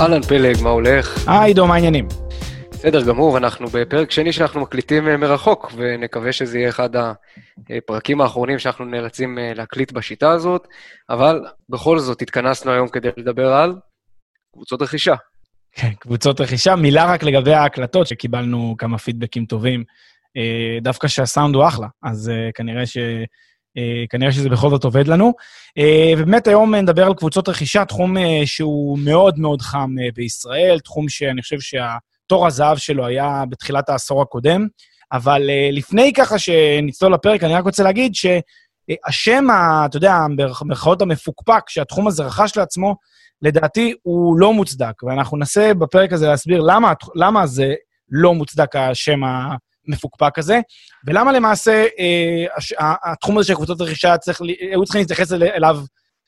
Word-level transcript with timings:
אהלן 0.00 0.22
פלג, 0.22 0.62
מה 0.62 0.70
הולך? 0.70 1.28
היי 1.28 1.46
עידו, 1.46 1.66
מה 1.66 1.74
העניינים? 1.74 2.08
בסדר 2.70 3.02
גמור, 3.02 3.38
אנחנו 3.38 3.66
בפרק 3.66 4.10
שני 4.10 4.32
שאנחנו 4.32 4.60
מקליטים 4.60 5.08
אה, 5.08 5.16
מרחוק, 5.16 5.72
ונקווה 5.76 6.32
שזה 6.32 6.58
יהיה 6.58 6.68
אחד 6.68 6.90
הפרקים 7.70 8.20
האחרונים 8.20 8.58
שאנחנו 8.58 8.84
נאלצים 8.84 9.38
אה, 9.38 9.52
להקליט 9.54 9.92
בשיטה 9.92 10.30
הזאת, 10.30 10.68
אבל 11.10 11.44
בכל 11.68 11.98
זאת 11.98 12.22
התכנסנו 12.22 12.72
היום 12.72 12.88
כדי 12.88 13.08
לדבר 13.16 13.52
על 13.52 13.74
קבוצות 14.52 14.82
רכישה. 14.82 15.14
כן, 15.72 15.90
קבוצות 15.98 16.40
רכישה. 16.40 16.76
מילה 16.76 17.04
רק 17.12 17.22
לגבי 17.22 17.54
ההקלטות, 17.54 18.06
שקיבלנו 18.06 18.74
כמה 18.78 18.98
פידבקים 18.98 19.46
טובים. 19.46 19.84
אה, 20.36 20.78
דווקא 20.82 21.08
שהסאונד 21.08 21.54
הוא 21.54 21.68
אחלה, 21.68 21.86
אז 22.02 22.32
כנראה 22.54 22.86
ש... 22.86 22.96
כנראה 24.10 24.32
שזה 24.32 24.48
בכל 24.48 24.70
זאת 24.70 24.84
עובד 24.84 25.08
לנו. 25.08 25.32
ובאמת 26.18 26.46
היום 26.46 26.74
נדבר 26.74 27.06
על 27.06 27.14
קבוצות 27.14 27.48
רכישה, 27.48 27.84
תחום 27.84 28.16
שהוא 28.44 28.98
מאוד 28.98 29.38
מאוד 29.38 29.62
חם 29.62 29.94
בישראל, 30.14 30.78
תחום 30.78 31.08
שאני 31.08 31.42
חושב 31.42 31.60
שה... 31.60 31.96
תור 32.26 32.46
הזהב 32.46 32.76
שלו 32.76 33.06
היה 33.06 33.44
בתחילת 33.48 33.88
העשור 33.88 34.22
הקודם. 34.22 34.66
אבל 35.12 35.50
לפני 35.72 36.12
ככה 36.12 36.38
שנצלול 36.38 37.14
לפרק, 37.14 37.44
אני 37.44 37.54
רק 37.54 37.64
רוצה 37.64 37.82
להגיד 37.82 38.12
שהשם, 38.14 39.50
ה, 39.50 39.86
אתה 39.86 39.96
יודע, 39.96 40.18
במרכאות 40.36 41.02
המפוקפק 41.02 41.62
שהתחום 41.68 42.06
הזה 42.06 42.24
רכש 42.24 42.56
לעצמו, 42.56 42.96
לדעתי 43.42 43.94
הוא 44.02 44.38
לא 44.38 44.52
מוצדק, 44.52 45.02
ואנחנו 45.02 45.36
ננסה 45.36 45.74
בפרק 45.74 46.12
הזה 46.12 46.26
להסביר 46.26 46.60
למה, 46.60 46.92
למה 47.14 47.46
זה 47.46 47.74
לא 48.10 48.34
מוצדק 48.34 48.76
השם 48.76 49.20
המפוקפק 49.88 50.38
הזה, 50.38 50.60
ולמה 51.06 51.32
למעשה 51.32 51.84
אה, 51.98 52.44
הש, 52.56 52.74
התחום 52.78 53.38
הזה 53.38 53.48
של 53.48 53.54
קבוצות 53.54 53.80
רכישה, 53.80 54.16
צריך, 54.18 54.40
היו 54.70 54.84
צריכים 54.84 55.00
להתייחס 55.00 55.32
אליו 55.32 55.80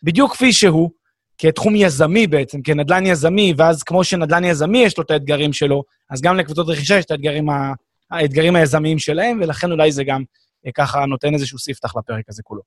בדיוק 0.02 0.32
כפי 0.32 0.52
שהוא, 0.52 0.90
כתחום 1.38 1.76
יזמי 1.76 2.26
בעצם, 2.26 2.62
כנדל"ן 2.62 3.06
יזמי, 3.06 3.54
ואז 3.56 3.82
כמו 3.82 4.04
שנדל"ן 4.04 4.44
יזמי 4.44 4.78
יש 4.78 4.98
לו 4.98 5.04
את 5.04 5.10
האתגרים 5.10 5.52
שלו, 5.52 5.82
אז 6.10 6.20
גם 6.20 6.36
לקבוצות 6.36 6.68
רכישה 6.68 6.98
יש 6.98 7.04
את 7.04 7.10
האתגרים, 7.10 7.50
ה... 7.50 7.72
האתגרים 8.10 8.56
היזמיים 8.56 8.98
שלהם, 8.98 9.40
ולכן 9.42 9.72
אולי 9.72 9.92
זה 9.92 10.04
גם 10.04 10.22
אה, 10.66 10.70
ככה 10.74 11.06
נותן 11.06 11.34
איזשהו 11.34 11.58
ספתח 11.58 11.96
לפרק 11.96 12.24
הזה 12.28 12.42
כולו. 12.42 12.62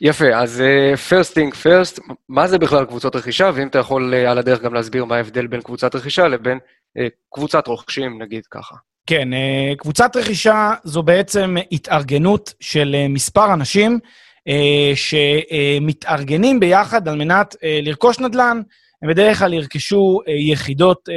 יפה, 0.00 0.36
אז 0.36 0.62
uh, 0.62 1.10
first 1.10 1.34
thing 1.34 1.54
first, 1.64 2.14
מה 2.28 2.48
זה 2.48 2.58
בכלל 2.58 2.84
קבוצות 2.84 3.16
רכישה, 3.16 3.50
ואם 3.54 3.68
אתה 3.68 3.78
יכול 3.78 4.14
uh, 4.14 4.30
על 4.30 4.38
הדרך 4.38 4.62
גם 4.62 4.74
להסביר 4.74 5.04
מה 5.04 5.16
ההבדל 5.16 5.46
בין 5.46 5.60
קבוצת 5.60 5.94
רכישה 5.94 6.28
לבין 6.28 6.58
uh, 6.58 7.02
קבוצת 7.34 7.66
רוכשים, 7.66 8.22
נגיד 8.22 8.46
ככה. 8.50 8.74
כן, 9.06 9.28
uh, 9.32 9.76
קבוצת 9.76 10.16
רכישה 10.16 10.72
זו 10.84 11.02
בעצם 11.02 11.56
התארגנות 11.72 12.54
של 12.60 12.96
uh, 12.98 13.12
מספר 13.12 13.54
אנשים, 13.54 13.98
אה, 14.48 14.92
שמתארגנים 14.94 16.60
ביחד 16.60 17.08
על 17.08 17.16
מנת 17.16 17.56
אה, 17.64 17.80
לרכוש 17.82 18.20
נדל"ן. 18.20 18.60
הם 19.02 19.10
בדרך 19.10 19.38
כלל 19.38 19.54
ירכשו 19.54 20.20
אה, 20.28 20.32
יחידות 20.32 21.08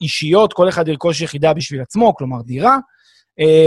אישיות, 0.00 0.52
כל 0.52 0.68
אחד 0.68 0.88
ירכוש 0.88 1.20
יחידה 1.20 1.54
בשביל 1.54 1.80
עצמו, 1.80 2.14
כלומר 2.14 2.42
דירה, 2.42 2.78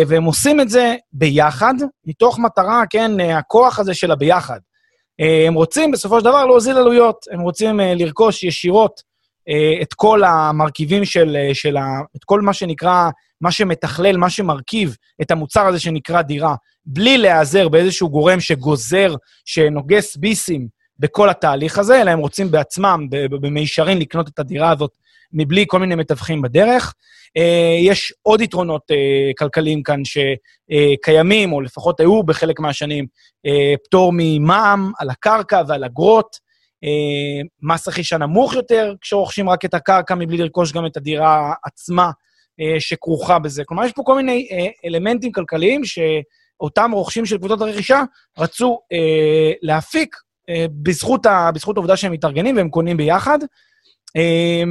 והם 0.08 0.24
עושים 0.24 0.62
את 0.62 0.70
זה 0.70 0.96
ביחד, 1.14 1.74
מתוך 2.06 2.40
מטרה, 2.40 2.84
כן, 2.90 3.20
הכוח 3.20 3.80
הזה 3.80 3.94
של 3.94 4.12
הביחד. 4.12 4.60
הם 5.48 5.54
רוצים 5.54 5.92
בסופו 5.92 6.20
של 6.20 6.26
דבר 6.26 6.46
להוזיל 6.46 6.78
עלויות, 6.78 7.26
הם 7.32 7.40
רוצים 7.40 7.80
לרכוש 7.80 8.44
ישירות 8.44 9.02
את 9.82 9.94
כל 9.94 10.24
המרכיבים 10.24 11.06
של, 11.06 11.38
של 11.54 11.78
ה... 11.78 11.84
את 12.16 12.24
כל 12.24 12.42
מה 12.42 12.54
שנקרא, 12.54 13.10
מה 13.42 13.52
שמתכלל, 13.52 14.18
מה 14.18 14.30
שמרכיב 14.30 14.96
את 15.22 15.32
המוצר 15.32 15.66
הזה 15.66 15.80
שנקרא 15.80 16.22
דירה, 16.22 16.56
בלי 16.86 17.18
להיעזר 17.18 17.70
באיזשהו 17.70 18.10
גורם 18.10 18.40
שגוזר, 18.40 19.16
שנוגס 19.46 20.18
ביסים 20.18 20.68
בכל 21.00 21.30
התהליך 21.30 21.78
הזה, 21.78 22.02
אלא 22.02 22.12
הם 22.12 22.20
רוצים 22.20 22.52
בעצמם, 22.52 23.08
במישרין, 23.30 23.98
לקנות 23.98 24.28
את 24.28 24.40
הדירה 24.40 24.72
הזאת 24.72 24.92
מבלי 25.34 25.66
כל 25.68 25.80
מיני 25.80 25.96
מתווכים 25.96 26.42
בדרך. 26.42 26.94
אה, 27.38 27.78
יש 27.82 28.14
עוד 28.22 28.42
יתרונות 28.42 28.82
אה, 28.92 29.32
כלכליים 29.38 29.84
כאן 29.84 30.02
שקיימים, 30.06 31.54
או 31.54 31.62
לפחות 31.62 32.00
היו 32.00 32.24
בחלק 32.24 32.60
מהשנים, 32.60 33.06
אה, 33.46 33.74
פטור 33.84 34.14
ממע"מ 34.16 34.92
על 35.00 35.10
הקרקע 35.10 35.62
ועל 35.68 35.84
אגרות, 35.84 36.50
מס 37.62 37.88
רכישה 37.88 38.18
נמוך 38.18 38.54
יותר 38.54 38.94
כשרוכשים 39.02 39.50
רק 39.50 39.66
את 39.66 39.74
הקרקע 39.74 40.16
מבלי 40.16 40.38
לרכוש 40.38 40.72
גם 40.74 40.86
את 40.86 40.98
הדירה 40.98 41.54
עצמה 41.66 42.12
שכרוכה 42.80 43.40
בזה. 43.40 43.64
כלומר, 43.64 43.86
יש 43.86 43.92
פה 43.92 44.04
כל 44.06 44.16
מיני 44.16 44.48
אלמנטים 44.86 45.32
כלכליים 45.32 45.86
ש... 45.86 46.00
אותם 46.62 46.92
רוכשים 46.92 47.26
של 47.26 47.38
קבוצות 47.38 47.62
הרכישה 47.62 48.04
רצו 48.38 48.80
אה, 48.92 49.52
להפיק 49.62 50.16
אה, 50.50 50.66
בזכות, 50.84 51.26
ה, 51.26 51.52
בזכות 51.54 51.78
העובדה 51.78 51.98
שהם 51.98 52.12
מתארגנים 52.12 52.58
והם 52.58 52.70
קונים 52.70 52.98
ביחד. 52.98 53.40
אה, 54.18 54.64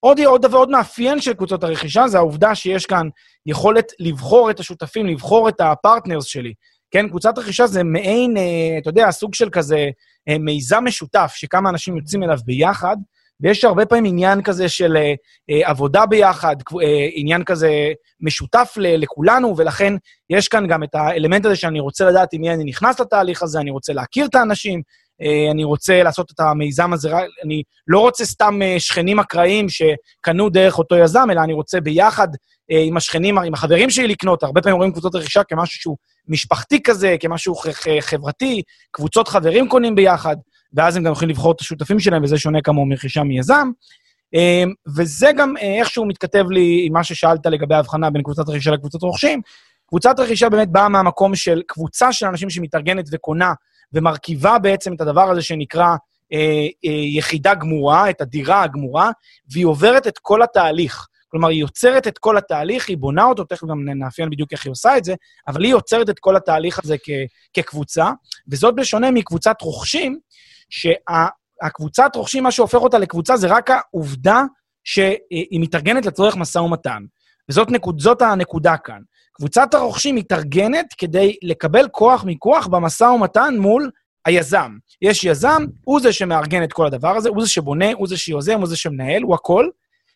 עוד, 0.00 0.20
עוד 0.20 0.42
דבר, 0.42 0.58
עוד 0.58 0.70
מאפיין 0.70 1.20
של 1.20 1.34
קבוצות 1.34 1.64
הרכישה 1.64 2.08
זה 2.08 2.18
העובדה 2.18 2.54
שיש 2.54 2.86
כאן 2.86 3.08
יכולת 3.46 3.92
לבחור 4.00 4.50
את 4.50 4.60
השותפים, 4.60 5.06
לבחור 5.06 5.48
את 5.48 5.60
הפרטנרס 5.60 6.24
שלי. 6.24 6.52
כן, 6.90 7.08
קבוצת 7.08 7.38
רכישה 7.38 7.66
זה 7.66 7.84
מעין, 7.84 8.36
אה, 8.36 8.78
אתה 8.78 8.90
יודע, 8.90 9.10
סוג 9.10 9.34
של 9.34 9.50
כזה 9.50 9.88
אה, 10.28 10.38
מיזם 10.38 10.84
משותף, 10.84 11.32
שכמה 11.34 11.70
אנשים 11.70 11.96
יוצאים 11.96 12.22
אליו 12.22 12.38
ביחד, 12.44 12.96
ויש 13.42 13.64
הרבה 13.64 13.86
פעמים 13.86 14.04
עניין 14.04 14.42
כזה 14.42 14.68
של 14.68 14.96
אה, 14.96 15.14
אה, 15.50 15.70
עבודה 15.70 16.06
ביחד, 16.06 16.56
אה, 16.82 17.08
עניין 17.12 17.44
כזה 17.44 17.70
משותף 18.20 18.74
לכולנו, 18.78 19.56
ולכן 19.56 19.94
יש 20.30 20.48
כאן 20.48 20.66
גם 20.66 20.82
את 20.82 20.94
האלמנט 20.94 21.46
הזה 21.46 21.56
שאני 21.56 21.80
רוצה 21.80 22.04
לדעת 22.04 22.32
עם 22.32 22.40
מי 22.40 22.50
אני 22.50 22.64
נכנס 22.64 23.00
לתהליך 23.00 23.42
הזה, 23.42 23.60
אני 23.60 23.70
רוצה 23.70 23.92
להכיר 23.92 24.26
את 24.26 24.34
האנשים, 24.34 24.82
אני 25.50 25.64
רוצה 25.64 26.02
לעשות 26.02 26.30
את 26.30 26.40
המיזם 26.40 26.92
הזה, 26.92 27.10
אני 27.44 27.62
לא 27.86 28.00
רוצה 28.00 28.24
סתם 28.24 28.62
אה, 28.62 28.76
שכנים 28.78 29.20
אקראיים 29.20 29.66
שקנו 29.68 30.48
דרך 30.48 30.78
אותו 30.78 30.96
יזם, 30.96 31.28
אלא 31.30 31.40
אני 31.40 31.52
רוצה 31.52 31.80
ביחד 31.80 32.28
אה, 32.70 32.80
עם 32.80 32.96
השכנים, 32.96 33.38
עם 33.38 33.54
החברים 33.54 33.90
שלי 33.90 34.08
לקנות. 34.08 34.42
הרבה 34.42 34.62
פעמים 34.62 34.76
רואים 34.76 34.92
קבוצות 34.92 35.14
רכישה 35.14 35.44
כמשהו 35.44 35.80
שהוא 35.80 35.96
משפחתי 36.28 36.82
כזה, 36.82 37.16
כמשהו 37.20 37.54
חברתי, 38.00 38.62
קבוצות 38.90 39.28
חברים 39.28 39.68
קונים 39.68 39.94
ביחד. 39.94 40.36
ואז 40.74 40.96
הם 40.96 41.02
גם 41.02 41.12
יכולים 41.12 41.30
לבחור 41.30 41.52
את 41.52 41.60
השותפים 41.60 42.00
שלהם, 42.00 42.22
וזה 42.22 42.38
שונה 42.38 42.60
כמוהו 42.60 42.86
מרכישה 42.86 43.22
מיזם. 43.22 43.70
וזה 44.96 45.30
גם 45.36 45.56
אה, 45.56 45.78
איכשהו 45.78 46.06
מתכתב 46.06 46.44
לי 46.50 46.84
עם 46.86 46.92
מה 46.92 47.04
ששאלת 47.04 47.46
לגבי 47.46 47.74
ההבחנה 47.74 48.10
בין 48.10 48.22
קבוצת 48.22 48.48
רכישה 48.48 48.70
לקבוצת 48.70 49.02
רוכשים. 49.02 49.40
קבוצת 49.88 50.20
רכישה 50.20 50.48
באמת 50.48 50.68
באה 50.68 50.88
מהמקום 50.88 51.34
של 51.34 51.62
קבוצה 51.66 52.12
של 52.12 52.26
אנשים 52.26 52.50
שמתארגנת 52.50 53.04
וקונה, 53.12 53.52
ומרכיבה 53.94 54.58
בעצם 54.58 54.94
את 54.94 55.00
הדבר 55.00 55.30
הזה 55.30 55.42
שנקרא 55.42 55.96
אה, 56.32 56.66
אה, 56.84 56.90
יחידה 56.90 57.54
גמורה, 57.54 58.10
את 58.10 58.20
הדירה 58.20 58.62
הגמורה, 58.62 59.10
והיא 59.52 59.66
עוברת 59.66 60.06
את 60.06 60.18
כל 60.18 60.42
התהליך. 60.42 61.06
כלומר, 61.28 61.48
היא 61.48 61.60
יוצרת 61.60 62.06
את 62.06 62.18
כל 62.18 62.36
התהליך, 62.36 62.88
היא 62.88 62.96
בונה 62.96 63.24
אותו, 63.24 63.44
תכף 63.44 63.66
גם 63.66 63.88
נאפיין 63.88 64.30
בדיוק 64.30 64.52
איך 64.52 64.66
היא 64.66 64.70
עושה 64.70 64.96
את 64.96 65.04
זה, 65.04 65.14
אבל 65.48 65.64
היא 65.64 65.70
יוצרת 65.70 66.10
את 66.10 66.18
כל 66.18 66.36
התהליך 66.36 66.78
הזה 66.84 66.96
כ- 66.98 67.10
כקבוצה, 67.54 68.10
וזאת 68.48 68.74
בשונה 68.74 69.10
מקבוצת 69.10 69.56
רוכשים, 69.62 70.18
שהקבוצת 70.70 72.10
רוכשים, 72.16 72.42
מה 72.42 72.50
שהופך 72.50 72.78
אותה 72.78 72.98
לקבוצה 72.98 73.36
זה 73.36 73.46
רק 73.46 73.70
העובדה 73.70 74.42
שהיא 74.84 75.60
מתארגנת 75.60 76.06
לצורך 76.06 76.36
משא 76.36 76.58
ומתן. 76.58 77.02
וזאת 77.48 77.70
נקוד, 77.70 78.02
הנקודה 78.20 78.76
כאן. 78.76 79.00
קבוצת 79.42 79.74
הרוכשים 79.74 80.14
מתארגנת 80.14 80.94
כדי 80.98 81.36
לקבל 81.42 81.88
כוח 81.88 82.24
מיקוח 82.24 82.66
במשא 82.66 83.04
ומתן 83.04 83.54
מול 83.58 83.90
היזם. 84.24 84.76
יש 85.02 85.24
יזם, 85.24 85.64
הוא 85.84 86.00
זה 86.00 86.12
שמארגן 86.12 86.62
את 86.62 86.72
כל 86.72 86.86
הדבר 86.86 87.16
הזה, 87.16 87.28
הוא 87.28 87.42
זה 87.42 87.48
שבונה, 87.48 87.92
הוא 87.92 88.08
זה 88.08 88.16
שיוזם, 88.16 88.58
הוא 88.58 88.66
זה 88.66 88.76
שמנהל, 88.76 89.22
הוא 89.22 89.34
הכל, 89.34 89.68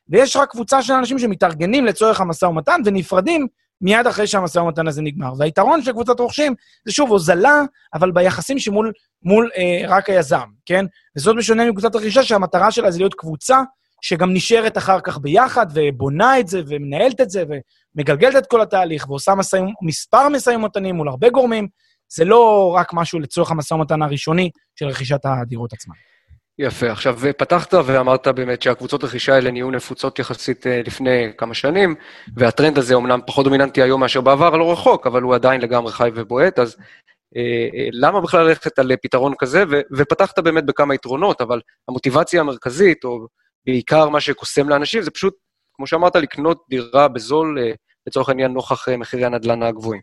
ויש 0.08 0.36
רק 0.36 0.50
קבוצה 0.50 0.82
של 0.82 0.92
אנשים 0.92 1.18
שמתארגנים 1.18 1.84
לצורך 1.86 2.20
המשא 2.20 2.46
ומתן 2.46 2.80
ונפרדים 2.84 3.46
מיד 3.80 4.06
אחרי 4.06 4.26
שהמשא 4.26 4.58
ומתן 4.58 4.88
הזה 4.88 5.02
נגמר. 5.02 5.32
והיתרון 5.38 5.82
של 5.82 5.92
קבוצת 5.92 6.20
רוכשים 6.20 6.54
זה 6.84 6.92
שוב 6.92 7.10
הוזלה, 7.10 7.62
אבל 7.94 8.10
ביחסים 8.10 8.58
שמול 8.58 8.92
מול, 9.22 9.50
אה, 9.56 9.88
רק 9.88 10.10
היזם, 10.10 10.46
כן? 10.66 10.84
וזאת 11.16 11.36
בשונה 11.36 11.70
מקבוצת 11.70 11.96
רכישה, 11.96 12.22
שהמטרה 12.22 12.70
שלה 12.70 12.90
זה 12.90 12.98
להיות 12.98 13.14
קבוצה 13.14 13.62
שגם 14.08 14.32
נשארת 14.32 14.78
אחר 14.78 15.00
כך 15.00 15.18
ביחד, 15.18 15.66
ובונה 15.74 16.40
את 16.40 16.48
זה, 16.48 16.62
ומנהלת 16.68 17.20
את 17.20 17.30
זה, 17.30 17.44
ומגלגלת 17.96 18.36
את 18.36 18.46
כל 18.46 18.60
התהליך, 18.60 19.08
ועושה 19.08 19.34
מסע, 19.34 19.58
מספר 19.82 20.28
משאים 20.28 20.62
ומתנים 20.62 20.94
מול 20.94 21.08
הרבה 21.08 21.30
גורמים. 21.30 21.68
זה 22.12 22.24
לא 22.24 22.74
רק 22.76 22.92
משהו 22.92 23.20
לצורך 23.20 23.50
המשא 23.50 23.74
ומתן 23.74 24.02
הראשוני 24.02 24.50
של 24.78 24.86
רכישת 24.86 25.20
הדירות 25.24 25.72
עצמן. 25.72 25.94
יפה. 26.58 26.90
עכשיו, 26.90 27.18
פתחת 27.38 27.74
ואמרת 27.74 28.28
באמת 28.28 28.62
שהקבוצות 28.62 29.04
רכישה 29.04 29.34
האלה 29.34 29.50
נהיו 29.50 29.70
נפוצות 29.70 30.18
יחסית 30.18 30.66
אה, 30.66 30.82
לפני 30.86 31.32
כמה 31.38 31.54
שנים, 31.54 31.94
והטרנד 32.36 32.78
הזה 32.78 32.94
אומנם 32.94 33.20
פחות 33.26 33.44
דומיננטי 33.44 33.82
היום 33.82 34.00
מאשר 34.00 34.20
בעבר, 34.20 34.56
לא 34.56 34.72
רחוק, 34.72 35.06
אבל 35.06 35.22
הוא 35.22 35.34
עדיין 35.34 35.60
לגמרי 35.60 35.92
חי 35.92 36.10
ובועט, 36.14 36.58
אז 36.58 36.76
אה, 37.36 37.68
אה, 37.74 37.88
למה 37.92 38.20
בכלל 38.20 38.46
ללכת 38.46 38.78
על 38.78 38.92
פתרון 39.02 39.32
כזה? 39.38 39.64
ו- 39.70 39.80
ופתחת 39.96 40.38
באמת 40.38 40.66
בכמה 40.66 40.94
יתרונות, 40.94 41.40
אבל 41.40 41.60
המוטיבציה 41.88 42.40
המרכזית, 42.40 43.04
או 43.04 43.26
בעיקר 43.66 44.08
מה 44.08 44.20
שקוסם 44.20 44.68
לאנשים, 44.68 45.02
זה 45.02 45.10
פשוט, 45.10 45.34
כמו 45.74 45.86
שאמרת, 45.86 46.16
לקנות 46.16 46.64
דירה 46.68 47.08
בזול, 47.08 47.58
אה, 47.58 47.72
לצורך 48.06 48.28
העניין, 48.28 48.52
נוכח 48.52 48.88
אה, 48.88 48.96
מחירי 48.96 49.24
הנדל"ן 49.24 49.62
הגבוהים. 49.62 50.00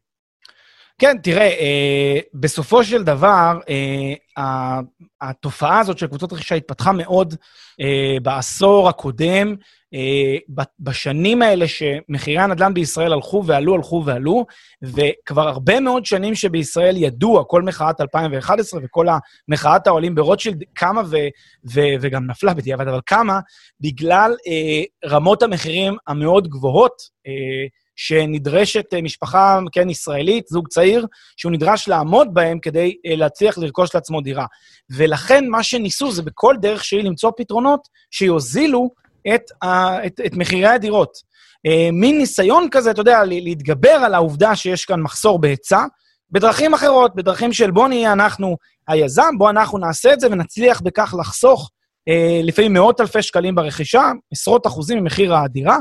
כן, 1.03 1.17
תראה, 1.23 1.49
אה, 1.49 2.19
בסופו 2.33 2.83
של 2.83 3.03
דבר, 3.03 3.59
אה, 3.69 4.79
התופעה 5.21 5.79
הזאת 5.79 5.97
של 5.97 6.07
קבוצות 6.07 6.33
רכישה 6.33 6.55
התפתחה 6.55 6.91
מאוד 6.91 7.35
אה, 7.81 8.17
בעשור 8.21 8.89
הקודם, 8.89 9.55
אה, 9.93 10.37
בשנים 10.79 11.41
האלה 11.41 11.65
שמחירי 11.67 12.39
הנדל"ן 12.39 12.73
בישראל 12.73 13.13
הלכו 13.13 13.43
ועלו, 13.45 13.75
הלכו 13.75 14.03
ועלו, 14.05 14.45
וכבר 14.81 15.47
הרבה 15.47 15.79
מאוד 15.79 16.05
שנים 16.05 16.35
שבישראל 16.35 16.97
ידוע, 16.97 17.43
כל 17.43 17.61
מחאת 17.61 18.01
2011 18.01 18.79
וכל 18.83 19.07
המחאת 19.49 19.87
העולים 19.87 20.15
ברוטשילד 20.15 20.63
קמה 20.73 21.01
ו, 21.05 21.17
ו, 21.73 21.81
וגם 22.01 22.27
נפלה 22.27 22.53
בדיעבד, 22.53 22.87
אבל 22.87 22.99
קמה 23.05 23.39
בגלל 23.81 24.35
אה, 24.47 25.09
רמות 25.09 25.43
המחירים 25.43 25.95
המאוד 26.07 26.47
גבוהות, 26.47 27.01
אה, 27.27 27.67
שנדרשת 27.95 28.85
אה, 28.93 29.01
משפחה, 29.01 29.59
כן, 29.71 29.89
ישראלית, 29.89 30.47
זוג 30.47 30.67
צעיר, 30.67 31.07
שהוא 31.37 31.51
נדרש 31.51 31.87
לעמוד 31.87 32.33
בהם 32.33 32.59
כדי 32.59 32.97
אה, 33.05 33.15
להצליח 33.15 33.57
לרכוש 33.57 33.95
לעצמו 33.95 34.21
דירה. 34.21 34.45
ולכן 34.97 35.47
מה 35.49 35.63
שניסו 35.63 36.11
זה 36.11 36.21
בכל 36.21 36.55
דרך 36.61 36.83
שהיא 36.83 37.03
למצוא 37.03 37.31
פתרונות 37.37 37.87
שיוזילו 38.11 38.89
את, 39.35 39.51
ה, 39.63 40.05
את, 40.05 40.21
את 40.25 40.33
מחירי 40.33 40.67
הדירות. 40.67 41.17
אה, 41.65 41.89
מין 41.91 42.17
ניסיון 42.17 42.67
כזה, 42.71 42.91
אתה 42.91 43.01
יודע, 43.01 43.23
להתגבר 43.25 43.89
על 43.89 44.13
העובדה 44.13 44.55
שיש 44.55 44.85
כאן 44.85 45.01
מחסור 45.01 45.39
בהיצע, 45.39 45.85
בדרכים 46.31 46.73
אחרות, 46.73 47.15
בדרכים 47.15 47.53
של 47.53 47.71
בוא 47.71 47.87
נהיה 47.87 48.13
אנחנו 48.13 48.57
היזם, 48.87 49.37
בוא 49.37 49.49
אנחנו 49.49 49.77
נעשה 49.77 50.13
את 50.13 50.19
זה 50.19 50.27
ונצליח 50.31 50.81
בכך 50.81 51.15
לחסוך 51.19 51.69
אה, 52.09 52.41
לפעמים 52.43 52.73
מאות 52.73 53.01
אלפי 53.01 53.21
שקלים 53.21 53.55
ברכישה, 53.55 54.11
עשרות 54.31 54.67
אחוזים 54.67 54.99
ממחיר 54.99 55.35
הדירה, 55.35 55.77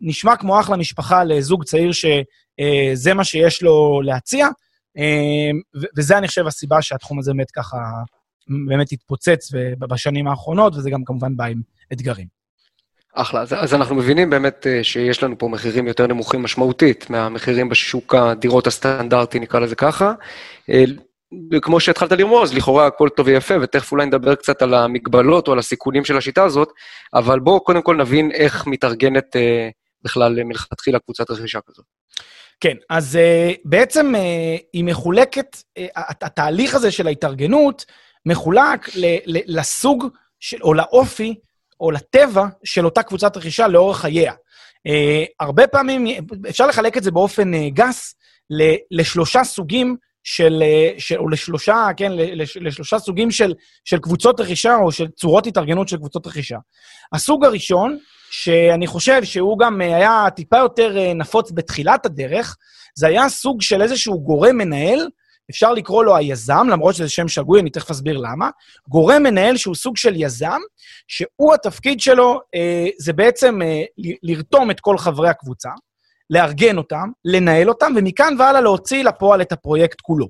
נשמע 0.00 0.36
כמו 0.36 0.60
אחלה 0.60 0.76
משפחה 0.76 1.24
לזוג 1.24 1.64
צעיר 1.64 1.90
שזה 1.92 3.14
מה 3.14 3.24
שיש 3.24 3.62
לו 3.62 4.00
להציע, 4.04 4.48
וזה, 5.96 6.18
אני 6.18 6.28
חושב, 6.28 6.46
הסיבה 6.46 6.82
שהתחום 6.82 7.18
הזה 7.18 7.32
באמת 7.32 7.50
ככה, 7.50 7.76
באמת 8.66 8.92
התפוצץ 8.92 9.50
בשנים 9.78 10.28
האחרונות, 10.28 10.76
וזה 10.76 10.90
גם 10.90 11.04
כמובן 11.04 11.36
בא 11.36 11.44
עם 11.44 11.60
אתגרים. 11.92 12.38
אחלה. 13.14 13.40
אז, 13.40 13.54
אז 13.58 13.74
אנחנו 13.74 13.94
מבינים 13.94 14.30
באמת 14.30 14.66
אה, 14.66 14.84
שיש 14.84 15.22
לנו 15.22 15.38
פה 15.38 15.48
מחירים 15.48 15.86
יותר 15.86 16.06
נמוכים 16.06 16.42
משמעותית 16.42 17.10
מהמחירים 17.10 17.68
בשוק 17.68 18.14
הדירות 18.14 18.66
הסטנדרטי, 18.66 19.38
נקרא 19.38 19.60
לזה 19.60 19.74
ככה. 19.74 20.12
אה, 20.70 20.84
כמו 21.62 21.80
שהתחלת 21.80 22.12
לרמוז, 22.12 22.54
לכאורה 22.54 22.86
הכל 22.86 23.08
טוב 23.08 23.26
ויפה, 23.26 23.54
ותכף 23.62 23.92
אולי 23.92 24.06
נדבר 24.06 24.34
קצת 24.34 24.62
על 24.62 24.74
המגבלות 24.74 25.48
או 25.48 25.52
על 25.52 25.58
הסיכונים 25.58 26.04
של 26.04 26.16
השיטה 26.16 26.44
הזאת, 26.44 26.72
אבל 27.14 27.40
בואו 27.40 27.60
קודם 27.60 27.82
כל 27.82 27.96
נבין 27.96 28.30
איך 28.30 28.66
מתארגנת 28.66 29.36
אה, 29.36 29.68
בכלל 30.02 30.44
מלכתחילה 30.44 30.98
קבוצת 30.98 31.30
רכישה 31.30 31.60
כזאת. 31.66 31.84
כן, 32.60 32.76
אז 32.90 33.18
uh, 33.18 33.56
בעצם 33.64 34.14
uh, 34.14 34.18
היא 34.72 34.84
מחולקת, 34.84 35.56
uh, 35.56 35.82
התהליך 35.96 36.74
הזה 36.74 36.90
של 36.90 37.06
ההתארגנות 37.06 37.84
מחולק 38.26 38.96
ל, 38.96 39.16
ל, 39.26 39.58
לסוג 39.58 40.06
של, 40.40 40.62
או 40.62 40.74
לאופי 40.74 41.34
או 41.80 41.90
לטבע 41.90 42.46
של 42.64 42.84
אותה 42.84 43.02
קבוצת 43.02 43.36
רכישה 43.36 43.68
לאורך 43.68 44.00
חייה. 44.00 44.32
הרבה 45.40 45.66
פעמים, 45.66 46.06
אפשר 46.48 46.66
לחלק 46.66 46.96
את 46.96 47.02
זה 47.02 47.10
באופן 47.10 47.68
גס 47.68 48.14
ל, 48.50 48.74
לשלושה 48.90 49.44
סוגים 49.44 49.96
של, 50.24 50.62
של, 50.98 51.16
או 51.18 51.28
לשלושה, 51.28 51.88
כן, 51.96 52.12
לשלושה 52.60 52.98
סוגים 52.98 53.30
של, 53.30 53.54
של 53.84 53.98
קבוצות 53.98 54.40
רכישה 54.40 54.76
או 54.76 54.92
של 54.92 55.08
צורות 55.08 55.46
התארגנות 55.46 55.88
של 55.88 55.96
קבוצות 55.96 56.26
רכישה. 56.26 56.58
הסוג 57.12 57.44
הראשון 57.44 57.98
שאני 58.30 58.86
חושב 58.86 59.24
שהוא 59.24 59.58
גם 59.58 59.80
אה, 59.80 59.96
היה 59.96 60.30
טיפה 60.36 60.56
יותר 60.56 60.98
אה, 60.98 61.14
נפוץ 61.14 61.50
בתחילת 61.54 62.06
הדרך, 62.06 62.56
זה 62.94 63.06
היה 63.06 63.28
סוג 63.28 63.62
של 63.62 63.82
איזשהו 63.82 64.20
גורם 64.20 64.56
מנהל, 64.56 65.08
אפשר 65.50 65.72
לקרוא 65.72 66.04
לו 66.04 66.16
היזם, 66.16 66.68
למרות 66.70 66.94
שזה 66.94 67.08
שם 67.08 67.28
שגוי, 67.28 67.60
אני 67.60 67.70
תכף 67.70 67.90
אסביר 67.90 68.18
למה. 68.18 68.50
גורם 68.88 69.22
מנהל 69.22 69.56
שהוא 69.56 69.74
סוג 69.74 69.96
של 69.96 70.14
יזם, 70.16 70.58
שהוא 71.08 71.54
התפקיד 71.54 72.00
שלו, 72.00 72.40
אה, 72.54 72.86
זה 72.98 73.12
בעצם 73.12 73.62
אה, 73.62 73.82
לרתום 74.22 74.70
את 74.70 74.80
כל 74.80 74.98
חברי 74.98 75.28
הקבוצה, 75.28 75.70
לארגן 76.30 76.78
אותם, 76.78 77.10
לנהל 77.24 77.68
אותם, 77.68 77.92
ומכאן 77.96 78.34
והלאה 78.38 78.60
להוציא 78.60 79.04
לפועל 79.04 79.42
את 79.42 79.52
הפרויקט 79.52 80.00
כולו. 80.00 80.28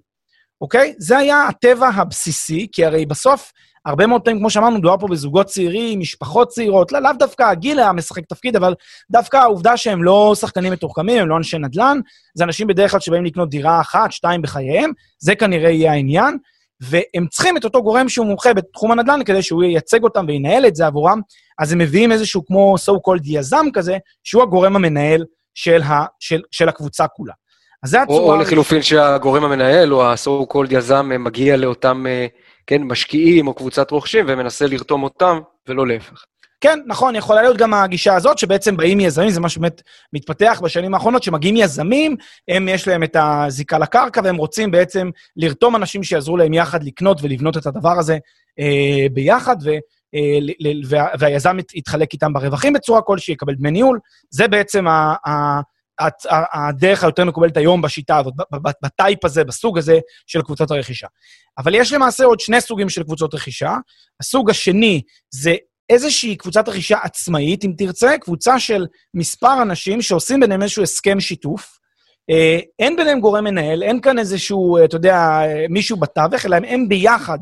אוקיי? 0.60 0.94
זה 0.98 1.18
היה 1.18 1.48
הטבע 1.48 1.88
הבסיסי, 1.88 2.66
כי 2.72 2.84
הרי 2.84 3.06
בסוף 3.06 3.52
הרבה 3.86 4.06
מאוד 4.06 4.22
פעמים, 4.22 4.38
כמו 4.38 4.50
שאמרנו, 4.50 4.78
מדובר 4.78 4.96
פה 5.00 5.06
בזוגות 5.06 5.46
צעירים, 5.46 6.00
משפחות 6.00 6.48
צעירות, 6.48 6.92
לא, 6.92 6.98
לאו 6.98 7.10
דווקא 7.18 7.42
הגיל 7.42 7.78
היה 7.78 7.92
משחק 7.92 8.24
תפקיד, 8.28 8.56
אבל 8.56 8.74
דווקא 9.10 9.36
העובדה 9.36 9.76
שהם 9.76 10.04
לא 10.04 10.34
שחקנים 10.40 10.72
מתוחכמים, 10.72 11.22
הם 11.22 11.28
לא 11.28 11.36
אנשי 11.36 11.58
נדל"ן, 11.58 11.98
זה 12.34 12.44
אנשים 12.44 12.66
בדרך 12.66 12.90
כלל 12.90 13.00
שבאים 13.00 13.24
לקנות 13.24 13.50
דירה 13.50 13.80
אחת, 13.80 14.12
שתיים 14.12 14.42
בחייהם, 14.42 14.90
זה 15.18 15.34
כנראה 15.34 15.70
יהיה 15.70 15.92
העניין, 15.92 16.38
והם 16.80 17.26
צריכים 17.30 17.56
את 17.56 17.64
אותו 17.64 17.82
גורם 17.82 18.08
שהוא 18.08 18.26
מומחה 18.26 18.54
בתחום 18.54 18.92
הנדל"ן 18.92 19.24
כדי 19.24 19.42
שהוא 19.42 19.64
ייצג 19.64 20.02
אותם 20.02 20.24
וינהל 20.28 20.66
את 20.66 20.76
זה 20.76 20.86
עבורם, 20.86 21.20
אז 21.58 21.72
הם 21.72 21.78
מביאים 21.78 22.12
איזשהו 22.12 22.46
כמו 22.46 22.74
so 22.86 22.92
called 22.92 23.22
יזם 23.24 23.66
כזה, 23.72 23.98
שהוא 24.24 24.42
הגורם 24.42 24.76
המנהל 24.76 25.24
של, 25.58 25.82
ה, 25.82 26.05
של, 26.20 26.40
של 26.50 26.69
הקבוצה 26.69 27.08
כולה. 27.08 27.32
אז 27.82 27.90
זה 27.90 28.02
הצורה... 28.02 28.19
או, 28.19 28.32
או 28.32 28.37
לחילופין 28.37 28.82
שהגורם 28.82 29.44
המנהל, 29.44 29.94
או 29.94 30.05
ה-so 30.06 30.52
called 30.52 30.69
יזם, 30.70 31.10
מגיע 31.19 31.56
לאותם... 31.56 32.05
Uh... 32.06 32.49
כן, 32.69 32.82
משקיעים 32.82 33.49
או 33.49 33.55
קבוצת 33.55 33.90
רוכשים 33.90 34.25
ומנסה 34.28 34.66
לרתום 34.66 35.02
אותם, 35.02 35.38
ולא 35.69 35.87
להפך. 35.87 36.25
כן, 36.60 36.78
נכון, 36.87 37.16
יכולה 37.16 37.43
להיות 37.43 37.56
גם 37.56 37.75
הגישה 37.75 38.14
הזאת, 38.14 38.38
שבעצם 38.38 38.76
באים 38.76 39.00
יזמים, 39.00 39.30
זה 39.30 39.40
מה 39.40 39.49
שבאמת 39.49 39.82
מתפתח 40.12 40.61
בשנים 40.64 40.94
האחרונות, 40.94 41.23
שמגיעים 41.23 41.56
יזמים, 41.56 42.16
הם, 42.49 42.68
יש 42.68 42.88
להם 42.88 43.02
את 43.02 43.16
הזיקה 43.21 43.78
לקרקע, 43.78 44.21
והם 44.25 44.37
רוצים 44.37 44.71
בעצם 44.71 45.11
לרתום 45.37 45.76
אנשים 45.76 46.02
שיעזרו 46.02 46.37
להם 46.37 46.54
יחד 46.54 46.85
לקנות 46.85 47.18
ולבנות 47.23 47.56
את 47.56 47.66
הדבר 47.66 47.99
הזה 47.99 48.18
אה, 48.59 49.06
ביחד, 49.12 49.56
ו, 49.64 49.68
אה, 49.71 49.78
והיזם 51.18 51.56
יתחלק 51.74 52.12
איתם 52.12 52.32
ברווחים 52.32 52.72
בצורה 52.72 53.02
כלשהי, 53.02 53.32
יקבל 53.32 53.54
דמי 53.54 53.70
ניהול. 53.70 53.98
זה 54.30 54.48
בעצם 54.48 54.84
הדרך 56.54 57.04
היותר 57.04 57.24
מקובלת 57.24 57.56
היום 57.56 57.82
בשיטה 57.82 58.18
הזאת, 58.18 58.34
בטייפ 58.82 59.24
הזה, 59.24 59.44
בסוג 59.44 59.78
הזה 59.78 59.98
של 60.26 60.42
קבוצות 60.42 60.70
הרכישה. 60.70 61.06
אבל 61.58 61.74
יש 61.74 61.92
למעשה 61.92 62.24
עוד 62.24 62.40
שני 62.40 62.60
סוגים 62.60 62.88
של 62.88 63.02
קבוצות 63.02 63.34
רכישה. 63.34 63.74
הסוג 64.20 64.50
השני 64.50 65.02
זה 65.30 65.54
איזושהי 65.90 66.36
קבוצת 66.36 66.68
רכישה 66.68 66.98
עצמאית, 67.02 67.64
אם 67.64 67.72
תרצה, 67.78 68.18
קבוצה 68.20 68.58
של 68.58 68.86
מספר 69.14 69.62
אנשים 69.62 70.02
שעושים 70.02 70.40
ביניהם 70.40 70.62
איזשהו 70.62 70.82
הסכם 70.82 71.20
שיתוף. 71.20 71.78
אה, 72.30 72.58
אין 72.78 72.96
ביניהם 72.96 73.20
גורם 73.20 73.44
מנהל, 73.44 73.82
אין 73.82 74.00
כאן 74.00 74.18
איזשהו, 74.18 74.84
אתה 74.84 74.96
יודע, 74.96 75.40
מישהו 75.70 75.96
בתווך, 75.96 76.46
אלא 76.46 76.56
הם 76.56 76.88
ביחד 76.88 77.38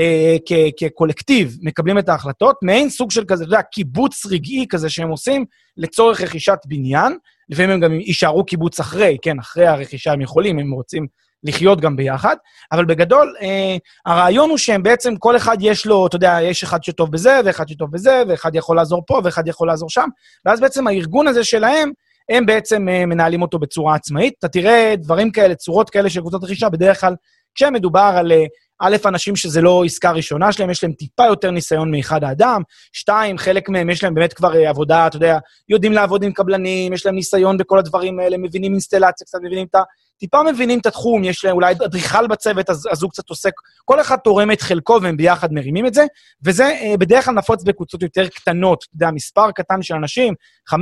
אה, 0.00 0.36
כקולקטיב 0.76 1.56
מקבלים 1.62 1.98
את 1.98 2.08
ההחלטות, 2.08 2.56
מעין 2.62 2.90
סוג 2.90 3.10
של 3.10 3.24
כזה, 3.24 3.44
אתה 3.44 3.52
יודע, 3.52 3.62
קיבוץ 3.62 4.26
רגעי 4.26 4.66
כזה 4.68 4.90
שהם 4.90 5.08
עושים 5.08 5.44
לצורך 5.76 6.20
רכישת 6.20 6.58
בניין. 6.66 7.16
לפעמים 7.48 7.70
הם 7.70 7.80
גם 7.80 7.92
יישארו 7.92 8.44
קיבוץ 8.44 8.80
אחרי, 8.80 9.16
כן, 9.22 9.38
אחרי 9.38 9.66
הרכישה 9.66 10.12
הם 10.12 10.20
יכולים, 10.20 10.58
הם 10.58 10.72
רוצים 10.72 11.06
לחיות 11.44 11.80
גם 11.80 11.96
ביחד, 11.96 12.36
אבל 12.72 12.84
בגדול, 12.84 13.34
אה, 13.42 13.76
הרעיון 14.06 14.50
הוא 14.50 14.58
שהם 14.58 14.82
בעצם, 14.82 15.16
כל 15.16 15.36
אחד 15.36 15.56
יש 15.60 15.86
לו, 15.86 16.06
אתה 16.06 16.16
יודע, 16.16 16.38
יש 16.42 16.62
אחד 16.62 16.84
שטוב 16.84 17.12
בזה, 17.12 17.40
ואחד 17.44 17.68
שטוב 17.68 17.90
בזה, 17.92 18.22
ואחד 18.28 18.54
יכול 18.54 18.76
לעזור 18.76 19.02
פה, 19.06 19.20
ואחד 19.24 19.48
יכול 19.48 19.68
לעזור 19.68 19.90
שם, 19.90 20.08
ואז 20.44 20.60
בעצם 20.60 20.86
הארגון 20.86 21.28
הזה 21.28 21.44
שלהם, 21.44 21.90
הם 22.30 22.46
בעצם 22.46 22.88
אה, 22.88 23.06
מנהלים 23.06 23.42
אותו 23.42 23.58
בצורה 23.58 23.94
עצמאית. 23.94 24.34
אתה 24.38 24.48
תראה 24.48 24.94
דברים 24.98 25.30
כאלה, 25.30 25.54
צורות 25.54 25.90
כאלה 25.90 26.10
של 26.10 26.20
קבוצות 26.20 26.44
רכישה, 26.44 26.68
בדרך 26.68 27.00
כלל, 27.00 27.14
כשמדובר 27.54 28.12
על, 28.16 28.32
אה, 28.32 28.44
א', 28.82 28.96
אנשים 29.06 29.36
שזה 29.36 29.60
לא 29.60 29.84
עסקה 29.84 30.10
ראשונה 30.10 30.52
שלהם, 30.52 30.70
יש 30.70 30.84
להם 30.84 30.92
טיפה 30.92 31.26
יותר 31.26 31.50
ניסיון 31.50 31.90
מאחד 31.90 32.24
האדם. 32.24 32.62
שתיים, 32.92 33.38
חלק 33.38 33.68
מהם 33.68 33.90
יש 33.90 34.04
להם 34.04 34.14
באמת 34.14 34.32
כבר 34.32 34.56
אה, 34.56 34.68
עבודה, 34.68 35.06
אתה 35.06 35.16
יודע, 35.16 35.38
יודעים 35.68 35.92
לעבוד 35.92 36.22
עם 36.22 36.32
קבלנים, 36.32 36.92
יש 36.92 37.06
להם 37.06 37.14
ניסיון 37.14 37.56
בכל 37.56 37.78
הדברים 37.78 38.20
האלה, 38.20 38.36
מבינים 38.38 38.72
אינסטלציה, 38.72 39.26
קצת 39.26 39.38
מבינים 39.42 39.66
את 39.70 39.74
ה... 39.74 39.82
טיפה 40.20 40.42
מבינים 40.42 40.78
את 40.78 40.86
התחום, 40.86 41.24
יש 41.24 41.44
להם 41.44 41.56
אולי 41.56 41.74
אדריכל 41.84 42.26
בצוות, 42.26 42.70
אז, 42.70 42.88
אז 42.92 43.02
הוא 43.02 43.10
קצת 43.10 43.28
עוסק, 43.28 43.52
כל 43.84 44.00
אחד 44.00 44.16
תורם 44.16 44.52
את 44.52 44.60
חלקו 44.60 44.98
והם 45.02 45.16
ביחד 45.16 45.52
מרימים 45.52 45.86
את 45.86 45.94
זה, 45.94 46.04
וזה 46.44 46.64
אה, 46.64 46.96
בדרך 46.98 47.24
כלל 47.24 47.34
נפוץ 47.34 47.62
בקבוצות 47.62 48.02
יותר 48.02 48.28
קטנות, 48.28 48.84
אתה 48.84 48.96
יודע, 48.96 49.10
מספר 49.10 49.50
קטן 49.50 49.82
של 49.82 49.94
אנשים, 49.94 50.34
15-20 50.70 50.74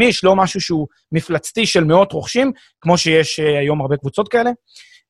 איש, 0.00 0.24
לא 0.24 0.36
משהו 0.36 0.60
שהוא 0.60 0.86
מפלצתי 1.12 1.66
של 1.66 1.84
מאות 1.84 2.12
רוכשים, 2.12 2.52
כמו 2.80 2.98
שיש 2.98 3.40
אה, 3.40 3.58
היום 3.58 3.80
הרבה 3.80 3.96
קבוצות 3.96 4.28
כאלה. 4.28 4.50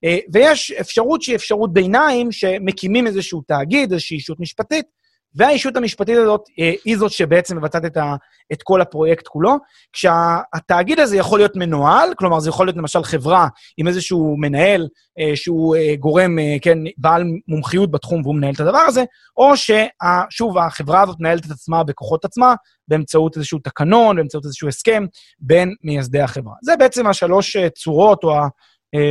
אה, 0.05 0.19
ויש 0.33 0.73
אפשרות 0.73 1.23
שהיא 1.23 1.37
אפשרות 1.37 1.73
ביניים, 1.73 2.33
שמקימים 2.33 3.07
איזשהו 3.07 3.43
תאגיד, 3.47 3.93
איזושהי 3.93 4.17
אישות 4.17 4.41
משפטית, 4.41 4.87
והאישות 5.35 5.77
המשפטית 5.77 6.17
הזאת 6.17 6.45
אה, 6.61 6.73
היא 6.85 6.97
זאת 6.97 7.11
שבעצם 7.11 7.57
מבצעת 7.57 7.85
את, 7.85 7.97
ה, 7.97 8.15
את 8.53 8.63
כל 8.63 8.81
הפרויקט 8.81 9.29
כולו, 9.29 9.57
כשהתאגיד 9.93 11.01
הזה 11.01 11.17
יכול 11.17 11.39
להיות 11.39 11.57
מנוהל, 11.57 12.15
כלומר 12.19 12.41
זה 12.41 12.49
יכול 12.49 12.67
להיות 12.67 12.77
למשל 12.77 13.03
חברה 13.03 13.49
עם 13.77 13.89
איזשהו 13.89 14.37
מנהל 14.39 14.89
אה, 15.19 15.37
שהוא 15.37 15.77
אה, 15.77 15.97
גורם, 15.97 16.37
כן, 16.63 16.79
בעל 16.99 17.25
מומחיות 17.49 17.91
בתחום 17.91 18.23
והוא 18.23 18.35
מנהל 18.35 18.55
את 18.55 18.61
הדבר 18.61 18.79
הזה, 18.79 19.05
או 19.37 19.53
ששוב, 19.57 20.59
החברה 20.59 21.03
הזאת 21.03 21.17
מנהלת 21.21 21.47
את 21.47 21.51
עצמה 21.51 21.85
בכוחות 21.85 22.25
עצמה, 22.25 22.55
באמצעות 22.89 23.37
איזשהו 23.37 23.59
תקנון, 23.59 24.17
באמצעות 24.17 24.45
איזשהו 24.45 24.69
הסכם 24.69 25.07
בין 25.39 25.75
מייסדי 25.85 26.21
החברה. 26.21 26.55
זה 26.63 26.77
בעצם 26.77 27.07
השלוש 27.07 27.57
צורות 27.57 28.25
או 28.25 28.35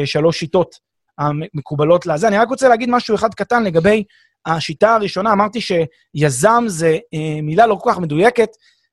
השלוש 0.03 0.39
שיטות 0.39 0.75
המקובלות 1.17 2.05
לזה. 2.05 2.27
אני 2.27 2.37
רק 2.37 2.49
רוצה 2.49 2.69
להגיד 2.69 2.89
משהו 2.89 3.15
אחד 3.15 3.33
קטן 3.33 3.63
לגבי 3.63 4.03
השיטה 4.45 4.95
הראשונה, 4.95 5.31
אמרתי 5.31 5.59
שיזם 5.61 6.63
זה 6.67 6.97
אה, 7.13 7.41
מילה 7.41 7.67
לא 7.67 7.75
כל 7.75 7.91
כך 7.91 7.99
מדויקת. 7.99 8.49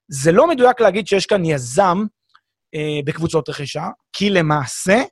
זה 0.09 0.33
לא 0.33 0.49
מדויק 0.49 0.81
להגיד 0.81 1.07
שיש 1.07 1.27
כאן 1.27 1.45
יזם 1.45 2.05
אה, 2.75 3.01
בקבוצות 3.05 3.49
רכישה, 3.49 3.89
כי 4.13 4.31
למעשה, 4.31 5.03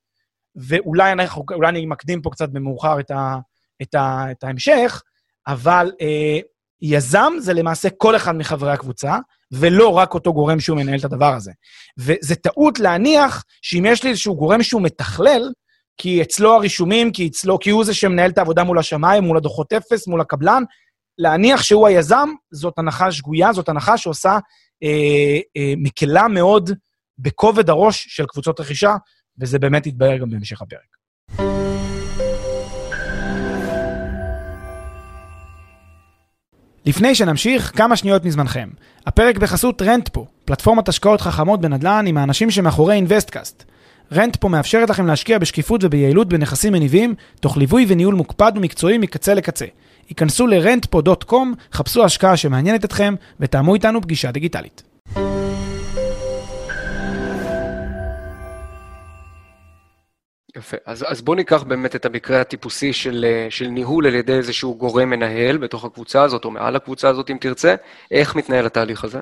ואולי 0.57 1.13
אנחנו, 1.13 1.45
אני 1.69 1.87
מקדים 1.87 2.23
פה 2.23 2.31
קצת 2.31 2.49
במאוחר 2.49 3.01
את, 3.01 3.11
ה, 3.11 3.37
את, 3.83 3.95
ה, 3.95 4.31
את 4.31 4.45
ההמשך, 4.45 5.03
אבל 5.47 5.93
אה, 6.01 6.39
יזם 6.83 7.33
זה 7.39 7.53
למעשה 7.53 7.89
כל 7.91 8.17
אחד 8.17 8.37
מחברי 8.37 8.73
הקבוצה, 8.73 9.17
ולא 9.53 9.89
רק 9.89 10.15
אותו 10.15 10.33
גורם 10.33 10.61
שהוא 10.61 10.77
מנהל 10.77 10.99
את 10.99 11.05
הדבר 11.05 11.35
הזה. 11.35 11.53
וזה 11.99 12.35
טעות 12.35 12.79
להניח 12.79 13.45
שאם 13.63 13.85
יש 13.89 14.05
לי 14.05 14.11
איזשהו 14.11 14.37
גורם 14.37 14.63
שהוא 14.63 14.83
מתכלל, 14.83 15.53
כי 15.99 16.23
אצלו 16.23 16.55
הרישומים, 16.55 17.13
כי 17.13 17.27
אצלו, 17.27 17.59
כי 17.59 17.71
הוא 17.71 17.85
זה 17.85 17.95
שמנהל 17.95 18.31
את 18.31 18.39
העבודה 18.39 18.65
מול 18.65 18.79
השמיים, 18.79 19.25
מול 19.25 19.37
הדוחות 19.37 19.73
אפס, 19.73 20.09
מול 20.09 20.21
הקבלן. 20.21 20.63
להניח 21.19 21.63
שהוא 21.63 21.87
היזם, 21.87 22.29
זאת 22.51 22.79
הנחה 22.79 23.13
שגויה, 23.13 23.53
זאת 23.53 23.69
הנחה 23.69 23.97
שעושה 23.97 24.39
אה, 24.83 25.39
אה, 25.57 25.75
מקלה 25.77 26.29
מאוד 26.29 26.71
בכובד 27.19 27.71
הראש 27.71 28.07
של 28.09 28.27
קבוצות 28.27 28.61
רכישה, 28.61 28.97
וזה 29.41 29.59
באמת 29.59 29.87
יתבהר 29.87 30.17
גם 30.17 30.31
בהמשך 30.31 30.63
הפרק. 30.63 30.99
לפני 36.87 37.15
שנמשיך, 37.15 37.73
כמה 37.77 37.97
שניות 37.97 38.25
מזמנכם. 38.25 38.69
הפרק 39.07 39.39
בחסות 39.39 39.83
רנטפו, 39.83 40.27
פלטפורמת 40.45 40.89
השקעות 40.89 41.21
חכמות 41.21 41.61
בנדל"ן 41.61 42.05
עם 42.07 42.19
האנשים 42.19 42.51
שמאחורי 42.51 42.95
אינוויסטקאסט. 42.95 43.65
רנטפו 44.13 44.49
מאפשרת 44.49 44.91
לכם 44.91 45.07
להשקיע 45.07 45.39
בשקיפות 45.39 45.85
וביעילות 45.85 46.29
בנכסים 46.29 46.73
מניבים, 46.73 47.15
תוך 47.41 47.57
ליווי 47.57 47.87
וניהול 47.89 48.15
מוקפד 48.15 48.53
ומקצועי 48.57 48.99
מקצה 48.99 49.35
לקצה. 49.35 49.67
היכנסו 50.09 50.47
ל-rentpo.com, 50.47 51.35
חפשו 51.73 52.05
השקעה 52.05 52.37
שמעניינת 52.37 52.85
אתכם, 52.85 53.15
ותאמו 53.41 53.75
איתנו 53.75 54.03
פגישה 54.03 54.31
דיגיטלית. 54.31 54.83
יפה. 60.57 60.77
אז, 60.87 61.05
אז 61.09 61.23
בואו 61.23 61.37
ניקח 61.37 61.63
באמת 61.63 61.97
את 61.97 62.07
המקרה 62.07 62.41
הטיפוסי 62.41 62.93
של, 62.93 63.25
של 63.51 63.67
ניהול 63.67 64.07
על 64.07 64.15
ידי 64.15 64.33
איזשהו 64.33 64.75
גורם 64.79 65.11
מנהל 65.11 65.57
בתוך 65.57 65.85
הקבוצה 65.85 66.23
הזאת, 66.23 66.45
או 66.45 66.51
מעל 66.51 66.77
הקבוצה 66.77 67.09
הזאת, 67.09 67.31
אם 67.31 67.37
תרצה. 67.41 67.75
איך 68.11 68.37
מתנהל 68.37 68.67
התהליך 68.67 69.05
הזה? 69.05 69.21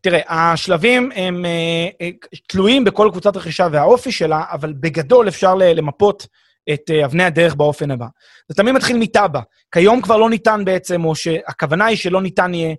תראה, 0.00 0.52
השלבים 0.52 1.10
הם 1.14 1.44
אה, 1.44 1.88
אה, 2.00 2.10
תלויים 2.48 2.84
בכל 2.84 3.08
קבוצת 3.10 3.36
רכישה 3.36 3.68
והאופי 3.72 4.12
שלה, 4.12 4.44
אבל 4.52 4.72
בגדול 4.72 5.28
אפשר 5.28 5.54
למפות 5.54 6.26
את 6.72 6.90
אה, 6.90 7.04
אבני 7.04 7.24
הדרך 7.24 7.54
באופן 7.54 7.90
הבא. 7.90 8.06
זה 8.48 8.54
תמיד 8.54 8.74
מתחיל 8.74 8.98
מתב"ע. 8.98 9.40
כיום 9.72 10.02
כבר 10.02 10.16
לא 10.16 10.30
ניתן 10.30 10.62
בעצם, 10.64 11.04
או 11.04 11.14
שהכוונה 11.14 11.86
היא 11.86 11.96
שלא 11.96 12.22
ניתן 12.22 12.54
יהיה 12.54 12.74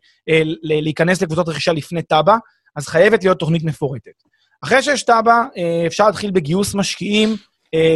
להיכנס 0.64 1.22
לקבוצות 1.22 1.50
רכישה 1.50 1.74
לפני 1.74 2.02
תב"ע, 2.02 2.38
אז 2.76 2.88
חייבת 2.88 3.24
להיות 3.24 3.40
תוכנית 3.40 3.64
מפורטת. 3.64 4.24
אחרי 4.64 4.84
שיש 4.84 5.04
תב"ע, 5.04 5.44
אפשר 5.88 6.06
להתחיל 6.06 6.32
בגיוס 6.32 6.76
משקיעים, 6.76 7.36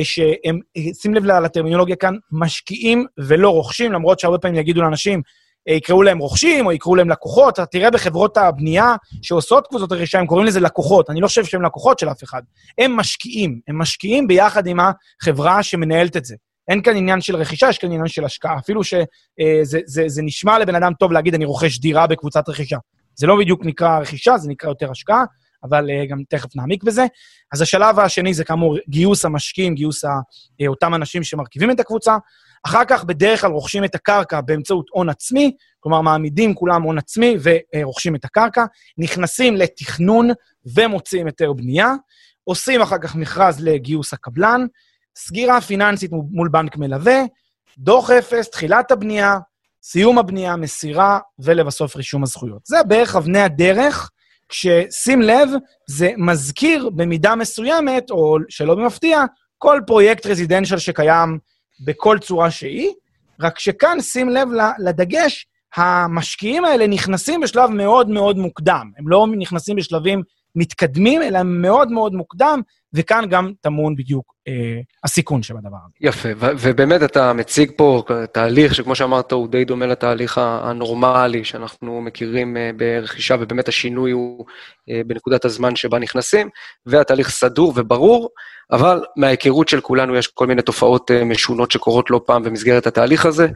שהם, 0.04 0.60
שים 0.94 1.14
לב 1.14 1.26
לטרמינולוגיה 1.26 1.96
כאן, 1.96 2.16
משקיעים 2.32 3.06
ולא 3.18 3.50
רוכשים, 3.50 3.92
למרות 3.92 4.20
שהרבה 4.20 4.38
פעמים 4.38 4.60
יגידו 4.60 4.82
לאנשים, 4.82 5.22
יקראו 5.68 6.04
להם 6.04 6.18
רוכשים 6.18 6.66
או 6.66 6.72
יקראו 6.72 6.96
להם 6.96 7.10
לקוחות. 7.10 7.54
אתה 7.54 7.66
תראה 7.66 7.92
בחברות 7.92 8.38
הבנייה 8.38 8.96
שעושות 9.22 9.68
קבוצות 9.68 9.92
רכישה, 9.92 10.20
הם 10.20 10.28
קוראים 10.28 10.48
לזה 10.48 10.60
לקוחות. 10.60 11.10
אני 11.10 11.22
לא 11.22 11.28
חושב 11.28 11.46
שהם 11.46 11.62
לקוחות 11.62 12.00
של 12.00 12.10
אף 12.10 12.24
אחד. 12.24 12.42
הם 12.78 12.96
משקיעים. 12.96 13.60
הם 13.68 13.78
משקיעים 13.82 14.28
ביחד 14.28 14.68
עם 14.68 14.80
החברה 14.80 15.64
שמנהלת 15.64 16.18
את 16.18 16.26
זה. 16.26 16.36
אין 16.68 16.82
כאן 16.82 16.96
עניין 16.96 17.22
של 17.22 17.36
רכישה, 17.36 17.70
יש 17.70 17.78
כאן 17.78 17.92
עניין 17.92 18.08
של 18.08 18.26
השקעה. 18.26 18.58
אפילו 18.58 18.84
שזה 18.84 19.04
אה, 19.40 19.60
זה, 19.64 19.80
זה, 19.86 20.04
זה 20.08 20.22
נשמע 20.22 20.60
לבן 20.60 20.76
אדם 20.76 20.94
טוב 21.00 21.12
להגיד, 21.12 21.34
אני 21.36 21.46
רוכש 21.46 21.80
דירה 21.80 22.08
בקבוצת 22.08 22.50
רכישה. 22.50 22.78
זה 23.16 23.28
לא 23.28 23.38
בדיוק 23.40 23.66
נקרא 23.66 24.00
רכישה, 24.00 24.38
זה 24.38 24.50
נקרא 24.50 24.70
יותר 24.70 24.92
השקעה, 24.92 25.24
אבל 25.64 25.90
uh, 25.90 26.10
גם 26.10 26.22
תכף 26.30 26.56
נעמיק 26.56 26.84
בזה. 26.84 27.06
אז 27.54 27.62
השלב 27.62 28.00
השני 28.00 28.34
זה 28.34 28.44
כאמור 28.44 28.78
גיוס 28.90 29.26
המשקיעים, 29.26 29.76
גיוס 29.76 30.06
ה, 30.06 30.10
uh, 30.10 30.68
אותם 30.68 30.94
אנשים 30.94 31.24
שמרכיבים 31.24 31.72
את 31.72 31.80
הקבוצה. 31.80 32.18
אחר 32.66 32.86
כך 32.88 33.04
בדרך 33.04 33.42
כלל 33.42 33.52
רוכשים 33.52 33.84
את 33.84 33.96
הקרקע 33.96 34.42
באמצעות 34.42 34.86
הון 34.92 35.10
עצמי, 35.10 35.56
כלומר 35.80 36.02
מעמידים 36.02 36.54
כולם 36.54 36.82
הון 36.82 36.98
עצמי 36.98 37.38
ורוכשים 37.44 38.16
את 38.16 38.26
הקרקע, 38.26 38.66
נכנסים 38.98 39.56
לתכנון 39.56 40.30
ומוציאים 40.76 41.26
היתר 41.26 41.54
בנייה, 41.54 41.94
עושים 42.44 42.82
אחר 42.82 42.98
כך 42.98 43.16
מכרז 43.16 43.60
לגיוס 43.60 44.14
הקבלן, 44.14 44.66
סגירה 45.18 45.62
פיננסית 45.62 46.12
מול 46.32 46.50
בנק 46.50 46.78
מלווה, 46.78 47.22
דוח 47.78 48.10
אפס, 48.10 48.50
תחילת 48.50 48.92
הבנייה, 48.92 49.38
סיום 49.84 50.18
הבנייה, 50.18 50.56
מסירה, 50.56 51.20
ולבסוף 51.40 51.96
רישום 51.96 52.24
הזכויות. 52.24 52.66
זה 52.66 52.78
בערך 52.88 53.16
אבני 53.16 53.42
הדרך, 53.42 54.10
כששים 54.50 55.22
לב, 55.22 55.50
זה 55.88 56.12
מזכיר 56.18 56.90
במידה 56.90 57.36
מסוימת, 57.36 58.12
או 58.12 58.38
שלא 58.50 58.76
במפתיע, 58.76 59.26
כל 59.58 59.82
פרויקט 59.88 60.26
רזידנציאל 60.26 60.80
שקיים 60.80 61.40
בכל 61.80 62.18
צורה 62.22 62.52
שהיא, 62.52 62.92
רק 63.42 63.60
שכאן 63.60 64.02
שים 64.02 64.30
לב 64.30 64.48
לדגש, 64.80 65.48
המשקיעים 65.76 66.66
האלה 66.66 66.88
נכנסים 66.88 67.40
בשלב 67.40 67.70
מאוד 67.70 68.10
מאוד 68.10 68.38
מוקדם. 68.38 68.92
הם 68.98 69.08
לא 69.08 69.28
נכנסים 69.38 69.76
בשלבים 69.76 70.22
מתקדמים, 70.56 71.22
אלא 71.22 71.40
מאוד 71.44 71.92
מאוד 71.92 72.14
מוקדם, 72.14 72.62
וכאן 72.96 73.26
גם 73.30 73.52
טמון 73.62 73.96
בדיוק 73.96 74.34
אה, 74.48 74.80
הסיכון 75.04 75.44
שבדבר 75.44 75.78
הזה. 75.86 75.94
יפה, 76.02 76.30
ו- 76.38 76.52
ובאמת 76.60 77.04
אתה 77.04 77.34
מציג 77.34 77.72
פה 77.76 78.04
תהליך 78.32 78.76
שכמו 78.76 78.96
שאמרת, 78.96 79.32
הוא 79.32 79.48
די 79.48 79.66
דומה 79.66 79.86
לתהליך 79.86 80.38
הנורמלי 80.38 81.44
שאנחנו 81.44 82.02
מכירים 82.02 82.58
אה, 82.58 82.72
ברכישה, 82.78 83.36
ובאמת 83.40 83.68
השינוי 83.68 84.12
הוא 84.12 84.46
אה, 84.90 85.02
בנקודת 85.08 85.46
הזמן 85.46 85.76
שבה 85.76 86.00
נכנסים, 86.00 86.50
והתהליך 86.86 87.30
סדור 87.30 87.74
וברור. 87.76 88.30
אבל 88.72 89.04
מההיכרות 89.18 89.70
של 89.70 89.82
כולנו 89.82 90.16
יש 90.16 90.28
כל 90.28 90.48
מיני 90.48 90.62
תופעות 90.62 91.12
אה, 91.12 91.24
משונות 91.24 91.72
שקורות 91.72 92.10
לא 92.10 92.22
פעם 92.26 92.44
במסגרת 92.44 92.88
התהליך 92.88 93.26
הזה. 93.26 93.48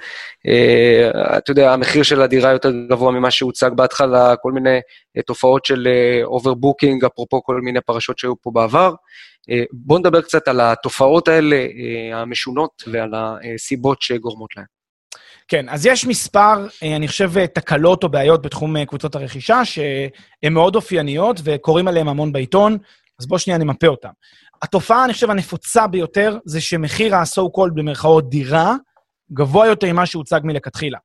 אה, 0.47 1.37
אתה 1.37 1.51
יודע, 1.51 1.73
המחיר 1.73 2.03
של 2.03 2.21
הדירה 2.21 2.51
יותר 2.51 2.71
גבוה 2.89 3.11
ממה 3.11 3.31
שהוצג 3.31 3.71
בהתחלה, 3.75 4.35
כל 4.35 4.51
מיני 4.51 4.79
אה, 5.17 5.21
תופעות 5.21 5.65
של 5.65 5.87
overbooking, 6.23 7.05
אפרופו 7.05 7.43
כל 7.43 7.61
מיני 7.61 7.81
פרשות 7.81 8.19
שהיו 8.19 8.41
פה 8.41 8.51
בעבר. 8.53 8.93
בואו 9.71 9.99
נדבר 9.99 10.21
קצת 10.21 10.47
על 10.47 10.59
התופעות 10.61 11.27
האלה 11.27 11.65
המשונות 12.13 12.83
ועל 12.87 13.11
הסיבות 13.15 14.01
שגורמות 14.01 14.49
להן. 14.57 14.65
כן, 15.47 15.69
אז 15.69 15.85
יש 15.85 16.05
מספר, 16.05 16.67
אני 16.81 17.07
חושב, 17.07 17.45
תקלות 17.45 18.03
או 18.03 18.09
בעיות 18.09 18.41
בתחום 18.41 18.85
קבוצות 18.85 19.15
הרכישה, 19.15 19.65
שהן 19.65 20.53
מאוד 20.53 20.75
אופייניות 20.75 21.41
וקוראים 21.43 21.87
עליהן 21.87 22.07
המון 22.07 22.31
בעיתון, 22.31 22.77
אז 23.19 23.27
בואו 23.27 23.39
שנייה 23.39 23.57
נמפה 23.57 23.87
אותן. 23.87 24.09
התופעה, 24.61 25.05
אני 25.05 25.13
חושב, 25.13 25.29
הנפוצה 25.29 25.87
ביותר, 25.87 26.37
זה 26.45 26.61
שמחיר 26.61 27.15
ה-so 27.15 27.41
called 27.41 27.73
במרכאות 27.73 28.29
דירה, 28.29 28.75
גבוה 29.33 29.67
יותר 29.67 29.93
ממה 29.93 30.05
שהוצג 30.05 30.39
מלכתחילה. 30.43 30.97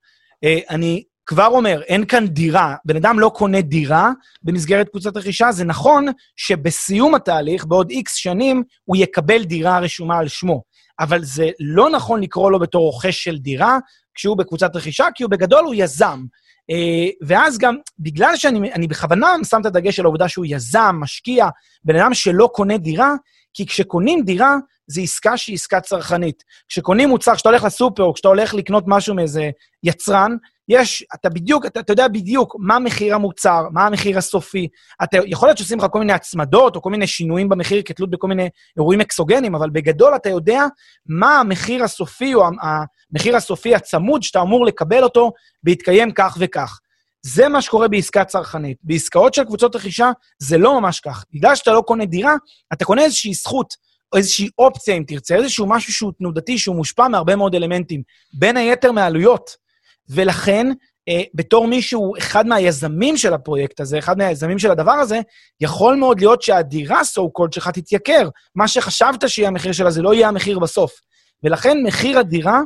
אה, 0.44 0.58
אני 0.70 1.04
כבר 1.26 1.46
אומר, 1.46 1.82
אין 1.82 2.06
כאן 2.06 2.26
דירה, 2.26 2.74
בן 2.84 2.96
אדם 2.96 3.18
לא 3.18 3.28
קונה 3.34 3.60
דירה 3.60 4.10
במסגרת 4.42 4.88
קבוצת 4.88 5.16
רכישה, 5.16 5.52
זה 5.52 5.64
נכון 5.64 6.06
שבסיום 6.36 7.14
התהליך, 7.14 7.66
בעוד 7.66 7.90
איקס 7.90 8.14
שנים, 8.14 8.62
הוא 8.84 8.96
יקבל 8.96 9.44
דירה 9.44 9.78
רשומה 9.78 10.18
על 10.18 10.28
שמו. 10.28 10.62
אבל 11.00 11.24
זה 11.24 11.50
לא 11.60 11.90
נכון 11.90 12.22
לקרוא 12.22 12.50
לו 12.50 12.58
בתור 12.58 12.82
רוכש 12.82 13.24
של 13.24 13.38
דירה 13.38 13.78
כשהוא 14.14 14.36
בקבוצת 14.36 14.76
רכישה, 14.76 15.06
כי 15.14 15.22
הוא 15.22 15.30
בגדול 15.30 15.64
הוא 15.64 15.74
יזם. 15.74 16.24
אה, 16.70 17.08
ואז 17.26 17.58
גם, 17.58 17.76
בגלל 17.98 18.36
שאני 18.36 18.88
בכוונה 18.88 19.28
שם 19.50 19.60
את 19.60 19.66
הדגש 19.66 19.98
על 19.98 20.04
העובדה 20.04 20.28
שהוא 20.28 20.46
יזם, 20.48 20.96
משקיע, 21.00 21.48
בן 21.84 21.96
אדם 21.96 22.14
שלא 22.14 22.50
קונה 22.52 22.78
דירה, 22.78 23.14
כי 23.54 23.66
כשקונים 23.66 24.24
דירה, 24.24 24.56
זו 24.86 25.00
עסקה 25.00 25.36
שהיא 25.36 25.54
עסקה 25.54 25.80
צרכנית. 25.80 26.44
כשקונים 26.68 27.08
מוצר, 27.08 27.34
כשאתה 27.34 27.48
הולך 27.48 27.64
לסופר, 27.64 28.02
או 28.02 28.14
כשאתה 28.14 28.28
הולך 28.28 28.54
לקנות 28.54 28.84
משהו 28.86 29.14
מאיזה 29.14 29.50
יצרן, 29.82 30.36
יש, 30.68 31.04
אתה 31.14 31.28
בדיוק, 31.28 31.66
אתה, 31.66 31.80
אתה 31.80 31.92
יודע 31.92 32.09
בדיוק 32.09 32.56
מה 32.59 32.78
מחיר 32.78 33.14
המוצר, 33.14 33.62
מה 33.73 33.87
המחיר 33.87 34.18
הסופי. 34.18 34.68
אתה, 35.02 35.18
יכול 35.26 35.49
להיות 35.49 35.59
שעושים 35.59 35.78
לך 35.78 35.87
כל 35.92 35.99
מיני 35.99 36.12
הצמדות 36.12 36.76
או 36.76 36.83
כל 36.83 36.90
מיני 36.90 37.06
שינויים 37.06 37.49
במחיר 37.49 37.83
כתלות 37.85 38.11
בכל 38.11 38.28
מיני 38.28 38.49
אירועים 38.76 39.00
אקסוגנים, 39.00 39.54
אבל 39.54 39.71
בגדול 39.71 40.16
אתה 40.16 40.28
יודע 40.28 40.64
מה 41.06 41.40
המחיר 41.40 41.85
הסופי 41.85 42.35
או 42.35 42.47
המחיר 43.12 43.37
הסופי 43.37 43.75
הצמוד 43.75 44.23
שאתה 44.23 44.40
אמור 44.40 44.66
לקבל 44.66 45.02
אותו 45.02 45.33
בהתקיים 45.62 46.12
כך 46.12 46.37
וכך. 46.40 46.78
זה 47.23 47.49
מה 47.49 47.62
שקורה 47.62 47.88
בעסקה 47.88 48.25
צרכנית. 48.25 48.76
בעסקאות 48.83 49.35
של 49.35 49.44
קבוצות 49.44 49.76
רכישה 49.76 50.11
זה 50.38 50.59
לא 50.59 50.80
ממש 50.80 51.00
כך. 51.00 51.25
בגלל 51.33 51.54
שאתה 51.54 51.73
לא 51.73 51.80
קונה 51.80 52.04
דירה, 52.04 52.35
אתה 52.73 52.85
קונה 52.85 53.02
איזושהי 53.02 53.35
זכות 53.35 53.75
או 54.12 54.18
איזושהי 54.18 54.49
אופציה, 54.59 54.94
אם 54.94 55.04
תרצה, 55.06 55.37
איזשהו 55.37 55.66
משהו 55.66 55.92
שהוא 55.92 56.12
תנודתי, 56.18 56.59
שהוא 56.59 56.76
מושפע 56.76 57.09
מהרבה 57.09 57.37
מאוד 57.37 57.54
אלמנטים, 57.54 58.02
בין 58.38 58.56
היתר 58.56 58.92
מעלויות. 58.92 59.63
ולכן, 60.08 60.66
אה, 61.08 61.23
בתור 61.34 61.66
מישהו, 61.66 62.12
אחד 62.18 62.46
מהיזמים 62.46 63.16
של 63.16 63.34
הפרויקט 63.34 63.80
הזה, 63.80 63.99
אחד 63.99 64.18
מהיזמים 64.18 64.58
של 64.58 64.70
הדבר 64.70 64.92
הזה, 64.92 65.20
יכול 65.61 65.96
מאוד 65.96 66.20
להיות 66.20 66.42
שהדירה, 66.42 67.00
so 67.00 67.20
called, 67.20 67.54
שלך 67.54 67.68
תתייקר. 67.68 68.28
מה 68.54 68.68
שחשבת 68.68 69.28
שיהיה 69.28 69.49
המחיר 69.49 69.73
שלה, 69.73 69.90
זה 69.90 70.02
לא 70.02 70.14
יהיה 70.14 70.28
המחיר 70.28 70.58
בסוף. 70.58 70.92
ולכן 71.42 71.78
מחיר 71.87 72.18
הדירה 72.18 72.61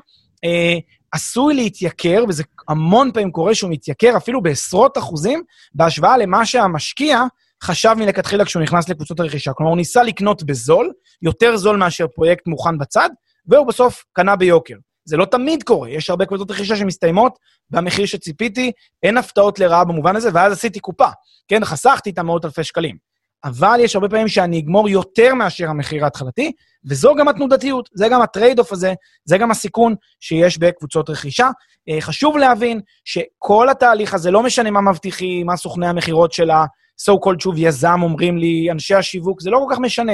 אה, 0.45 0.79
עשוי 1.13 1.55
להתייקר, 1.55 2.25
וזה 2.29 2.43
המון 2.69 3.11
פעמים 3.13 3.31
קורה 3.31 3.55
שהוא 3.55 3.71
מתייקר 3.71 4.17
אפילו 4.17 4.43
בעשרות 4.43 4.99
אחוזים, 4.99 5.43
בהשוואה 5.75 6.19
למה 6.19 6.47
שהמשקיע 6.47 7.23
חשב 7.63 7.95
מלכתחילה 7.97 8.45
כשהוא 8.45 8.63
נכנס 8.63 8.89
לקבוצות 8.89 9.21
הרכישה. 9.21 9.53
כלומר, 9.53 9.71
הוא 9.71 9.77
ניסה 9.77 10.03
לקנות 10.03 10.43
בזול, 10.43 10.93
יותר 11.23 11.57
זול 11.57 11.77
מאשר 11.77 12.07
פרויקט 12.15 12.47
מוכן 12.47 12.79
בצד, 12.79 13.11
והוא 13.47 13.67
בסוף 13.67 14.05
קנה 14.13 14.37
ביוקר. 14.37 14.75
זה 15.09 15.17
לא 15.17 15.25
תמיד 15.25 15.63
קורה, 15.63 15.91
יש 15.91 16.11
הרבה 16.11 16.27
קבוצות 16.27 16.51
רכישה 16.51 16.77
שמסתיימות 16.77 17.39
במחיר 17.71 18.07
שציפיתי, 18.07 18.73
אין 19.03 19.17
הפתעות 19.17 19.59
לרעה 19.59 19.85
במובן 19.85 20.17
הזה, 20.17 20.31
ואז 20.33 20.53
עשיתי 20.53 20.81
קופה. 20.81 21.09
כן, 21.49 21.65
חסכתי 21.65 22.11
את 22.11 22.19
המאות 22.19 22.45
אלפי 22.45 22.65
שקלים. 22.65 22.97
אבל 23.45 23.79
יש 23.81 23.95
הרבה 23.95 24.09
פעמים 24.09 24.29
שאני 24.29 24.59
אגמור 24.59 24.89
יותר 24.89 25.35
מאשר 25.35 25.69
המחיר 25.69 26.05
ההתחלתי, 26.05 26.53
וזו 26.89 27.15
גם 27.15 27.29
התנודתיות, 27.29 27.89
זה 27.95 28.09
גם 28.09 28.23
ה 28.23 28.28
trade-off 28.28 28.73
הזה, 28.73 28.95
זה 29.25 29.39
גם 29.39 29.51
הסיכון 29.51 29.95
שיש 30.21 30.59
בקבוצות 30.59 31.11
רכישה. 31.11 31.51
אה, 31.89 32.01
חשוב 32.01 32.37
להבין 32.37 32.81
שכל 33.05 33.69
התהליך 33.69 34.15
הזה, 34.15 34.31
לא 34.31 34.43
משנה 34.43 34.71
מה 34.71 34.81
מבטיחים, 34.81 35.47
מה 35.47 35.57
סוכני 35.57 35.87
המכירות 35.87 36.33
של 36.33 36.51
ה-so 36.51 37.15
called 37.15 37.41
שוב 37.43 37.55
יזם 37.59 38.03
אומרים 38.03 38.39
לי, 38.39 38.71
אנשי 38.71 38.95
השיווק, 38.95 39.41
זה 39.41 39.51
לא 39.51 39.59
כל 39.59 39.75
כך 39.75 39.81
משנה. 39.81 40.13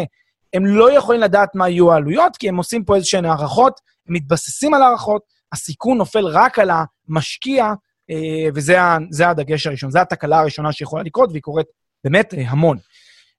הם 0.54 0.66
לא 0.66 0.92
יכולים 0.92 1.20
לדעת 1.20 1.54
מה 1.54 1.68
יהיו 1.68 1.92
העלויות, 1.92 2.36
כי 2.36 2.48
הם 2.48 2.56
עושים 2.56 2.84
פה 2.84 2.96
איזשהן 2.96 3.24
הערכות, 3.24 3.80
הם 4.08 4.14
מתבססים 4.14 4.75
על 4.75 4.82
הערכות, 4.82 5.23
הסיכון 5.52 5.99
נופל 5.99 6.26
רק 6.26 6.58
על 6.58 6.70
המשקיע, 7.08 7.73
אה, 8.11 8.49
וזה 8.54 9.28
הדגש 9.30 9.66
הראשון. 9.66 9.90
זו 9.90 9.99
התקלה 9.99 10.40
הראשונה 10.40 10.73
שיכולה 10.73 11.02
לקרות, 11.02 11.30
והיא 11.30 11.42
קורית 11.42 11.66
באמת 12.04 12.34
אה, 12.34 12.42
המון. 12.49 12.78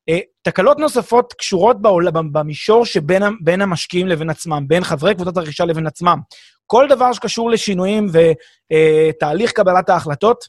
אה, 0.10 0.20
תקלות 0.42 0.80
נוספות 0.80 1.34
קשורות 1.34 1.82
בעולם, 1.82 2.34
במישור 2.34 2.86
שבין 2.86 3.62
המשקיעים 3.62 4.08
לבין 4.08 4.30
עצמם, 4.30 4.66
בין 4.68 4.84
חברי 4.84 5.16
קבוצת 5.16 5.38
הרכישה 5.38 5.66
לבין 5.66 5.88
עצמם. 5.88 6.20
כל 6.66 6.86
דבר 6.90 7.14
שקשור 7.14 7.50
לשינויים 7.50 8.08
ותהליך 8.14 9.52
קבלת 9.52 9.90
ההחלטות 9.90 10.48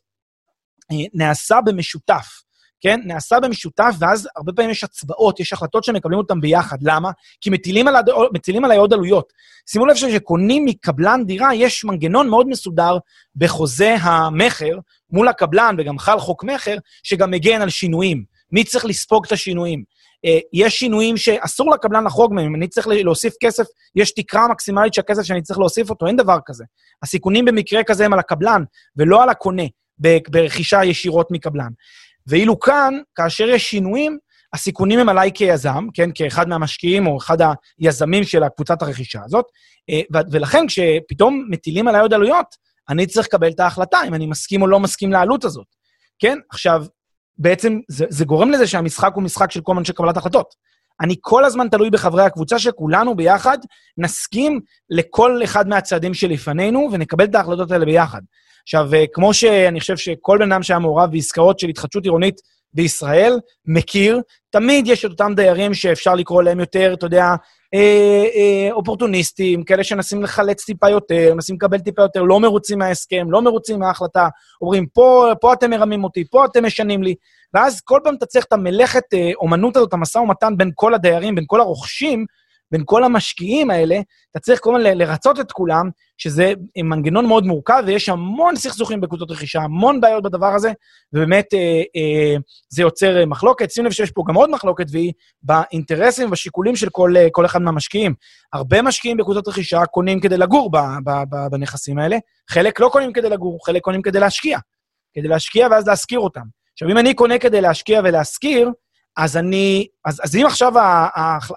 נעשה 1.14 1.60
במשותף. 1.60 2.45
כן? 2.80 3.00
נעשה 3.04 3.40
במשותף, 3.40 3.94
ואז 3.98 4.28
הרבה 4.36 4.52
פעמים 4.52 4.70
יש 4.70 4.84
הצבעות, 4.84 5.40
יש 5.40 5.52
החלטות 5.52 5.84
שמקבלים 5.84 6.18
אותן 6.18 6.40
ביחד. 6.40 6.76
למה? 6.82 7.10
כי 7.40 7.50
מטילים, 7.50 7.88
על 7.88 7.96
הד... 7.96 8.08
מטילים 8.34 8.64
עליי 8.64 8.78
עוד 8.78 8.92
עלויות. 8.92 9.32
שימו 9.70 9.86
לב 9.86 9.94
שכשקונים 9.94 10.64
מקבלן 10.64 11.24
דירה, 11.26 11.54
יש 11.54 11.84
מנגנון 11.84 12.28
מאוד 12.28 12.48
מסודר 12.48 12.98
בחוזה 13.36 13.96
המכר 14.00 14.78
מול 15.10 15.28
הקבלן, 15.28 15.76
וגם 15.78 15.98
חל 15.98 16.18
חוק 16.18 16.44
מכר, 16.44 16.76
שגם 17.02 17.30
מגן 17.30 17.62
על 17.62 17.70
שינויים. 17.70 18.24
מי 18.52 18.64
צריך 18.64 18.84
לספוג 18.84 19.26
את 19.26 19.32
השינויים? 19.32 19.82
אה, 20.24 20.38
יש 20.52 20.78
שינויים 20.78 21.16
שאסור 21.16 21.70
לקבלן 21.70 22.04
לחרוג 22.04 22.34
מהם, 22.34 22.46
אם 22.46 22.54
אני 22.54 22.68
צריך 22.68 22.86
להוסיף 22.90 23.34
כסף, 23.40 23.64
יש 23.96 24.14
תקרה 24.14 24.48
מקסימלית 24.48 24.94
של 24.94 25.00
הכסף 25.00 25.22
שאני 25.22 25.42
צריך 25.42 25.58
להוסיף 25.58 25.90
אותו, 25.90 26.06
אין 26.06 26.16
דבר 26.16 26.38
כזה. 26.46 26.64
הסיכונים 27.02 27.44
במקרה 27.44 27.84
כזה 27.84 28.04
הם 28.04 28.12
על 28.12 28.18
הקבלן, 28.18 28.62
ולא 28.96 29.22
על 29.22 29.28
הקונה, 29.28 29.62
ברכישה 30.28 30.84
ישירות 30.84 31.30
מקבלן. 31.30 31.70
ואילו 32.26 32.60
כאן, 32.60 32.94
כאשר 33.14 33.48
יש 33.48 33.70
שינויים, 33.70 34.18
הסיכונים 34.52 34.98
הם 34.98 35.08
עליי 35.08 35.30
כיזם, 35.34 35.86
כן, 35.94 36.10
כאחד 36.14 36.48
מהמשקיעים 36.48 37.06
או 37.06 37.18
אחד 37.18 37.38
היזמים 37.78 38.24
של 38.24 38.42
קבוצת 38.56 38.82
הרכישה 38.82 39.20
הזאת, 39.24 39.44
אה, 39.90 40.00
ולכן 40.30 40.66
כשפתאום 40.66 41.46
מטילים 41.50 41.88
עליי 41.88 42.00
עוד 42.00 42.14
עלויות, 42.14 42.46
אני 42.88 43.06
צריך 43.06 43.26
לקבל 43.26 43.50
את 43.50 43.60
ההחלטה 43.60 43.98
אם 44.08 44.14
אני 44.14 44.26
מסכים 44.26 44.62
או 44.62 44.66
לא 44.66 44.80
מסכים 44.80 45.12
לעלות 45.12 45.44
הזאת, 45.44 45.66
כן? 46.18 46.38
עכשיו, 46.50 46.84
בעצם 47.38 47.78
זה, 47.88 48.04
זה 48.08 48.24
גורם 48.24 48.50
לזה 48.50 48.66
שהמשחק 48.66 49.10
הוא 49.14 49.22
משחק 49.22 49.50
של 49.50 49.60
כל 49.60 49.78
אנשי 49.78 49.92
קבלת 49.92 50.16
החלטות. 50.16 50.54
אני 51.00 51.14
כל 51.20 51.44
הזמן 51.44 51.68
תלוי 51.68 51.90
בחברי 51.90 52.22
הקבוצה 52.22 52.58
שכולנו 52.58 53.16
ביחד 53.16 53.58
נסכים 53.98 54.60
לכל 54.90 55.40
אחד 55.44 55.68
מהצעדים 55.68 56.14
שלפנינו 56.14 56.88
ונקבל 56.92 57.24
את 57.24 57.34
ההחלטות 57.34 57.70
האלה 57.70 57.84
ביחד. 57.84 58.22
עכשיו, 58.66 58.94
אה, 58.94 59.04
כמו 59.12 59.34
שאני 59.34 59.80
חושב 59.80 59.96
שכל 59.96 60.38
בן 60.38 60.52
אדם 60.52 60.62
שהיה 60.62 60.78
מעורב 60.78 61.10
בעסקאות 61.10 61.58
של 61.58 61.68
התחדשות 61.68 62.04
עירונית 62.04 62.40
בישראל 62.74 63.38
מכיר, 63.66 64.20
תמיד 64.50 64.86
יש 64.88 65.04
את 65.04 65.10
אותם 65.10 65.32
דיירים 65.36 65.74
שאפשר 65.74 66.14
לקרוא 66.14 66.42
להם 66.42 66.60
יותר, 66.60 66.94
אתה 66.94 67.06
יודע, 67.06 67.24
אה, 67.74 68.24
אה, 68.34 68.68
אופורטוניסטים, 68.72 69.64
כאלה 69.64 69.84
שמנסים 69.84 70.22
לחלץ 70.22 70.64
טיפה 70.64 70.90
יותר, 70.90 71.34
מנסים 71.34 71.56
לקבל 71.56 71.78
טיפה 71.78 72.02
יותר, 72.02 72.22
לא 72.22 72.40
מרוצים 72.40 72.78
מההסכם, 72.78 73.26
לא 73.30 73.42
מרוצים 73.42 73.78
מההחלטה, 73.80 74.28
אומרים, 74.60 74.86
פה, 74.86 75.32
פה 75.40 75.52
אתם 75.52 75.70
מרמים 75.70 76.04
אותי, 76.04 76.24
פה 76.30 76.44
אתם 76.44 76.64
משנים 76.64 77.02
לי, 77.02 77.14
ואז 77.54 77.80
כל 77.80 78.00
פעם 78.04 78.14
אתה 78.14 78.26
צריך 78.26 78.44
את 78.44 78.52
המלאכת 78.52 79.14
אה, 79.14 79.30
אומנות 79.36 79.76
הזאת, 79.76 79.92
המשא 79.92 80.18
ומתן 80.18 80.56
בין 80.56 80.70
כל 80.74 80.94
הדיירים, 80.94 81.34
בין 81.34 81.44
כל 81.46 81.60
הרוכשים, 81.60 82.26
בין 82.70 82.82
כל 82.84 83.04
המשקיעים 83.04 83.70
האלה, 83.70 84.00
אתה 84.30 84.40
צריך 84.40 84.60
כל 84.60 84.76
הזמן 84.76 84.98
לרצות 84.98 85.40
את 85.40 85.52
כולם, 85.52 85.90
שזה 86.18 86.52
מנגנון 86.84 87.26
מאוד 87.26 87.46
מורכב, 87.46 87.82
ויש 87.86 88.08
המון 88.08 88.56
סכסוכים 88.56 89.00
בקבוצות 89.00 89.30
רכישה, 89.30 89.60
המון 89.60 90.00
בעיות 90.00 90.22
בדבר 90.22 90.54
הזה, 90.54 90.72
ובאמת 91.12 91.54
אה, 91.54 91.82
אה, 91.96 92.36
זה 92.68 92.82
יוצר 92.82 93.20
אה, 93.20 93.26
מחלוקת. 93.26 93.70
שימו 93.70 93.86
לב 93.86 93.92
שיש 93.92 94.10
פה 94.10 94.22
גם 94.28 94.34
עוד 94.34 94.50
מחלוקת, 94.50 94.86
והיא 94.90 95.12
באינטרסים 95.42 96.28
ובשיקולים 96.28 96.76
של 96.76 96.88
כל, 96.90 97.16
אה, 97.16 97.26
כל 97.32 97.46
אחד 97.46 97.62
מהמשקיעים. 97.62 98.14
הרבה 98.52 98.82
משקיעים 98.82 99.16
בקבוצות 99.16 99.48
רכישה 99.48 99.86
קונים 99.86 100.20
כדי 100.20 100.36
לגור 100.36 100.70
ב, 100.70 100.76
ב, 100.76 101.10
ב, 101.30 101.36
בנכסים 101.50 101.98
האלה, 101.98 102.16
חלק 102.50 102.80
לא 102.80 102.88
קונים 102.92 103.12
כדי 103.12 103.28
לגור, 103.28 103.66
חלק 103.66 103.82
קונים 103.82 104.02
כדי 104.02 104.20
להשקיע. 104.20 104.58
כדי 105.14 105.28
להשקיע 105.28 105.68
ואז 105.70 105.88
להשכיר 105.88 106.20
אותם. 106.20 106.44
עכשיו, 106.72 106.88
אם 106.88 106.98
אני 106.98 107.14
קונה 107.14 107.38
כדי 107.38 107.60
להשקיע 107.60 108.00
ולהשכיר, 108.04 108.70
אז 109.16 109.36
אני, 109.36 109.86
אז, 110.04 110.20
אז 110.24 110.36
אם 110.36 110.46
עכשיו 110.46 110.72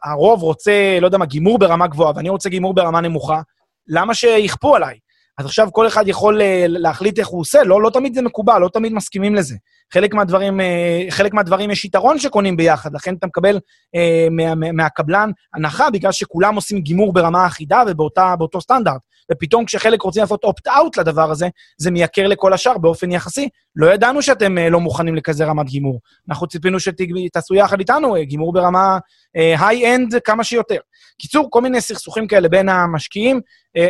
הרוב 0.04 0.43
רוצה, 0.43 0.98
לא 1.02 1.08
יודע 1.08 1.17
מה, 1.17 1.26
גימור 1.26 1.60
ברמה 1.60 1.88
גבוהה, 1.88 2.13
ואני 2.15 2.30
רוצה 2.30 2.50
גימור 2.50 2.74
ברמה 2.74 3.02
נמוכה, 3.02 3.41
למה 3.88 4.13
שיכפו 4.13 4.76
עליי? 4.76 4.98
אז 5.39 5.45
עכשיו 5.45 5.69
כל 5.71 5.88
אחד 5.88 6.08
יכול 6.08 6.41
אה, 6.41 6.65
להחליט 6.67 7.19
איך 7.19 7.28
הוא 7.28 7.41
עושה, 7.41 7.63
לא, 7.63 7.82
לא 7.82 7.89
תמיד 7.89 8.13
זה 8.13 8.21
מקובל, 8.21 8.60
לא 8.60 8.69
תמיד 8.73 8.93
מסכימים 8.93 9.36
לזה. 9.36 9.56
חלק 9.93 10.13
מהדברים, 10.13 10.62
אה, 10.62 11.06
חלק 11.10 11.34
מהדברים 11.34 11.71
יש 11.71 11.86
יתרון 11.86 12.19
שקונים 12.19 12.58
ביחד, 12.58 12.95
לכן 12.95 13.15
אתה 13.15 13.28
מקבל 13.28 13.60
אה, 13.95 14.28
מה, 14.32 14.56
מה, 14.56 14.71
מהקבלן 14.71 15.32
הנחה, 15.54 15.89
בגלל 15.89 16.12
שכולם 16.12 16.56
עושים 16.56 16.80
גימור 16.82 17.13
ברמה 17.13 17.47
אחידה 17.47 17.84
ובאותו 17.88 18.62
סטנדרט. 18.62 19.02
ופתאום 19.32 19.65
כשחלק 19.65 20.02
רוצים 20.02 20.21
לעשות 20.21 20.43
אופט-אאוט 20.43 20.97
לדבר 20.97 21.32
הזה, 21.32 21.47
זה 21.78 21.91
מייקר 21.91 22.28
לכל 22.28 22.54
השאר 22.54 22.78
באופן 22.78 23.12
יחסי. 23.12 23.49
לא 23.75 23.93
ידענו 23.93 24.21
שאתם 24.21 24.58
אה, 24.58 24.69
לא 24.69 24.80
מוכנים 24.80 25.15
לכזה 25.15 25.45
רמת 25.45 25.65
גימור. 25.65 25.99
אנחנו 26.30 26.47
ציפינו 26.47 26.78
שתעשו 26.80 27.56
יחד 27.56 27.80
איתנו 27.80 28.15
אה, 28.15 28.23
גימור 28.23 28.54
ברמה 28.54 28.97
אה, 29.36 30.19
כמה 30.25 30.43
שיותר. 30.43 30.78
קיצור, 31.21 31.47
כל 31.49 31.62
מיני 31.62 31.82
סכסוכים 31.82 32.28
כאלה 32.28 32.49
בין 32.49 32.69
המשקיעים, 32.69 33.41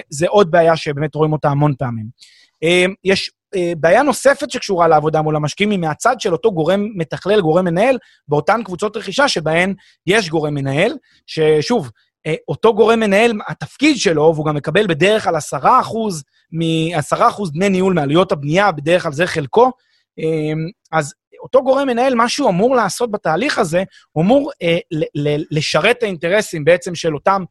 זה 0.09 0.27
עוד 0.27 0.51
בעיה 0.51 0.75
שבאמת 0.75 1.15
רואים 1.15 1.33
אותה 1.33 1.49
המון 1.49 1.73
פעמים. 1.77 2.05
יש 3.03 3.31
בעיה 3.77 4.03
נוספת 4.03 4.51
שקשורה 4.51 4.87
לעבודה 4.87 5.21
מול 5.21 5.35
המשקיעים 5.35 5.71
היא 5.71 5.79
מהצד 5.79 6.15
של 6.19 6.33
אותו 6.33 6.51
גורם 6.51 6.87
מתכלל, 6.95 7.41
גורם 7.41 7.65
מנהל, 7.65 7.97
באותן 8.27 8.63
קבוצות 8.63 8.97
רכישה 8.97 9.27
שבהן 9.27 9.73
יש 10.07 10.29
גורם 10.29 10.53
מנהל, 10.53 10.91
ששוב, 11.27 11.91
אה, 12.27 12.35
אותו 12.47 12.73
גורם 12.73 12.99
מנהל, 12.99 13.33
התפקיד 13.47 13.97
שלו, 13.97 14.31
והוא 14.35 14.45
גם 14.45 14.55
מקבל 14.55 14.87
בדרך 14.87 15.23
כלל 15.23 15.35
10 15.35 15.57
אחוז, 15.81 16.23
מ-10 16.51 17.27
אחוז 17.29 17.51
דמי 17.51 17.69
ניהול 17.69 17.93
מעלויות 17.93 18.31
הבנייה, 18.31 18.71
בדרך 18.71 19.03
כלל 19.03 19.11
זה 19.11 19.27
חלקו, 19.27 19.71
אה, 20.19 20.53
אז 20.91 21.13
אותו 21.43 21.63
גורם 21.63 21.87
מנהל, 21.87 22.15
מה 22.15 22.29
שהוא 22.29 22.49
אמור 22.49 22.75
לעשות 22.75 23.11
בתהליך 23.11 23.57
הזה, 23.57 23.83
הוא 24.11 24.23
אמור 24.23 24.51
אה, 24.61 24.77
לשרת 25.51 25.97
את 25.97 26.03
האינטרסים 26.03 26.65
בעצם 26.65 26.95
של 26.95 27.15
אותם 27.15 27.43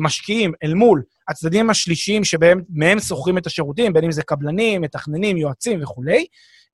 משקיעים 0.00 0.52
אל 0.62 0.74
מול 0.74 1.02
הצדדים 1.30 1.70
השלישיים 1.70 2.24
שמהם 2.24 3.00
שוכרים 3.00 3.38
את 3.38 3.46
השירותים, 3.46 3.92
בין 3.92 4.04
אם 4.04 4.12
זה 4.12 4.22
קבלנים, 4.22 4.80
מתכננים, 4.80 5.36
יועצים 5.36 5.82
וכולי, 5.82 6.26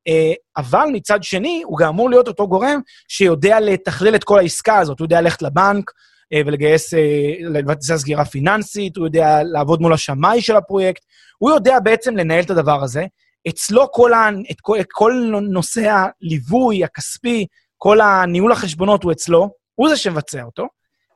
אה, 0.08 0.32
אבל 0.56 0.86
מצד 0.92 1.22
שני, 1.22 1.62
הוא 1.64 1.78
גם 1.78 1.88
אמור 1.88 2.10
להיות 2.10 2.28
אותו 2.28 2.48
גורם 2.48 2.80
שיודע 3.08 3.60
לתכלל 3.60 4.14
את 4.14 4.24
כל 4.24 4.38
העסקה 4.38 4.78
הזאת. 4.78 4.98
הוא 4.98 5.04
יודע 5.04 5.20
ללכת 5.20 5.42
לבנק 5.42 5.90
אה, 6.32 6.40
ולגייס, 6.46 6.94
אה, 6.94 7.00
לבצע 7.40 7.96
סגירה 7.96 8.24
פיננסית, 8.24 8.96
הוא 8.96 9.06
יודע 9.06 9.42
לעבוד 9.42 9.80
מול 9.80 9.92
השמאי 9.92 10.40
של 10.40 10.56
הפרויקט, 10.56 11.02
הוא 11.38 11.50
יודע 11.50 11.80
בעצם 11.80 12.16
לנהל 12.16 12.44
את 12.44 12.50
הדבר 12.50 12.82
הזה. 12.82 13.04
אצלו 13.48 13.92
כל, 13.92 14.12
ה, 14.12 14.28
את 14.50 14.60
כל, 14.60 14.80
את 14.80 14.86
כל 14.92 15.12
נושא 15.50 15.90
הליווי 16.22 16.84
הכספי, 16.84 17.46
כל 17.76 18.00
הניהול 18.00 18.52
החשבונות 18.52 19.02
הוא 19.02 19.12
אצלו, 19.12 19.50
הוא 19.74 19.88
זה 19.88 19.96
שמבצע 19.96 20.42
אותו, 20.42 20.66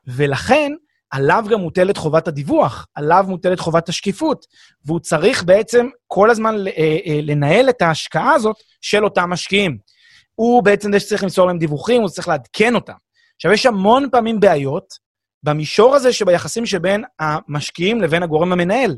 ולכן 0.07 0.73
עליו 1.11 1.45
גם 1.51 1.61
מוטלת 1.61 1.97
חובת 1.97 2.29
הדיווח, 2.29 2.87
עליו 2.95 3.25
מוטלת 3.29 3.61
חובת 3.61 3.89
השקיפות, 3.89 4.47
והוא 4.85 5.01
צריך 5.01 5.43
בעצם 5.43 5.89
כל 6.07 6.31
הזמן 6.31 6.67
אה, 6.67 6.99
אה, 7.07 7.21
לנהל 7.23 7.69
את 7.69 7.83
ההשקעה 7.83 8.33
הזאת 8.33 8.57
של 8.81 9.05
אותם 9.05 9.31
משקיעים. 9.31 9.79
הוא 10.35 10.63
בעצם 10.63 10.93
זה 10.93 11.01
שצריך 11.01 11.23
למסור 11.23 11.47
להם 11.47 11.59
דיווחים, 11.59 12.03
הוא 12.03 12.09
צריך 12.09 12.29
לעדכן 12.29 12.75
אותם. 12.75 12.93
עכשיו, 13.37 13.53
יש 13.53 13.67
המון 13.67 14.09
פעמים 14.13 14.41
בעיות 14.41 14.95
במישור 15.43 15.95
הזה 15.95 16.13
שביחסים 16.13 16.67
שבין 16.67 17.05
המשקיעים 17.21 18.01
לבין 18.01 18.23
הגורם 18.23 18.53
המנהל. 18.53 18.97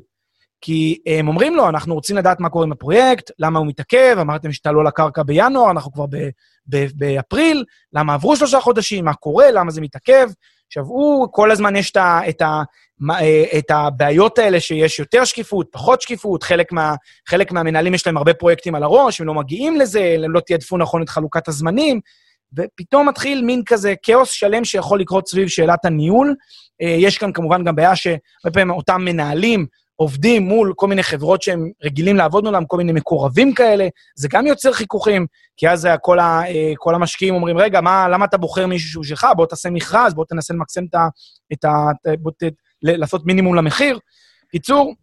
כי 0.61 0.99
הם 1.07 1.29
אומרים 1.29 1.57
לו, 1.57 1.69
אנחנו 1.69 1.95
רוצים 1.95 2.17
לדעת 2.17 2.41
מה 2.41 2.49
קורה 2.49 2.65
עם 2.65 2.73
הפרויקט, 2.73 3.31
למה 3.39 3.59
הוא 3.59 3.67
מתעכב, 3.67 4.17
אמרתם 4.21 4.53
שתעלו 4.53 4.83
לקרקע 4.83 5.23
בינואר, 5.23 5.71
אנחנו 5.71 5.93
כבר 5.93 6.05
באפריל, 6.95 7.65
למה 7.93 8.15
עברו 8.15 8.37
שלושה 8.37 8.61
חודשים, 8.61 9.05
מה 9.05 9.15
קורה, 9.15 9.51
למה 9.51 9.71
זה 9.71 9.81
מתעכב. 9.81 10.29
עכשיו, 10.73 10.85
הוא, 10.85 11.29
כל 11.31 11.51
הזמן 11.51 11.77
יש 11.77 11.91
את, 11.91 11.97
ה, 11.97 12.21
את, 12.29 12.43
ה, 12.43 12.63
אה, 13.11 13.59
את 13.59 13.71
הבעיות 13.71 14.39
האלה 14.39 14.61
שיש 14.61 14.99
יותר 14.99 15.25
שקיפות, 15.25 15.67
פחות 15.73 16.01
שקיפות, 16.03 16.43
חלק, 16.43 16.73
מה, 16.73 16.95
חלק 17.29 17.53
מהמנהלים 17.53 17.95
יש 17.95 18.07
להם 18.07 18.17
הרבה 18.17 18.35
פרויקטים 18.35 18.75
על 18.75 18.83
הראש, 18.83 19.21
הם 19.21 19.27
לא 19.27 19.35
מגיעים 19.35 19.77
לזה, 19.77 20.17
הם 20.25 20.33
לא 20.33 20.41
תיעדפו 20.41 20.79
נכון 20.79 21.03
את 21.03 21.09
חלוקת 21.09 21.49
הזמנים, 21.49 22.01
ופתאום 22.57 23.09
מתחיל 23.09 23.45
מין 23.45 23.63
כזה 23.67 23.95
כאוס 24.03 24.31
שלם 24.31 24.65
שיכול 24.65 25.01
לקרות 25.01 25.29
סביב 25.29 25.49
שאלת 25.49 25.85
הניהול. 25.85 26.35
אה, 26.83 26.97
יש 26.99 27.19
כאן 27.19 27.33
כמובן 27.33 27.65
גם 27.65 27.77
בעיה 27.77 27.97
שהרבה 27.97 28.51
פעמים 28.53 28.71
אותם 28.71 29.05
מנהלים 29.05 29.67
עובדים 29.97 30.43
מול 30.43 30.73
כל 30.77 30.87
מיני 30.87 31.03
חברות 31.03 31.43
שהם 31.43 31.71
רגילים 31.85 32.17
לעבוד 32.17 32.45
מולם, 32.45 32.65
כל 32.67 32.77
מיני 32.77 32.93
מקורבים 32.93 33.55
כאלה, 33.55 33.89
זה 34.17 34.29
גם 34.31 34.47
יוצר 34.47 34.73
חיכוכים, 34.73 35.27
כי 35.57 35.69
אז 35.69 35.89
כל, 36.03 36.19
ה, 36.19 36.43
אה, 36.49 36.73
כל 36.77 36.95
המשקיעים 36.95 37.35
אומרים, 37.35 37.59
רגע, 37.59 37.81
מה, 37.81 38.09
למה 38.09 38.25
אתה 38.25 38.37
בוחר 38.37 38.67
מישהו 38.67 38.91
שהוא 38.91 39.05
שלך? 39.05 39.27
בוא 39.37 39.47
תעשה 39.47 39.71
מכרז, 39.71 40.15
בוא 40.15 40.25
תנסה 40.29 40.55
למקסם 40.55 40.85
את 40.85 40.95
ה... 40.95 41.09
את 41.53 41.65
ה 41.65 41.71
בוא 42.19 42.31
ת, 42.31 42.43
לעשות 42.83 43.27
מינימום 43.27 43.55
למחיר. 43.55 43.99
קיצור, 44.51 44.95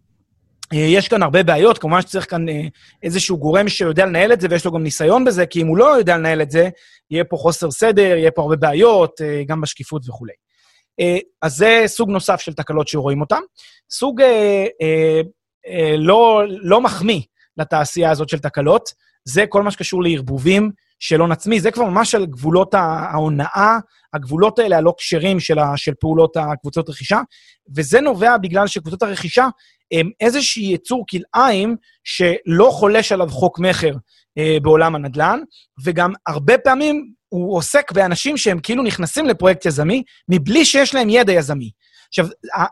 אה, 0.73 0.78
יש 0.78 1.08
כאן 1.08 1.23
הרבה 1.23 1.43
בעיות, 1.43 1.78
כמובן 1.78 2.02
שצריך 2.02 2.30
כאן 2.30 2.49
אה, 2.49 2.62
איזשהו 3.04 3.38
גורם 3.38 3.69
שיודע 3.69 4.06
לנהל 4.06 4.34
את 4.34 4.41
זה, 4.41 4.47
ויש 4.49 4.65
לו 4.65 4.71
גם 4.71 4.84
ניסיון 4.84 5.25
בזה, 5.25 5.45
כי 5.45 5.62
אם 5.62 5.67
הוא 5.67 5.78
לא 5.78 5.97
יודע 5.97 6.17
לנהל 6.17 6.41
את 6.41 6.52
זה, 6.52 6.69
יהיה 7.12 7.23
פה 7.23 7.38
חוסר 7.38 7.71
סדר, 7.71 8.17
יהיה 8.17 8.32
פה 8.32 8.41
הרבה 8.41 8.56
בעיות, 8.56 9.21
גם 9.47 9.62
בשקיפות 9.62 10.10
וכולי. 10.10 10.34
אה, 10.99 11.17
אז 11.41 11.55
זה 11.55 11.83
סוג 11.88 12.09
נוסף 12.09 12.39
של 12.39 12.53
תקלות 12.53 12.88
שרואים 12.88 13.21
אותן. 13.21 13.41
סוג 13.91 14.21
אה, 14.21 14.65
אה, 15.67 15.95
לא, 15.97 16.43
לא 16.47 16.81
מחמיא 16.81 17.21
לתעשייה 17.57 18.12
הזאת 18.12 18.29
של 18.29 18.39
תקלות, 18.39 18.89
זה 19.25 19.45
כל 19.49 19.63
מה 19.63 19.71
שקשור 19.71 20.03
לערבובים 20.03 20.71
של 20.99 21.19
הון 21.19 21.31
עצמי. 21.31 21.59
זה 21.59 21.71
כבר 21.71 21.85
ממש 21.85 22.15
על 22.15 22.25
גבולות 22.25 22.73
ההונאה, 22.73 23.77
הגבולות 24.13 24.59
האלה 24.59 24.77
הלא 24.77 24.93
כשרים 24.97 25.39
של, 25.39 25.57
של 25.75 25.93
פעולות 25.99 26.38
הקבוצות 26.38 26.89
רכישה, 26.89 27.21
וזה 27.75 28.01
נובע 28.01 28.38
בגלל 28.38 28.67
שקבוצות 28.67 29.03
הרכישה 29.03 29.47
הם 29.91 30.09
איזשהי 30.19 30.73
יצור 30.73 31.05
כלאיים 31.09 31.75
שלא 32.03 32.69
חולש 32.71 33.12
עליו 33.12 33.29
חוק 33.29 33.59
מכר 33.59 33.91
אה, 34.38 34.57
בעולם 34.62 34.95
הנדל"ן, 34.95 35.39
וגם 35.83 36.13
הרבה 36.27 36.57
פעמים 36.57 37.12
הוא 37.30 37.58
עוסק 37.58 37.92
באנשים 37.92 38.38
שהם 38.38 38.60
כאילו 38.60 38.84
נכנסים 38.84 39.26
לפרויקט 39.26 39.65
יזמי, 39.65 40.04
מבלי 40.30 40.65
שיש 40.65 40.96
להם 40.96 41.10
ידע 41.10 41.34
יזמי. 41.34 41.72
עכשיו, 42.08 42.28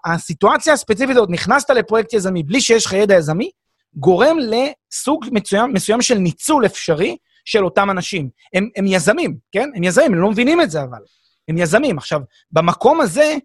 הסיטואציה 0.06 0.74
הספציפית 0.74 1.16
הזאת, 1.16 1.30
נכנסת 1.30 1.70
לפרויקט 1.70 2.14
יזמי 2.14 2.44
בלי 2.44 2.62
שיש 2.62 2.86
לך 2.86 2.94
ידע 2.94 3.16
יזמי, 3.16 3.50
גורם 3.96 4.38
לסוג 4.40 5.26
מסוים, 5.32 5.74
מסוים 5.74 6.02
של 6.02 6.18
ניצול 6.18 6.66
אפשרי 6.66 7.18
של 7.46 7.66
אותם 7.66 7.90
אנשים. 7.90 8.30
הם, 8.54 8.70
הם 8.76 8.86
יזמים, 8.88 9.38
כן? 9.52 9.70
הם 9.76 9.84
יזמים, 9.84 10.14
הם 10.14 10.22
לא 10.22 10.32
מבינים 10.32 10.62
את 10.62 10.72
זה 10.72 10.84
אבל. 10.84 11.00
הם 11.48 11.58
יזמים. 11.58 11.98
עכשיו, 11.98 12.20
במקום 12.52 13.02
הזה, 13.02 13.36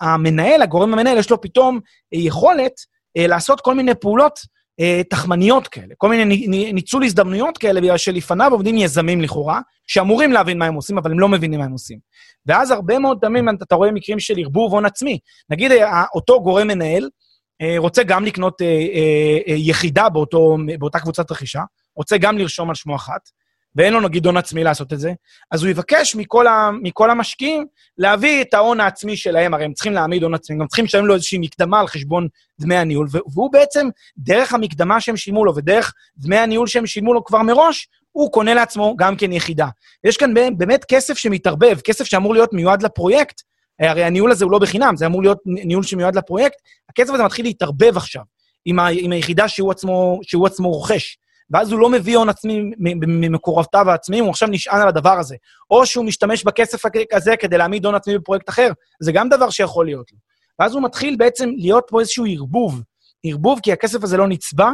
המנהל, 0.00 0.62
הגורם 0.62 0.92
המנהל, 0.92 1.18
יש 1.18 1.30
לו 1.30 1.40
פתאום 1.40 1.80
יכולת 2.12 2.72
אה, 3.16 3.26
לעשות 3.26 3.60
כל 3.60 3.74
מיני 3.74 3.94
פעולות 3.94 4.40
תחמניות 5.10 5.68
כאלה, 5.68 5.94
כל 5.98 6.08
מיני 6.08 6.46
ניצול 6.72 7.04
הזדמנויות 7.04 7.58
כאלה, 7.58 7.80
בגלל 7.80 7.96
שלפניו 7.96 8.52
עובדים 8.52 8.76
יזמים 8.76 9.20
לכאורה, 9.20 9.60
שאמורים 9.86 10.32
להבין 10.32 10.58
מה 10.58 10.66
הם 10.66 10.74
עושים, 10.74 10.98
אבל 10.98 11.10
הם 11.10 11.20
לא 11.20 11.28
מבינים 11.28 11.60
מה 11.60 11.66
הם 11.66 11.72
עושים. 11.72 11.98
ואז 12.46 12.70
הרבה 12.70 12.98
מאוד 12.98 13.18
פעמים 13.20 13.48
אתה 13.48 13.74
רואה 13.74 13.92
מקרים 13.92 14.20
של 14.20 14.34
ערבוב 14.38 14.72
הון 14.72 14.86
עצמי. 14.86 15.18
נגיד, 15.50 15.72
אה, 15.72 16.04
אותו 16.14 16.42
גורם 16.42 16.66
מנהל 16.66 17.08
אה, 17.62 17.74
רוצה 17.78 18.02
גם 18.02 18.24
לקנות 18.24 18.62
יחידה 19.46 20.08
באותו, 20.08 20.56
באותה 20.78 20.98
קבוצת 20.98 21.30
רכישה, 21.30 21.62
רוצה 21.96 22.18
גם 22.18 22.38
לרשום 22.38 22.68
על 22.68 22.74
שמו 22.74 22.96
אחת, 22.96 23.20
ואין 23.76 23.92
לו 23.92 24.00
נגיד 24.00 24.26
הון 24.26 24.36
עצמי 24.36 24.64
לעשות 24.64 24.92
את 24.92 24.98
זה, 24.98 25.12
אז 25.50 25.62
הוא 25.62 25.70
יבקש 25.70 26.14
מכל, 26.14 26.46
ה, 26.46 26.70
מכל 26.82 27.10
המשקיעים 27.10 27.66
להביא 27.98 28.42
את 28.42 28.54
ההון 28.54 28.80
העצמי 28.80 29.16
שלהם, 29.16 29.54
הרי 29.54 29.64
הם 29.64 29.72
צריכים 29.72 29.92
להעמיד 29.92 30.22
הון 30.22 30.34
עצמי, 30.34 30.58
גם 30.58 30.66
צריכים 30.66 30.84
לשלם 30.84 31.06
לו 31.06 31.14
איזושהי 31.14 31.38
מקדמה 31.38 31.80
על 31.80 31.86
חשבון 31.86 32.28
דמי 32.60 32.76
הניהול, 32.76 33.06
והוא 33.32 33.52
בעצם, 33.52 33.88
דרך 34.18 34.54
המקדמה 34.54 35.00
שהם 35.00 35.16
שילמו 35.16 35.44
לו 35.44 35.56
ודרך 35.56 35.92
דמי 36.16 36.38
הניהול 36.38 36.66
שהם 36.66 36.86
שילמו 36.86 37.14
לו 37.14 37.24
כבר 37.24 37.42
מראש, 37.42 37.88
הוא 38.12 38.32
קונה 38.32 38.54
לעצמו 38.54 38.94
גם 38.98 39.16
כן 39.16 39.32
יחידה. 39.32 39.66
יש 40.04 40.16
כאן 40.16 40.34
באמת 40.56 40.84
כסף 40.84 41.18
שמתערבב, 41.18 41.80
כסף 41.84 42.04
שאמור 42.04 42.34
להיות 42.34 42.52
מיועד 42.52 42.82
לפרויקט, 42.82 43.40
הרי 43.80 44.04
הניהול 44.04 44.30
הזה 44.30 44.44
הוא 44.44 44.52
לא 44.52 44.58
בחינם, 44.58 44.96
זה 44.96 45.06
אמור 45.06 45.22
להיות 45.22 45.38
ניהול 45.46 45.82
שמיועד 45.82 46.16
לפרויקט, 46.16 46.56
הכסף 46.88 47.12
הזה 47.14 47.22
מתחיל 47.22 47.44
להתערבב 47.44 47.96
עכשיו 47.96 48.22
עם, 48.64 48.78
ה, 48.78 48.88
עם 48.88 49.12
היחידה 49.12 49.48
שהוא 49.48 49.70
עצמו, 49.70 50.20
שהוא 50.22 50.46
עצמו 50.46 50.70
רוכש. 50.70 51.16
ואז 51.50 51.72
הוא 51.72 51.80
לא 51.80 51.88
מביא 51.88 52.16
הון 52.16 52.28
עצמי 52.28 52.70
ממקורותיו 52.78 53.90
העצמיים, 53.90 54.24
הוא 54.24 54.30
עכשיו 54.30 54.48
נשען 54.48 54.80
על 54.80 54.88
הדבר 54.88 55.18
הזה. 55.18 55.36
או 55.70 55.86
שהוא 55.86 56.04
משתמש 56.04 56.44
בכסף 56.44 56.82
הזה 57.12 57.36
כדי 57.36 57.58
להעמיד 57.58 57.86
הון 57.86 57.94
עצמי 57.94 58.18
בפרויקט 58.18 58.48
אחר, 58.48 58.72
זה 59.00 59.12
גם 59.12 59.28
דבר 59.28 59.50
שיכול 59.50 59.86
להיות 59.86 60.12
לו. 60.12 60.18
ואז 60.58 60.74
הוא 60.74 60.82
מתחיל 60.82 61.16
בעצם 61.16 61.50
להיות 61.56 61.84
פה 61.88 62.00
איזשהו 62.00 62.24
ערבוב. 62.28 62.82
ערבוב 63.24 63.60
כי 63.62 63.72
הכסף 63.72 64.02
הזה 64.02 64.16
לא 64.16 64.28
נצבע, 64.28 64.70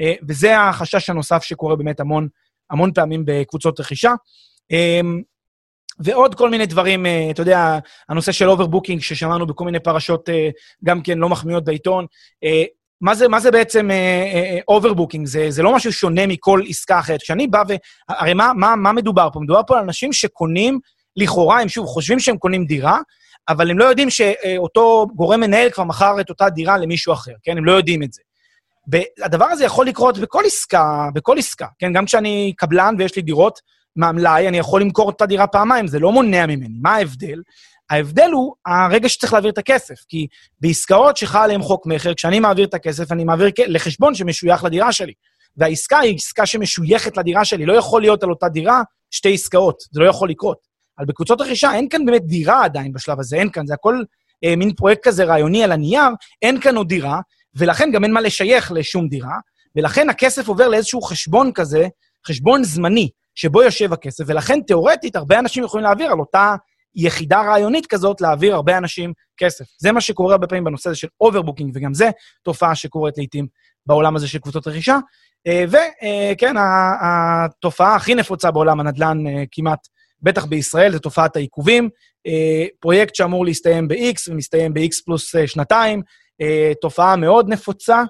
אה, 0.00 0.14
וזה 0.28 0.60
החשש 0.60 1.10
הנוסף 1.10 1.42
שקורה 1.42 1.76
באמת 1.76 2.00
המון, 2.00 2.28
המון 2.70 2.92
פעמים 2.92 3.22
בקבוצות 3.26 3.80
רכישה. 3.80 4.12
אמ, 4.70 5.22
ועוד 5.98 6.34
כל 6.34 6.50
מיני 6.50 6.66
דברים, 6.66 7.06
אה, 7.06 7.28
אתה 7.30 7.42
יודע, 7.42 7.78
הנושא 8.08 8.32
של 8.32 8.48
overbooking 8.48 9.00
ששמענו 9.00 9.46
בכל 9.46 9.64
מיני 9.64 9.80
פרשות 9.80 10.28
אה, 10.28 10.48
גם 10.84 11.02
כן 11.02 11.18
לא 11.18 11.28
מחמיאות 11.28 11.64
בעיתון. 11.64 12.06
מה 13.00 13.14
זה, 13.14 13.28
מה 13.28 13.40
זה 13.40 13.50
בעצם 13.50 13.88
overbooking? 14.68 15.26
אה, 15.26 15.28
אה, 15.28 15.32
זה, 15.32 15.46
זה 15.48 15.62
לא 15.62 15.74
משהו 15.74 15.92
שונה 15.92 16.26
מכל 16.26 16.62
עסקה 16.68 16.98
אחרת. 16.98 17.22
כשאני 17.22 17.46
בא 17.46 17.62
ו... 17.68 17.72
הרי 18.08 18.34
מה, 18.34 18.52
מה, 18.56 18.76
מה 18.76 18.92
מדובר 18.92 19.28
פה? 19.32 19.40
מדובר 19.40 19.60
פה 19.66 19.78
על 19.78 19.84
אנשים 19.84 20.12
שקונים, 20.12 20.80
לכאורה, 21.16 21.60
הם 21.60 21.68
שוב 21.68 21.86
חושבים 21.86 22.18
שהם 22.18 22.36
קונים 22.36 22.64
דירה, 22.64 22.98
אבל 23.48 23.70
הם 23.70 23.78
לא 23.78 23.84
יודעים 23.84 24.10
שאותו 24.10 25.06
גורם 25.14 25.40
מנהל 25.40 25.70
כבר 25.70 25.84
מכר 25.84 26.20
את 26.20 26.30
אותה 26.30 26.50
דירה 26.50 26.78
למישהו 26.78 27.12
אחר, 27.12 27.32
כן? 27.42 27.58
הם 27.58 27.64
לא 27.64 27.72
יודעים 27.72 28.02
את 28.02 28.12
זה. 28.12 28.22
והדבר 28.92 29.44
הזה 29.44 29.64
יכול 29.64 29.86
לקרות 29.86 30.18
בכל 30.18 30.42
עסקה, 30.46 31.08
בכל 31.14 31.38
עסקה, 31.38 31.66
כן? 31.78 31.92
גם 31.92 32.04
כשאני 32.04 32.52
קבלן 32.56 32.94
ויש 32.98 33.16
לי 33.16 33.22
דירות 33.22 33.60
מהמלאי, 33.96 34.48
אני 34.48 34.58
יכול 34.58 34.80
למכור 34.80 35.10
את 35.10 35.22
הדירה 35.22 35.46
פעמיים, 35.46 35.86
זה 35.86 35.98
לא 35.98 36.12
מונע 36.12 36.46
ממני. 36.46 36.78
מה 36.82 36.94
ההבדל? 36.94 37.42
ההבדל 37.90 38.30
הוא 38.32 38.54
הרגע 38.66 39.08
שצריך 39.08 39.32
להעביר 39.32 39.50
את 39.50 39.58
הכסף, 39.58 39.94
כי 40.08 40.26
בעסקאות 40.60 41.16
שחל 41.16 41.38
עליהן 41.38 41.62
חוק 41.62 41.86
מכר, 41.86 42.14
כשאני 42.14 42.40
מעביר 42.40 42.66
את 42.66 42.74
הכסף, 42.74 43.12
אני 43.12 43.24
מעביר 43.24 43.50
לחשבון 43.66 44.14
שמשוייך 44.14 44.64
לדירה 44.64 44.92
שלי. 44.92 45.12
והעסקה 45.56 45.98
היא 45.98 46.14
עסקה 46.14 46.46
שמשויכת 46.46 47.16
לדירה 47.16 47.44
שלי, 47.44 47.66
לא 47.66 47.72
יכול 47.72 48.00
להיות 48.00 48.22
על 48.22 48.30
אותה 48.30 48.48
דירה 48.48 48.82
שתי 49.10 49.34
עסקאות, 49.34 49.76
זה 49.92 50.00
לא 50.00 50.08
יכול 50.08 50.30
לקרות. 50.30 50.58
אבל 50.98 51.06
בקבוצות 51.06 51.40
רכישה 51.40 51.74
אין 51.74 51.88
כאן 51.88 52.06
באמת 52.06 52.26
דירה 52.26 52.64
עדיין 52.64 52.92
בשלב 52.92 53.20
הזה, 53.20 53.36
אין 53.36 53.50
כאן, 53.50 53.66
זה 53.66 53.74
הכל 53.74 54.02
אה, 54.44 54.56
מין 54.56 54.72
פרויקט 54.74 55.02
כזה 55.02 55.24
רעיוני 55.24 55.64
על 55.64 55.72
הנייר, 55.72 56.08
אין 56.42 56.60
כאן 56.60 56.76
עוד 56.76 56.88
דירה, 56.88 57.20
ולכן 57.56 57.90
גם 57.92 58.04
אין 58.04 58.12
מה 58.12 58.20
לשייך 58.20 58.72
לשום 58.72 59.08
דירה, 59.08 59.34
ולכן 59.76 60.10
הכסף 60.10 60.48
עובר 60.48 60.68
לאיזשהו 60.68 61.02
חשבון 61.02 61.52
כזה, 61.52 61.86
חשבון 62.26 62.64
זמני, 62.64 63.08
שבו 63.34 63.62
יושב 63.62 63.92
הכסף, 63.92 64.24
ולכן 64.26 64.60
תיאורטית 64.60 65.16
הרבה 65.16 65.38
אנשים 65.38 65.64
יכולים 65.64 65.84
להעביר 65.84 66.12
על 66.12 66.18
אותה 66.18 66.54
יחידה 66.98 67.40
רעיונית 67.40 67.86
כזאת 67.86 68.20
להעביר 68.20 68.54
הרבה 68.54 68.78
אנשים 68.78 69.12
כסף. 69.36 69.64
זה 69.78 69.92
מה 69.92 70.00
שקורה 70.00 70.32
הרבה 70.32 70.46
פעמים 70.46 70.64
בנושא 70.64 70.90
הזה 70.90 70.98
של 70.98 71.08
overbooking, 71.20 71.70
וגם 71.74 71.94
זה 71.94 72.10
תופעה 72.42 72.74
שקורית 72.74 73.18
לעיתים 73.18 73.46
בעולם 73.86 74.16
הזה 74.16 74.28
של 74.28 74.38
קבוצות 74.38 74.66
רכישה. 74.66 74.98
אה, 75.46 75.64
וכן, 75.68 76.56
אה, 76.56 77.44
התופעה 77.44 77.96
הכי 77.96 78.14
נפוצה 78.14 78.50
בעולם 78.50 78.80
הנדל"ן 78.80 79.26
אה, 79.26 79.44
כמעט 79.52 79.88
בטח 80.22 80.44
בישראל, 80.44 80.92
זה 80.92 80.98
תופעת 80.98 81.36
העיכובים. 81.36 81.88
פרויקט 82.80 83.14
שאמור 83.14 83.44
להסתיים 83.44 83.88
ב-X 83.88 84.30
ומסתיים 84.30 84.74
ב-X 84.74 85.04
פלוס 85.04 85.34
שנתיים, 85.46 86.02
תופעה 86.80 87.16
מאוד 87.16 87.48
נפוצה, 87.48 88.02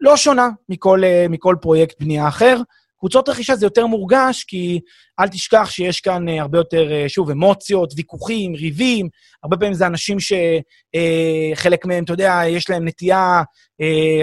לא 0.00 0.16
שונה 0.16 0.48
מכל, 0.68 1.02
מכל 1.28 1.56
פרויקט 1.60 2.00
בנייה 2.00 2.28
אחר. 2.28 2.56
קבוצות 2.98 3.28
רכישה 3.28 3.56
זה 3.56 3.66
יותר 3.66 3.86
מורגש, 3.86 4.44
כי 4.44 4.80
אל 5.20 5.28
תשכח 5.28 5.70
שיש 5.70 6.00
כאן 6.00 6.28
אה, 6.28 6.40
הרבה 6.40 6.58
יותר, 6.58 6.92
אה, 6.92 7.04
שוב, 7.08 7.30
אמוציות, 7.30 7.92
ויכוחים, 7.96 8.54
ריבים. 8.54 9.08
הרבה 9.42 9.56
פעמים 9.56 9.74
זה 9.74 9.86
אנשים 9.86 10.16
שחלק 10.20 11.86
מהם, 11.86 12.04
אתה 12.04 12.12
יודע, 12.12 12.40
יש 12.46 12.70
להם 12.70 12.88
נטייה, 12.88 13.42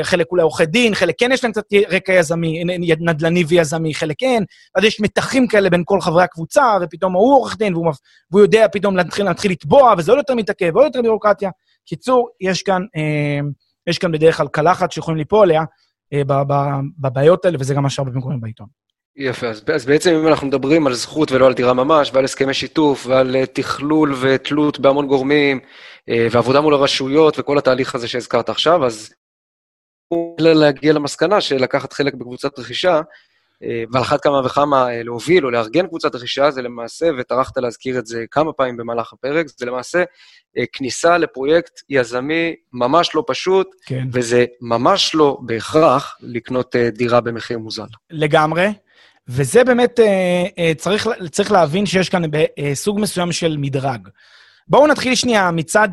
חלק 0.03 0.27
אולי 0.31 0.43
עורכי 0.43 0.65
דין, 0.65 0.95
חלק 0.95 1.15
כן 1.17 1.31
יש 1.31 1.43
להם 1.43 1.53
קצת 1.53 1.63
רקע 1.89 2.13
יזמי, 2.13 2.63
נדל"ני 2.99 3.43
ויזמי, 3.47 3.93
חלק 3.93 4.15
כן. 4.19 4.43
אז 4.75 4.83
יש 4.83 4.99
מתחים 4.99 5.47
כאלה 5.47 5.69
בין 5.69 5.81
כל 5.85 6.01
חברי 6.01 6.23
הקבוצה, 6.23 6.77
ופתאום 6.81 7.13
הוא 7.13 7.35
עורך 7.35 7.57
דין, 7.57 7.73
והוא, 7.75 7.91
והוא 8.31 8.41
יודע 8.41 8.67
פתאום 8.71 8.97
להתחיל, 8.97 9.25
להתחיל 9.25 9.51
לתבוע, 9.51 9.93
וזה 9.97 10.11
עוד 10.11 10.17
יותר 10.17 10.35
מתעכב, 10.35 10.75
עוד 10.75 10.85
יותר 10.85 11.01
ביורוקרטיה. 11.01 11.49
קיצור, 11.85 12.29
יש 12.41 12.63
כאן, 12.63 12.81
יש 13.87 13.97
כאן 13.97 14.11
בדרך 14.11 14.37
כלל 14.37 14.47
קלחת 14.47 14.91
שיכולים 14.91 15.17
ליפול 15.17 15.43
עליה, 15.43 15.59
אה, 15.61 15.65
בבעיות 16.99 17.45
האלה, 17.45 17.57
וזה 17.59 17.73
גם 17.73 17.83
מה 17.83 17.89
שהרבה 17.89 18.11
פעמים 18.11 18.21
קוראים 18.21 18.41
בעיתון. 18.41 18.67
יפה, 19.17 19.47
אז, 19.47 19.63
אז 19.73 19.85
בעצם 19.85 20.15
אם 20.15 20.27
אנחנו 20.27 20.47
מדברים 20.47 20.87
על 20.87 20.93
זכות 20.93 21.31
ולא 21.31 21.47
על 21.47 21.53
דירה 21.53 21.73
ממש, 21.73 22.11
ועל 22.13 22.25
הסכמי 22.25 22.53
שיתוף, 22.53 23.07
ועל 23.07 23.35
אה, 23.35 23.45
תכלול 23.45 24.13
ותלות 24.21 24.79
בהמון 24.79 25.07
גורמים, 25.07 25.59
אה, 26.09 26.27
ועבודה 26.31 26.61
מול 26.61 26.73
הרשויות, 26.73 27.39
וכל 27.39 27.57
התהליך 27.57 27.95
הזה 27.95 28.07
שהזכרת 28.07 28.49
עכשיו, 28.49 28.85
אז 28.85 29.13
להגיע 30.39 30.93
למסקנה 30.93 31.41
שלקחת 31.41 31.93
חלק 31.93 32.13
בקבוצת 32.13 32.59
רכישה, 32.59 32.95
אה, 32.95 33.01
ועל 33.91 34.01
אחת 34.01 34.21
כמה 34.21 34.41
וכמה 34.45 34.89
אה, 34.89 35.03
להוביל 35.03 35.45
או 35.45 35.51
לארגן 35.51 35.87
קבוצת 35.87 36.15
רכישה, 36.15 36.51
זה 36.51 36.61
למעשה, 36.61 37.09
וטרחת 37.19 37.57
להזכיר 37.57 37.99
את 37.99 38.05
זה 38.05 38.25
כמה 38.31 38.53
פעמים 38.53 38.77
במהלך 38.77 39.13
הפרק, 39.13 39.45
זה 39.57 39.65
למעשה 39.65 40.03
אה, 40.57 40.63
כניסה 40.73 41.17
לפרויקט 41.17 41.79
יזמי 41.89 42.55
ממש 42.73 43.15
לא 43.15 43.23
פשוט, 43.27 43.67
כן. 43.85 44.07
וזה 44.11 44.45
ממש 44.61 45.15
לא 45.15 45.37
בהכרח 45.41 46.17
לקנות 46.21 46.75
דירה 46.75 47.21
במחיר 47.21 47.59
מוזל. 47.59 47.83
לגמרי. 48.11 48.67
וזה 49.27 49.63
באמת, 49.63 49.99
צריך, 50.77 51.07
צריך 51.31 51.51
להבין 51.51 51.85
שיש 51.85 52.09
כאן 52.09 52.21
סוג 52.73 52.99
מסוים 52.99 53.31
של 53.31 53.57
מדרג. 53.57 54.07
בואו 54.67 54.87
נתחיל 54.87 55.15
שנייה 55.15 55.51
מצד, 55.51 55.89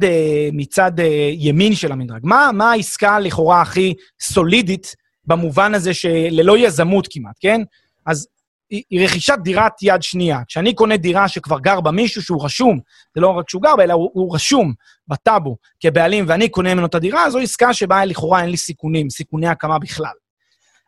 מצד 0.52 0.92
ימין 1.32 1.74
של 1.74 1.92
המדרג. 1.92 2.20
מה, 2.22 2.50
מה 2.54 2.72
העסקה 2.72 3.18
לכאורה 3.18 3.62
הכי 3.62 3.94
סולידית 4.20 4.94
במובן 5.24 5.74
הזה 5.74 5.94
שללא 5.94 6.58
יזמות 6.58 7.08
כמעט, 7.10 7.36
כן? 7.40 7.60
אז 8.06 8.28
היא 8.70 9.04
רכישת 9.04 9.38
דירת 9.42 9.72
יד 9.82 10.02
שנייה. 10.02 10.38
כשאני 10.48 10.74
קונה 10.74 10.96
דירה 10.96 11.28
שכבר 11.28 11.58
גר 11.58 11.80
בה 11.80 11.90
מישהו 11.90 12.22
שהוא 12.22 12.44
רשום, 12.44 12.80
זה 13.14 13.20
לא 13.20 13.28
רק 13.28 13.50
שהוא 13.50 13.62
גר 13.62 13.76
בה, 13.76 13.82
אלא 13.82 13.92
הוא, 13.92 14.10
הוא 14.12 14.34
רשום 14.34 14.72
בטאבו 15.08 15.56
כבעלים, 15.80 16.24
ואני 16.28 16.48
קונה 16.48 16.74
ממנו 16.74 16.86
את 16.86 16.94
הדירה, 16.94 17.30
זו 17.30 17.38
עסקה 17.38 17.74
שבה 17.74 18.04
לכאורה 18.04 18.42
אין 18.42 18.50
לי 18.50 18.56
סיכונים, 18.56 19.10
סיכוני 19.10 19.48
הקמה 19.48 19.78
בכלל. 19.78 20.12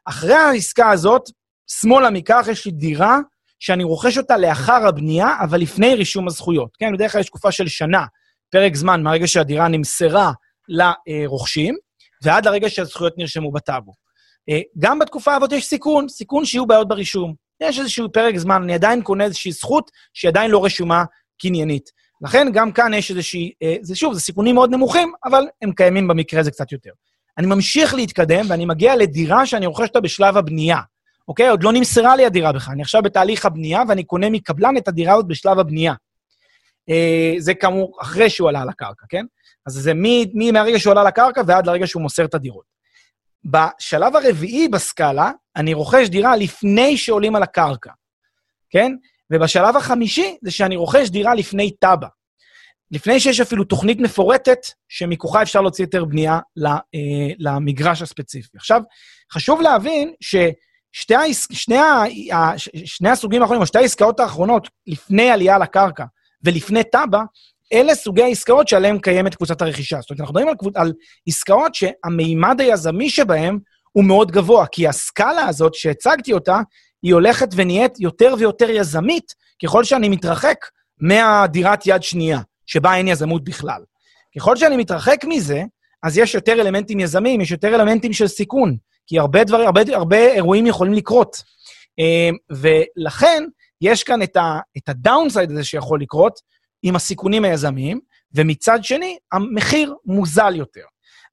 אחרי 0.04 0.34
העסקה 0.34 0.90
הזאת, 0.90 1.22
שמאלה 1.66 2.10
מכך 2.10 2.46
יש 2.50 2.66
לי 2.66 2.72
דירה 2.72 3.18
שאני 3.58 3.84
רוכש 3.84 4.18
אותה 4.18 4.36
לאחר 4.36 4.86
הבנייה, 4.86 5.28
אבל 5.42 5.60
לפני 5.60 5.94
רישום 5.94 6.26
הזכויות. 6.26 6.70
כן, 6.78 6.92
בדרך 6.92 7.12
כלל 7.12 7.20
יש 7.20 7.26
תקופה 7.26 7.52
של 7.52 7.68
שנה, 7.68 8.04
פרק 8.50 8.74
זמן 8.74 9.02
מהרגע 9.02 9.26
שהדירה 9.26 9.68
נמסרה 9.68 10.32
לרוכשים, 10.68 11.74
ועד 12.22 12.46
לרגע 12.46 12.70
שהזכויות 12.70 13.12
נרשמו 13.18 13.52
בטאבו. 13.52 14.03
אה, 14.50 14.60
גם 14.78 14.98
בתקופה 14.98 15.34
הזאת 15.34 15.52
יש 15.52 15.66
סיכון, 15.66 16.08
סיכון 16.08 16.44
שיהיו 16.44 16.66
בעיות 16.66 16.88
ברישום. 16.88 17.34
יש 17.60 17.78
איזשהו 17.78 18.12
פרק 18.12 18.36
זמן, 18.36 18.62
אני 18.62 18.74
עדיין 18.74 19.02
קונה 19.02 19.24
איזושהי 19.24 19.52
זכות 19.52 19.90
שהיא 20.14 20.28
עדיין 20.28 20.50
לא 20.50 20.64
רשומה 20.64 21.04
קניינית. 21.40 21.90
לכן 22.22 22.52
גם 22.52 22.72
כאן 22.72 22.94
יש 22.94 23.10
איזושהי, 23.10 23.52
אה, 23.62 23.76
זה 23.82 23.96
שוב, 23.96 24.14
זה 24.14 24.20
סיכונים 24.20 24.54
מאוד 24.54 24.70
נמוכים, 24.70 25.12
אבל 25.24 25.44
הם 25.62 25.72
קיימים 25.72 26.08
במקרה 26.08 26.40
הזה 26.40 26.50
קצת 26.50 26.72
יותר. 26.72 26.90
אני 27.38 27.46
ממשיך 27.46 27.94
להתקדם, 27.94 28.46
ואני 28.48 28.66
מגיע 28.66 28.96
לדירה 28.96 29.46
שאני 29.46 29.66
רוכש 29.66 29.88
אותה 29.88 30.00
בשלב 30.00 30.36
הבנייה. 30.36 30.78
אוקיי? 31.28 31.48
עוד 31.48 31.62
לא 31.62 31.72
נמסרה 31.72 32.16
לי 32.16 32.26
הדירה 32.26 32.52
בכלל, 32.52 32.72
אני 32.72 32.82
עכשיו 32.82 33.02
בתהליך 33.02 33.46
הבנייה, 33.46 33.82
ואני 33.88 34.04
קונה 34.04 34.30
מקבלן 34.30 34.76
את 34.76 34.88
הדירה 34.88 35.14
הזאת 35.14 35.26
בשלב 35.26 35.58
הבנייה. 35.58 35.94
אה, 36.90 37.34
זה 37.38 37.54
כאמור 37.54 37.98
אחרי 38.02 38.30
שהוא 38.30 38.48
עלה 38.48 38.62
על 38.62 38.68
הקרקע, 38.68 39.06
כן? 39.08 39.24
אז 39.66 39.72
זה 39.72 39.94
מי 39.94 40.50
מהרגע 40.52 40.78
שהוא 40.78 40.90
עלה 40.90 41.00
על 41.00 41.06
הקרקע 41.06 41.42
ועד 41.46 41.66
לרגע 41.66 41.86
שהוא 41.86 42.02
מוסר 42.02 42.24
את 42.24 42.34
הדירות. 42.34 42.64
בשלב 43.44 44.16
הרביעי 44.16 44.68
בסקאלה, 44.68 45.30
אני 45.56 45.74
רוכש 45.74 46.08
דירה 46.08 46.36
לפני 46.36 46.96
שעולים 46.96 47.36
על 47.36 47.42
הקרקע, 47.42 47.90
כן? 48.70 48.92
ובשלב 49.32 49.76
החמישי 49.76 50.36
זה 50.42 50.50
שאני 50.50 50.76
רוכש 50.76 51.08
דירה 51.08 51.34
לפני 51.34 51.70
תב"ע. 51.70 52.06
לפני 52.90 53.20
שיש 53.20 53.40
אפילו 53.40 53.64
תוכנית 53.64 54.00
מפורטת 54.00 54.58
שמכוחה 54.88 55.42
אפשר 55.42 55.60
להוציא 55.60 55.84
יותר 55.84 56.04
בנייה 56.04 56.38
אה, 56.64 56.70
למגרש 57.38 58.02
הספציפי. 58.02 58.56
עכשיו, 58.56 58.82
חשוב 59.32 59.60
להבין 59.60 60.14
ששני 60.20 61.16
העס... 61.16 61.48
שני, 61.52 61.78
ה... 61.78 62.52
שני 62.84 63.10
הסוגים 63.10 63.42
האחרונים, 63.42 63.62
או 63.62 63.66
שתי 63.66 63.78
העסקאות 63.78 64.20
האחרונות, 64.20 64.68
לפני 64.86 65.30
עלייה 65.30 65.58
לקרקע 65.58 66.04
ולפני 66.44 66.82
תב"ע, 66.92 67.22
אלה 67.72 67.94
סוגי 67.94 68.22
העסקאות 68.22 68.68
שעליהן 68.68 68.98
קיימת 68.98 69.34
קבוצת 69.34 69.62
הרכישה. 69.62 70.00
זאת 70.00 70.10
אומרת, 70.10 70.20
אנחנו 70.20 70.32
מדברים 70.32 70.48
על, 70.48 70.54
קבוצ... 70.54 70.76
על 70.76 70.92
עסקאות 71.28 71.74
שהמימד 71.74 72.60
היזמי 72.60 73.10
שבהן 73.10 73.58
הוא 73.92 74.04
מאוד 74.04 74.30
גבוה, 74.30 74.66
כי 74.66 74.88
הסקאלה 74.88 75.46
הזאת 75.48 75.74
שהצגתי 75.74 76.32
אותה, 76.32 76.60
היא 77.02 77.14
הולכת 77.14 77.48
ונהיית 77.54 78.00
יותר 78.00 78.34
ויותר 78.38 78.70
יזמית 78.70 79.34
ככל 79.64 79.84
שאני 79.84 80.08
מתרחק 80.08 80.56
מהדירת 81.00 81.86
יד 81.86 82.02
שנייה, 82.02 82.40
שבה 82.66 82.94
אין 82.94 83.08
יזמות 83.08 83.44
בכלל. 83.44 83.82
ככל 84.36 84.56
שאני 84.56 84.76
מתרחק 84.76 85.24
מזה, 85.24 85.62
אז 86.02 86.18
יש 86.18 86.34
יותר 86.34 86.52
אלמנטים 86.52 87.00
יזמים, 87.00 87.40
יש 87.40 87.50
יותר 87.50 87.74
אלמנטים 87.74 88.12
של 88.12 88.26
סיכון, 88.26 88.76
כי 89.06 89.18
הרבה 89.18 89.44
דברים, 89.44 89.66
הרבה, 89.66 89.80
הרבה 89.94 90.32
אירועים 90.32 90.66
יכולים 90.66 90.94
לקרות. 90.94 91.36
אה, 91.98 92.30
ולכן, 92.50 93.44
יש 93.80 94.02
כאן 94.02 94.22
את 94.22 94.88
הדאונסייד 94.88 95.50
הזה 95.50 95.64
שיכול 95.64 96.00
לקרות, 96.00 96.40
עם 96.86 96.96
הסיכונים 96.96 97.44
היזמיים, 97.44 98.00
ומצד 98.34 98.84
שני, 98.84 99.18
המחיר 99.32 99.94
מוזל 100.06 100.56
יותר. 100.56 100.84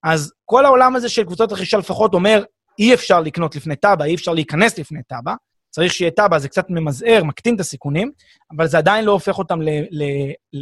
אז 0.04 0.32
כל 0.44 0.64
העולם 0.64 0.96
הזה 0.96 1.08
של 1.08 1.24
קבוצות 1.24 1.52
רכישה 1.52 1.78
לפחות 1.78 2.14
אומר, 2.14 2.44
אי 2.78 2.94
אפשר 2.94 3.20
לקנות 3.20 3.56
לפני 3.56 3.76
תב"ע, 3.76 4.04
אי 4.04 4.14
אפשר 4.14 4.32
להיכנס 4.32 4.78
לפני 4.78 5.00
תב"ע, 5.08 5.34
צריך 5.70 5.92
שיהיה 5.92 6.10
תב"ע, 6.10 6.38
זה 6.38 6.48
קצת 6.48 6.66
ממזער, 6.70 7.24
מקטין 7.24 7.54
את 7.54 7.60
הסיכונים, 7.60 8.12
אבל 8.56 8.66
זה 8.66 8.78
עדיין 8.78 9.04
לא 9.04 9.12
הופך 9.12 9.38
אותם, 9.38 9.62
ל, 9.62 9.68
ל, 9.90 10.04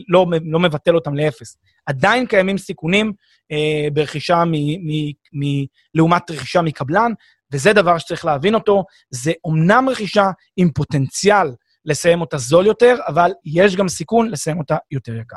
לא, 0.09 0.27
לא 0.45 0.59
מבטל 0.59 0.95
אותם 0.95 1.15
לאפס. 1.15 1.57
עדיין 1.87 2.27
קיימים 2.27 2.59
סיכונים 2.59 3.13
אה, 3.53 3.89
ברכישה 3.93 4.45
מ, 4.45 4.53
מ, 4.53 5.09
מ, 5.33 5.65
לעומת 5.95 6.31
רכישה 6.31 6.63
מקבלן, 6.63 7.13
וזה 7.53 7.73
דבר 7.73 7.99
שצריך 7.99 8.25
להבין 8.25 8.55
אותו. 8.55 8.85
זה 9.11 9.33
אומנם 9.45 9.89
רכישה 9.89 10.31
עם 10.57 10.71
פוטנציאל 10.71 11.47
לסיים 11.85 12.21
אותה 12.21 12.39
זול 12.39 12.67
יותר, 12.67 12.97
אבל 13.07 13.31
יש 13.45 13.77
גם 13.77 13.89
סיכון 13.89 14.31
לסיים 14.31 14.59
אותה 14.59 14.77
יותר 14.91 15.17
יקר. 15.17 15.37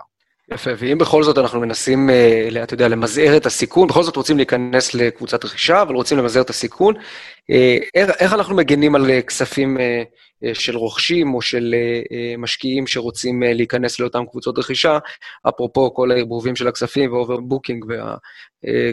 יפה, 0.51 0.71
ואם 0.77 0.97
בכל 0.97 1.23
זאת 1.23 1.37
אנחנו 1.37 1.59
מנסים, 1.59 2.09
אה, 2.09 2.63
אתה 2.63 2.73
יודע, 2.73 2.87
למזער 2.87 3.37
את 3.37 3.45
הסיכון, 3.45 3.87
בכל 3.87 4.03
זאת 4.03 4.15
רוצים 4.15 4.37
להיכנס 4.37 4.93
לקבוצת 4.93 5.45
רכישה, 5.45 5.81
אבל 5.81 5.95
רוצים 5.95 6.17
למזער 6.17 6.43
את 6.43 6.49
הסיכון, 6.49 6.95
אה, 7.51 7.77
איך, 7.95 8.33
אנחנו 8.33 8.55
מגנים 8.55 8.95
על 8.95 9.09
אה, 9.09 9.21
כספים 9.21 9.77
של 10.53 10.77
רוכשים 10.77 11.33
או 11.33 11.41
של 11.41 11.75
משקיעים 12.37 12.87
שרוצים 12.87 13.43
להיכנס 13.43 13.99
לאותן 13.99 14.25
קבוצות 14.25 14.57
רכישה, 14.57 14.97
אפרופו 15.49 15.93
כל 15.93 16.11
הערבובים 16.11 16.55
של 16.55 16.67
הכספים 16.67 17.13
ו 17.13 17.19
overbooking 17.19 17.85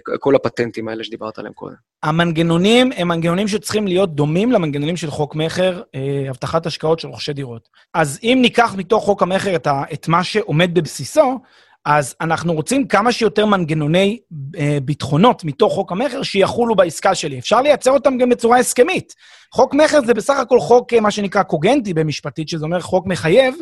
וכל 0.09 0.35
הפטנטים 0.35 0.89
האלה 0.89 1.05
שדיברת 1.05 1.39
עליהם 1.39 1.55
קודם. 1.55 1.90
המנגנונים 2.03 2.93
הם 2.97 3.09
מנגנונים 3.09 3.49
שצריכים 3.49 3.87
להיות 3.87 4.15
דומים 4.15 4.53
למנגנונים 4.53 4.97
של 4.97 5.11
חוק 5.11 5.35
מכר, 5.35 5.83
הבטחת 6.29 6.67
השקעות 6.67 7.01
של 7.01 7.09
רוכשי 7.09 7.33
דירות. 7.33 7.69
אז 7.95 8.19
אם 8.23 8.39
ניקח 8.43 8.75
מתוך 8.77 9.05
חוק 9.05 9.23
המכר 9.23 9.57
את, 9.57 9.67
את 9.93 10.09
מה 10.09 10.25
שעומד 10.25 10.75
בבסיסו, 10.75 11.39
אז 11.85 12.15
אנחנו 12.21 12.53
רוצים 12.53 12.89
כמה 12.89 13.13
שיותר 13.13 13.47
מנגנוני 13.47 14.19
אה, 14.59 14.79
ביטחונות 14.83 15.45
מתוך 15.45 15.75
חוק 15.75 15.93
המכר 15.93 16.23
שיחולו 16.23 16.75
בעסקה 16.75 17.15
שלי. 17.15 17.39
אפשר 17.39 17.61
לייצר 17.61 17.91
אותם 17.91 18.19
גם 18.19 18.29
בצורה 18.29 18.59
הסכמית. 18.59 19.15
חוק 19.55 19.75
מכר 19.75 20.01
זה 20.07 20.15
בסך 20.15 20.35
הכל 20.39 20.61
חוק, 20.61 20.93
אה, 20.93 21.01
מה 21.01 21.11
שנקרא 21.11 21.43
קוגנטי 21.43 21.95
במשפטית, 21.95 22.49
שזה 22.49 22.65
אומר 22.65 22.81
חוק 22.81 23.07
מחייב, 23.07 23.55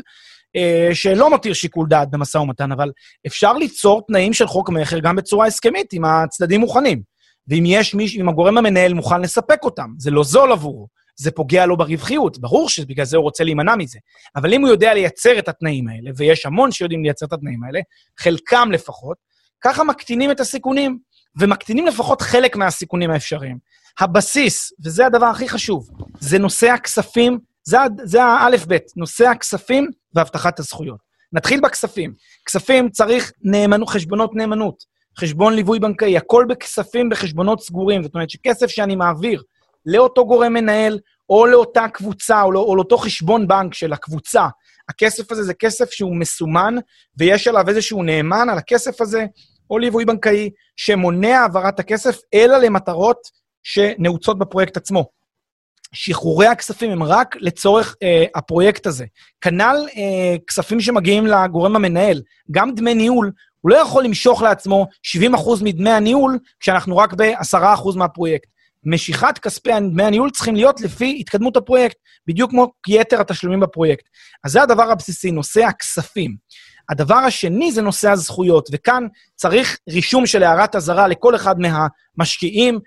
אה, 0.57 0.91
שלא 0.95 1.31
מותיר 1.31 1.53
שיקול 1.53 1.89
דעת 1.89 2.11
במשא 2.11 2.39
ומתן, 2.39 2.73
אבל 2.73 2.91
אפשר 3.27 3.53
ליצור 3.53 4.03
תנאים 4.07 4.33
של 4.33 4.47
חוק 4.47 4.71
מכר 4.71 4.99
גם 4.99 5.17
בצורה 5.17 5.47
הסכמית, 5.47 5.95
אם 5.95 6.05
הצדדים 6.05 6.61
מוכנים. 6.61 7.03
ואם 7.49 7.65
יש 7.67 7.95
מישהו, 7.95 8.21
אם 8.21 8.29
הגורם 8.29 8.59
המנהל 8.59 8.95
מוכן 8.95 9.21
לספק 9.21 9.59
אותם, 9.65 9.91
זה 9.99 10.11
לא 10.11 10.25
זול 10.25 10.53
עבורו. 10.53 10.89
זה 11.17 11.31
פוגע 11.31 11.67
לו 11.67 11.77
ברווחיות. 11.77 12.39
ברור 12.39 12.69
שבגלל 12.69 13.05
זה 13.05 13.17
הוא 13.17 13.23
רוצה 13.23 13.45
להימנע 13.45 13.77
מזה. 13.77 13.99
אבל 14.37 14.55
אם 14.55 14.61
הוא 14.61 14.69
יודע 14.69 14.95
לייצר 14.95 15.39
את 15.39 15.49
התנאים 15.49 15.89
האלה, 15.89 16.11
ויש 16.17 16.47
המון 16.47 16.73
שיודעים 16.73 17.05
לייצר 17.05 17.27
את 17.27 17.33
התנאים 17.33 17.65
האלה, 17.65 17.81
חלקם 18.19 18.69
לפחות, 18.73 19.17
ככה 19.61 19.85
מקטינים 19.85 20.31
את 20.31 20.41
הסיכונים, 20.41 20.99
ומקטינים 21.41 21.87
לפחות 21.87 22.23
חלק 22.23 22.57
מהסיכונים 22.57 23.11
האפשריים. 23.11 23.59
הבסיס, 24.01 24.73
וזה 24.85 25.07
הדבר 25.07 25.27
הכי 25.27 25.49
חשוב, 25.49 25.89
זה 26.21 26.39
נושא 26.39 26.69
הכספים, 26.69 27.39
זה, 27.65 27.77
זה 28.05 28.25
האלף-בית, 28.25 28.85
נושא 28.97 29.29
הכספים 29.29 29.91
והבטחת 30.15 30.59
הזכויות. 30.59 31.09
נתחיל 31.33 31.61
בכספים. 31.61 32.13
כספים 32.47 32.91
צריך 32.91 33.33
נאמנות, 33.43 33.89
חשבונות 33.89 34.35
נאמנות, 34.35 34.85
חשבון 35.19 35.55
ליווי 35.55 35.79
בנקאי, 35.79 36.17
הכל 36.17 36.45
בכספים 36.49 37.09
בחשבונות 37.09 37.61
סגורים. 37.61 38.03
זאת 38.03 38.15
אומרת 38.15 38.31
שכסף 38.31 38.67
שאני 38.67 38.97
מעביר 38.97 39.43
לאותו 39.87 40.27
גורם 40.27 40.53
מנהל, 40.53 40.99
או 41.31 41.47
לאותה 41.47 41.89
קבוצה, 41.89 42.43
או, 42.43 42.53
לא, 42.53 42.61
או 42.61 42.77
לאותו 42.77 42.99
חשבון 42.99 43.49
בנק 43.49 43.75
של 43.75 43.93
הקבוצה, 43.93 44.47
הכסף 44.89 45.33
הזה 45.33 45.43
זה 45.43 45.55
כסף 45.55 45.91
שהוא 45.91 46.17
מסומן, 46.17 46.75
ויש 47.17 47.49
עליו 47.49 47.69
איזשהו 47.69 48.03
נאמן 48.03 48.49
על 48.51 48.59
הכסף 48.59 49.01
הזה, 49.01 49.27
או 49.71 49.79
ליווי 49.79 50.05
בנקאי, 50.05 50.51
שמונע 50.77 51.39
העברת 51.39 51.81
הכסף, 51.81 52.19
אלא 52.35 52.59
למטרות 52.59 53.19
שנעוצות 53.63 54.39
בפרויקט 54.39 54.77
עצמו. 54.77 55.07
שחרורי 55.93 56.47
הכספים 56.47 56.91
הם 56.91 57.03
רק 57.03 57.37
לצורך 57.41 57.97
אה, 58.03 58.25
הפרויקט 58.35 58.87
הזה. 58.87 59.05
כנ"ל 59.41 59.77
אה, 59.97 60.37
כספים 60.47 60.81
שמגיעים 60.81 61.27
לגורם 61.27 61.77
המנהל, 61.77 62.23
גם 62.51 62.75
דמי 62.75 62.95
ניהול, 62.95 63.33
הוא 63.61 63.71
לא 63.71 63.77
יכול 63.77 64.05
למשוך 64.05 64.43
לעצמו 64.43 64.87
70% 65.37 65.65
מדמי 65.65 65.91
הניהול 65.91 66.39
כשאנחנו 66.61 66.97
רק 66.97 67.15
ב-10% 67.15 67.97
מהפרויקט. 67.97 68.49
משיכת 68.85 69.39
כספי 69.39 69.71
דמי 69.81 70.03
הניהול 70.03 70.31
צריכים 70.31 70.55
להיות 70.55 70.81
לפי 70.81 71.17
התקדמות 71.21 71.57
הפרויקט, 71.57 71.97
בדיוק 72.27 72.51
כמו 72.51 72.73
יתר 72.89 73.21
התשלומים 73.21 73.61
בפרויקט. 73.61 74.05
אז 74.45 74.53
זה 74.53 74.63
הדבר 74.63 74.91
הבסיסי, 74.91 75.31
נושא 75.31 75.65
הכספים. 75.65 76.37
הדבר 76.91 77.15
השני 77.15 77.73
זה 77.73 77.83
נושא 77.83 78.11
הזכויות, 78.11 78.69
וכאן 78.73 79.07
צריך 79.35 79.79
רישום 79.89 80.27
של 80.27 80.43
הערת 80.43 80.77
אזהרה 80.77 81.09
לכל 81.09 81.35
אחד 81.35 81.55
מהמשקיעים, 81.59 82.79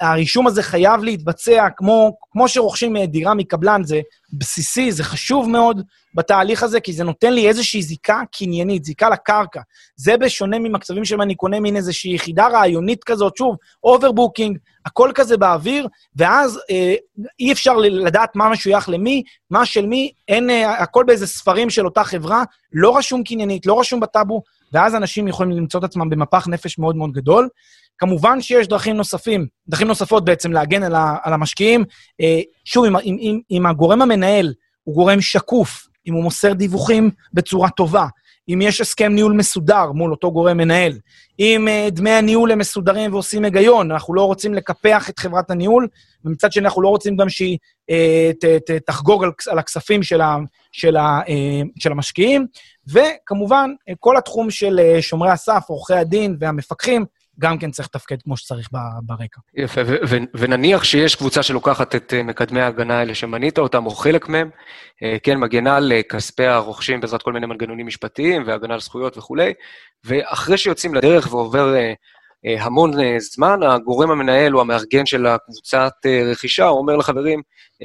הרישום 0.00 0.46
הזה 0.46 0.62
חייב 0.62 1.02
להתבצע 1.02 1.68
כמו, 1.76 2.16
כמו 2.30 2.48
שרוכשים 2.48 3.04
דירה 3.04 3.34
מקבלן, 3.34 3.84
זה 3.84 4.00
בסיסי, 4.32 4.92
זה 4.92 5.04
חשוב 5.04 5.48
מאוד 5.48 5.82
בתהליך 6.14 6.62
הזה, 6.62 6.80
כי 6.80 6.92
זה 6.92 7.04
נותן 7.04 7.32
לי 7.32 7.48
איזושהי 7.48 7.82
זיקה 7.82 8.20
קניינית, 8.32 8.84
זיקה 8.84 9.08
לקרקע. 9.08 9.60
זה 9.96 10.16
בשונה 10.16 10.58
ממצבים 10.58 11.04
שבהם 11.04 11.22
אני 11.22 11.34
קונה 11.34 11.60
מין 11.60 11.76
איזושהי 11.76 12.14
יחידה 12.14 12.48
רעיונית 12.48 13.04
כזאת, 13.04 13.36
שוב, 13.36 13.56
overbooking, 13.84 14.58
הכל 14.86 15.10
כזה 15.14 15.36
באוויר, 15.36 15.88
ואז 16.16 16.60
אה, 16.70 16.94
אי 17.40 17.52
אפשר 17.52 17.76
לדעת 17.76 18.36
מה 18.36 18.48
משוייך 18.48 18.88
למי, 18.88 19.22
מה 19.50 19.66
של 19.66 19.86
מי, 19.86 20.12
אין, 20.28 20.50
אה, 20.50 20.82
הכל 20.82 21.04
באיזה 21.06 21.26
ספרים 21.26 21.70
של 21.70 21.84
אותה 21.84 22.04
חברה, 22.04 22.44
לא 22.72 22.96
רשום 22.96 23.22
קניינית, 23.22 23.66
לא 23.66 23.80
רשום 23.80 24.00
בטאבו, 24.00 24.42
ואז 24.72 24.94
אנשים 24.94 25.28
יכולים 25.28 25.56
למצוא 25.56 25.80
את 25.80 25.84
עצמם 25.84 26.10
במפח 26.10 26.48
נפש 26.48 26.78
מאוד 26.78 26.96
מאוד 26.96 27.12
גדול. 27.12 27.48
כמובן 27.98 28.40
שיש 28.40 28.68
דרכים 28.68 28.96
נוספים, 28.96 29.46
דרכים 29.68 29.88
נוספות 29.88 30.24
בעצם 30.24 30.52
להגן 30.52 30.82
על, 30.82 30.94
ה, 30.94 31.16
על 31.22 31.32
המשקיעים. 31.32 31.84
אה, 32.20 32.40
שוב, 32.64 32.84
אם, 32.84 32.96
אם, 32.96 33.40
אם, 33.50 33.66
הגורם 33.66 34.02
המנהל 34.02 34.54
הוא 34.84 34.94
גורם 34.94 35.20
שקוף, 35.20 35.86
אם 36.06 36.14
הוא 36.14 36.22
מוסר 36.22 36.52
דיווחים 36.52 37.10
בצורה 37.32 37.70
טובה, 37.70 38.06
אם 38.48 38.62
יש 38.62 38.80
הסכם 38.80 39.12
ניהול 39.12 39.32
מסודר 39.32 39.92
מול 39.92 40.10
אותו 40.10 40.32
גורם 40.32 40.56
מנהל, 40.56 40.92
אם 41.38 41.68
uh, 41.68 41.90
דמי 41.90 42.10
הניהול 42.10 42.52
הם 42.52 42.58
מסודרים 42.58 43.12
ועושים 43.12 43.44
היגיון, 43.44 43.90
אנחנו 43.90 44.14
לא 44.14 44.24
רוצים 44.24 44.54
לקפח 44.54 45.10
את 45.10 45.18
חברת 45.18 45.50
הניהול, 45.50 45.88
ומצד 46.24 46.52
שני 46.52 46.64
אנחנו 46.64 46.82
לא 46.82 46.88
רוצים 46.88 47.16
גם 47.16 47.28
שהיא 47.28 47.58
uh, 47.90 48.34
ת, 48.40 48.44
ת, 48.44 48.70
תחגוג 48.70 49.24
על, 49.24 49.30
על 49.50 49.58
הכספים 49.58 50.02
של, 50.02 50.20
ה, 50.20 50.36
של, 50.72 50.96
ה, 50.96 51.20
uh, 51.20 51.68
של 51.78 51.92
המשקיעים, 51.92 52.46
וכמובן, 52.88 53.70
uh, 53.90 53.94
כל 54.00 54.16
התחום 54.16 54.50
של 54.50 54.80
uh, 54.98 55.02
שומרי 55.02 55.30
הסף, 55.30 55.64
עורכי 55.68 55.94
הדין 55.94 56.36
והמפקחים, 56.40 57.04
גם 57.40 57.58
כן 57.58 57.70
צריך 57.70 57.88
לתפקד 57.88 58.22
כמו 58.22 58.36
שצריך 58.36 58.68
ברקע. 59.02 59.40
יפה, 59.54 59.80
ונניח 60.34 60.84
שיש 60.84 61.14
קבוצה 61.14 61.42
שלוקחת 61.42 61.94
את 61.94 62.14
אה, 62.14 62.22
מקדמי 62.22 62.60
ההגנה 62.60 62.98
האלה 62.98 63.14
שמנית 63.14 63.58
אותם, 63.58 63.86
או 63.86 63.90
חלק 63.90 64.28
מהם, 64.28 64.50
אה, 65.02 65.16
כן, 65.22 65.38
מגנה 65.38 65.76
על 65.76 65.92
אה, 65.92 66.02
כספי 66.02 66.46
הרוכשים 66.46 67.00
בעזרת 67.00 67.22
כל 67.22 67.32
מיני 67.32 67.46
מנגנונים 67.46 67.86
משפטיים 67.86 68.42
והגנה 68.46 68.74
על 68.74 68.80
זכויות 68.80 69.18
וכולי, 69.18 69.52
ואחרי 70.04 70.58
שיוצאים 70.58 70.94
לדרך 70.94 71.32
ועובר 71.32 71.74
המון 72.44 72.92
זמן, 73.18 73.62
הגורם 73.62 74.10
המנהל 74.10 74.56
או 74.56 74.60
המארגן 74.60 75.06
של 75.06 75.26
הקבוצת 75.26 75.92
רכישה, 76.30 76.66
הוא 76.66 76.78
אומר 76.78 76.96
לחברים, 76.96 77.42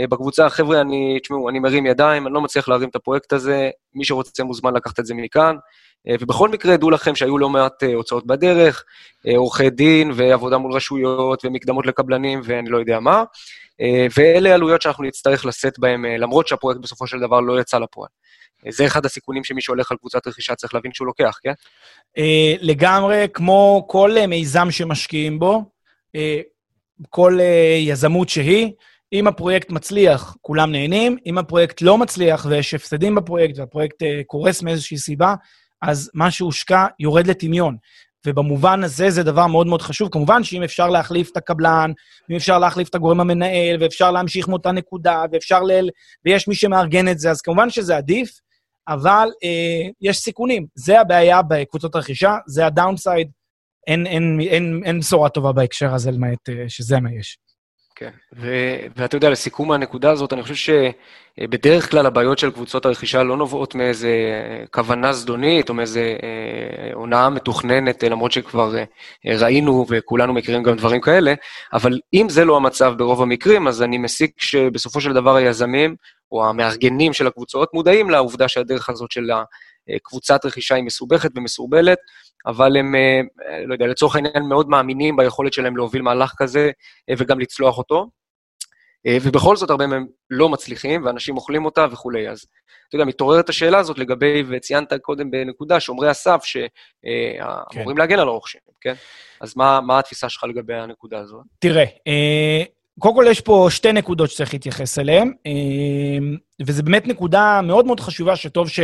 בקבוצה, 0.10 0.50
חבר'ה, 0.50 0.82
אני, 0.82 1.20
תשמעו, 1.20 1.50
אני 1.50 1.60
מרים 1.60 1.86
ידיים, 1.86 2.28
אני 2.28 2.34
לא 2.34 2.42
מצליח 2.42 2.70
להרים 2.70 2.90
את 2.90 2.96
הפרויקט 2.96 3.34
הזה, 3.34 3.70
מי 3.96 4.06
שרוצה 4.06 4.44
מוזמן 4.44 4.74
לקחת 4.74 5.00
את 5.00 5.06
זה 5.06 5.14
מכאן, 5.14 5.56
אה, 6.08 6.16
ובכל 6.20 6.50
מקרה, 6.50 6.78
דעו 6.78 6.92
לכם 6.92 7.16
שהיו 7.16 7.38
לא 7.38 7.50
מעט 7.50 7.84
אה, 7.84 7.94
הוצאות 7.94 8.28
בדרך, 8.28 8.84
אה, 9.28 9.38
עורכי 9.38 9.70
דין 9.70 10.12
ועבודה 10.16 10.58
מול 10.58 10.74
רשויות 10.74 11.46
ומקדמות 11.46 11.86
לקבלנים 11.86 12.42
ואני 12.44 12.70
לא 12.70 12.78
יודע 12.78 13.00
מה, 13.00 13.24
ואלה 14.18 14.54
עלויות 14.54 14.82
שאנחנו 14.82 15.04
נצטרך 15.04 15.46
לשאת 15.46 15.80
בהן, 15.80 16.06
למרות 16.06 16.48
שהפרויקט 16.48 16.82
בסופו 16.82 17.08
של 17.08 17.20
דבר 17.20 17.40
לא 17.40 17.60
יצא 17.60 17.80
לפועל. 17.80 18.10
זה 18.70 18.86
אחד 18.86 19.06
הסיכונים 19.06 19.44
שמי 19.44 19.62
שהולך 19.62 19.92
על 19.92 19.98
קבוצת 19.98 20.28
רכישה 20.28 20.56
צריך 20.56 20.74
להבין 20.74 20.94
שהוא 20.94 21.08
לוקח, 21.08 21.40
כן? 21.44 21.54
לגמרי, 22.62 23.26
כמו 23.34 23.86
כל 23.90 24.16
מיזם 24.28 24.72
שמשקיעים 24.72 25.40
בו, 25.40 25.64
כל 27.10 27.40
יזמות 27.80 28.30
שהיא, 28.30 28.72
אם 29.14 29.28
הפרויקט 29.28 29.70
מצליח, 29.70 30.36
כולם 30.42 30.72
נהנים, 30.72 31.18
אם 31.26 31.38
הפרויקט 31.38 31.82
לא 31.82 31.98
מצליח 31.98 32.46
ויש 32.50 32.74
הפסדים 32.74 33.16
בפרויקט 33.16 33.60
והפרויקט 33.60 34.04
קורס 34.28 34.62
מאיזושהי 34.62 34.98
סיבה, 34.98 35.36
אז 35.82 36.12
מה 36.14 36.32
שהושקע 36.32 36.86
יורד 37.00 37.28
לטמיון. 37.28 37.78
ובמובן 38.26 38.84
הזה 38.84 39.10
זה 39.10 39.24
דבר 39.24 39.48
מאוד 39.48 39.68
מאוד 39.68 39.82
חשוב. 39.82 40.10
כמובן 40.12 40.44
שאם 40.44 40.64
אפשר 40.64 40.90
להחליף 40.90 41.32
את 41.32 41.38
הקבלן, 41.38 41.92
ואם 42.30 42.38
אפשר 42.38 42.60
להחליף 42.60 42.90
את 42.90 42.96
הגורם 42.96 43.20
המנהל, 43.20 43.78
ואפשר 43.80 44.12
להמשיך 44.12 44.48
מאותה 44.48 44.72
נקודה, 44.72 45.24
ואפשר 45.32 45.64
ל... 45.64 45.72
ויש 46.26 46.48
מי 46.48 46.56
שמארגן 46.56 47.08
את 47.08 47.20
זה, 47.20 47.32
אז 47.32 47.42
כמובן 47.42 47.70
שזה 47.70 47.98
עדיף, 47.98 48.40
אבל 48.88 49.30
אה, 49.44 49.90
יש 50.02 50.18
סיכונים. 50.18 50.66
זה 50.76 51.02
הבעיה 51.02 51.42
בקבוצות 51.42 51.96
רכישה, 51.96 52.38
זה 52.48 52.66
הדאונסייד. 52.66 53.32
אין, 53.88 54.08
אין, 54.08 55.00
בשורה 55.00 55.30
טובה 55.30 55.52
בהקשר 55.52 55.94
הזה, 55.94 56.12
למעט 56.12 56.50
אה, 56.50 56.70
שזה 56.70 57.00
מה 57.00 57.14
יש. 57.14 57.38
כן, 57.96 58.10
ו- 58.36 58.80
ואתה 58.96 59.18
יודע, 59.18 59.30
לסיכום 59.30 59.72
הנקודה 59.72 60.12
הזאת, 60.12 60.34
אני 60.34 60.44
חושב 60.44 60.74
שבדרך 61.40 61.92
כלל 61.92 62.06
הבעיות 62.06 62.38
של 62.38 62.52
קבוצות 62.52 62.86
הרכישה 62.86 63.24
לא 63.24 63.38
נובעות 63.38 63.76
מאיזה 63.76 64.12
כוונה 64.72 65.14
זדונית 65.14 65.70
או 65.70 65.74
מאיזה 65.74 66.18
אה, 66.24 66.94
הונאה 66.94 67.30
מתוכננת, 67.30 68.04
למרות 68.04 68.32
שכבר 68.32 68.76
אה, 68.78 68.84
ראינו 69.38 69.86
וכולנו 69.90 70.34
מכירים 70.34 70.64
גם 70.64 70.76
דברים 70.76 71.02
כאלה, 71.02 71.34
אבל 71.74 72.00
אם 72.14 72.28
זה 72.30 72.46
לא 72.46 72.58
המצב 72.58 72.94
ברוב 72.98 73.22
המקרים, 73.22 73.68
אז 73.68 73.82
אני 73.84 73.98
מסיק 73.98 74.42
שבסופו 74.42 75.02
של 75.02 75.14
דבר 75.14 75.36
היזמים 75.36 75.96
או 76.32 76.50
המארגנים 76.50 77.14
של 77.14 77.28
הקבוצות 77.28 77.74
מודעים 77.74 78.10
לעובדה 78.10 78.48
שהדרך 78.48 78.90
הזאת 78.90 79.12
של 79.12 79.30
הקבוצת 79.90 80.46
רכישה 80.46 80.76
היא 80.76 80.84
מסובכת 80.84 81.32
ומסורבלת, 81.36 81.98
אבל 82.46 82.78
הם, 82.78 82.96
אה, 82.96 83.22
לא 83.66 83.74
יודע, 83.74 83.88
לצורך 83.88 84.16
העניין 84.16 84.44
מאוד 84.50 84.70
מאמינים 84.70 85.16
ביכולת 85.16 85.54
שלהם 85.54 85.78
להוביל 85.78 86.02
מהלך 86.02 86.34
כזה 86.38 86.72
אה, 87.10 87.16
וגם 87.18 87.40
לצלוח 87.40 87.78
אותו. 87.78 88.08
אה, 89.08 89.18
ובכל 89.22 89.56
זאת 89.56 89.70
הרבה 89.70 89.88
מהם 89.88 90.06
לא 90.30 90.50
מצליחים, 90.50 91.06
ואנשים 91.06 91.38
אוכלים 91.38 91.66
אותה 91.66 91.86
וכולי. 91.92 92.30
אז 92.30 92.46
אתה 92.88 92.96
יודע, 92.96 93.06
מתעוררת 93.06 93.50
השאלה 93.50 93.80
הזאת 93.80 93.98
לגבי, 93.98 94.44
וציינת 94.50 94.94
קודם 95.02 95.32
בנקודה, 95.32 95.80
שומרי 95.80 96.10
הסף 96.10 96.44
שאמורים 96.44 97.96
כן. 97.96 98.02
להגן 98.02 98.20
על 98.20 98.28
הרוכשים, 98.28 98.62
כן? 98.82 98.94
אז 99.42 99.58
מה, 99.58 99.82
מה 99.82 100.00
התפיסה 100.00 100.30
שלך 100.30 100.44
לגבי 100.44 100.74
הנקודה 100.74 101.20
הזאת? 101.20 101.42
תראה, 101.60 101.86
קודם 103.00 103.16
כל 103.16 103.26
יש 103.30 103.42
פה 103.42 103.68
שתי 103.70 103.92
נקודות 103.92 104.30
שצריך 104.30 104.54
להתייחס 104.54 105.00
אליהן, 105.00 105.34
וזו 106.66 106.84
באמת 106.84 107.08
נקודה 107.08 107.62
מאוד 107.64 107.86
מאוד 107.86 108.00
חשובה, 108.00 108.36
שטוב 108.36 108.70
ש... 108.70 108.80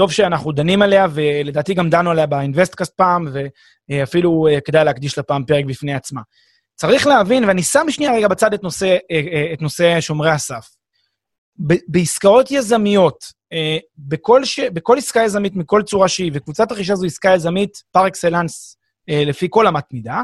טוב 0.00 0.12
שאנחנו 0.12 0.52
דנים 0.52 0.82
עליה, 0.82 1.06
ולדעתי 1.10 1.74
גם 1.74 1.90
דנו 1.90 2.10
עליה 2.10 2.26
באינבסטקאסט 2.26 2.94
פעם, 2.96 3.28
ואפילו 3.88 4.46
אה, 4.50 4.60
כדאי 4.60 4.84
להקדיש 4.84 5.16
לה 5.18 5.22
פעם 5.22 5.44
פרק 5.44 5.64
בפני 5.64 5.94
עצמה. 5.94 6.20
צריך 6.74 7.06
להבין, 7.06 7.44
ואני 7.44 7.62
שם 7.62 7.86
שנייה 7.90 8.12
רגע 8.12 8.28
בצד 8.28 8.54
את 8.54 8.62
נושא, 8.62 8.86
אה, 8.86 9.20
אה, 9.32 9.52
את 9.52 9.62
נושא 9.62 10.00
שומרי 10.00 10.30
הסף. 10.30 10.68
בעסקאות 11.88 12.50
יזמיות, 12.50 13.24
בכל, 13.98 14.44
ש... 14.44 14.60
בכל 14.60 14.98
עסקה 14.98 15.22
יזמית 15.22 15.56
מכל 15.56 15.82
צורה 15.82 16.08
שהיא, 16.08 16.30
וקבוצת 16.34 16.72
רכישה 16.72 16.94
זו 16.94 17.06
עסקה 17.06 17.34
יזמית 17.34 17.82
פר 17.92 18.06
אקסלנס 18.06 18.76
לפי 19.08 19.46
כל 19.50 19.66
אמת 19.66 19.84
מידה, 19.92 20.22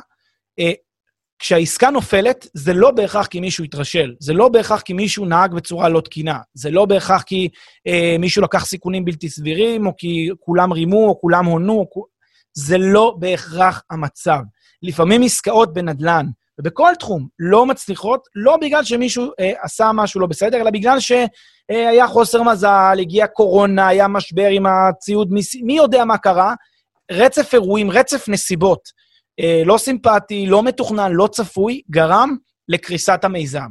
כשהעסקה 1.38 1.90
נופלת, 1.90 2.46
זה 2.54 2.72
לא 2.72 2.90
בהכרח 2.90 3.26
כי 3.26 3.40
מישהו 3.40 3.64
התרשל, 3.64 4.14
זה 4.20 4.32
לא 4.32 4.48
בהכרח 4.48 4.80
כי 4.80 4.92
מישהו 4.92 5.24
נהג 5.24 5.54
בצורה 5.54 5.88
לא 5.88 6.00
תקינה, 6.00 6.38
זה 6.54 6.70
לא 6.70 6.84
בהכרח 6.84 7.22
כי 7.22 7.48
אה, 7.86 8.16
מישהו 8.18 8.42
לקח 8.42 8.64
סיכונים 8.64 9.04
בלתי 9.04 9.28
סבירים, 9.28 9.86
או 9.86 9.92
כי 9.96 10.28
כולם 10.40 10.72
רימו, 10.72 11.08
או 11.08 11.20
כולם 11.20 11.44
הונו, 11.44 11.72
או... 11.96 12.16
זה 12.56 12.78
לא 12.78 13.16
בהכרח 13.18 13.82
המצב. 13.90 14.38
לפעמים 14.82 15.22
עסקאות 15.22 15.74
בנדל"ן, 15.74 16.26
ובכל 16.60 16.92
תחום, 16.98 17.28
לא 17.38 17.66
מצליחות, 17.66 18.28
לא 18.34 18.56
בגלל 18.56 18.84
שמישהו 18.84 19.30
אה, 19.40 19.52
עשה 19.62 19.90
משהו 19.94 20.20
לא 20.20 20.26
בסדר, 20.26 20.60
אלא 20.60 20.70
בגלל 20.70 21.00
שהיה 21.00 22.02
אה, 22.02 22.08
חוסר 22.08 22.42
מזל, 22.42 22.96
הגיעה 23.00 23.26
קורונה, 23.28 23.88
היה 23.88 24.08
משבר 24.08 24.46
עם 24.46 24.66
הציוד, 24.66 25.32
מי, 25.32 25.40
מי 25.62 25.76
יודע 25.76 26.04
מה 26.04 26.18
קרה, 26.18 26.54
רצף 27.10 27.54
אירועים, 27.54 27.90
רצף 27.90 28.28
נסיבות. 28.28 29.05
אה, 29.40 29.62
לא 29.64 29.78
סימפטי, 29.78 30.46
לא 30.46 30.62
מתוכנן, 30.62 31.12
לא 31.12 31.28
צפוי, 31.32 31.82
גרם 31.90 32.36
לקריסת 32.68 33.20
המיזם. 33.22 33.68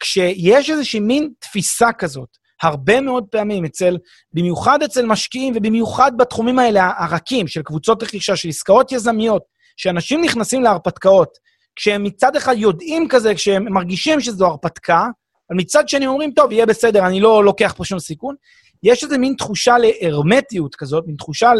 כשיש 0.00 0.70
איזושהי 0.70 1.00
מין 1.00 1.32
תפיסה 1.38 1.92
כזאת, 1.92 2.28
הרבה 2.62 3.00
מאוד 3.00 3.24
פעמים 3.30 3.64
אצל, 3.64 3.96
במיוחד 4.32 4.82
אצל 4.82 5.06
משקיעים 5.06 5.54
ובמיוחד 5.56 6.12
בתחומים 6.18 6.58
האלה 6.58 6.90
הרכים 6.98 7.48
של 7.48 7.62
קבוצות 7.62 8.02
רכישה, 8.02 8.36
של 8.36 8.48
עסקאות 8.48 8.92
יזמיות, 8.92 9.42
שאנשים 9.76 10.24
נכנסים 10.24 10.62
להרפתקאות, 10.62 11.28
כשהם 11.76 12.02
מצד 12.02 12.36
אחד 12.36 12.54
יודעים 12.58 13.08
כזה, 13.08 13.34
כשהם 13.34 13.72
מרגישים 13.72 14.20
שזו 14.20 14.46
הרפתקה, 14.46 15.06
אבל 15.50 15.58
מצד 15.58 15.88
שני 15.88 16.06
אומרים, 16.06 16.32
טוב, 16.32 16.52
יהיה 16.52 16.66
בסדר, 16.66 17.06
אני 17.06 17.20
לא 17.20 17.44
לוקח 17.44 17.74
פה 17.76 17.84
שום 17.84 17.98
סיכון, 17.98 18.34
יש 18.82 19.04
איזו 19.04 19.18
מין 19.18 19.34
תחושה 19.38 19.76
להרמטיות 19.78 20.74
כזאת, 20.74 21.04
מין 21.06 21.16
תחושה 21.16 21.50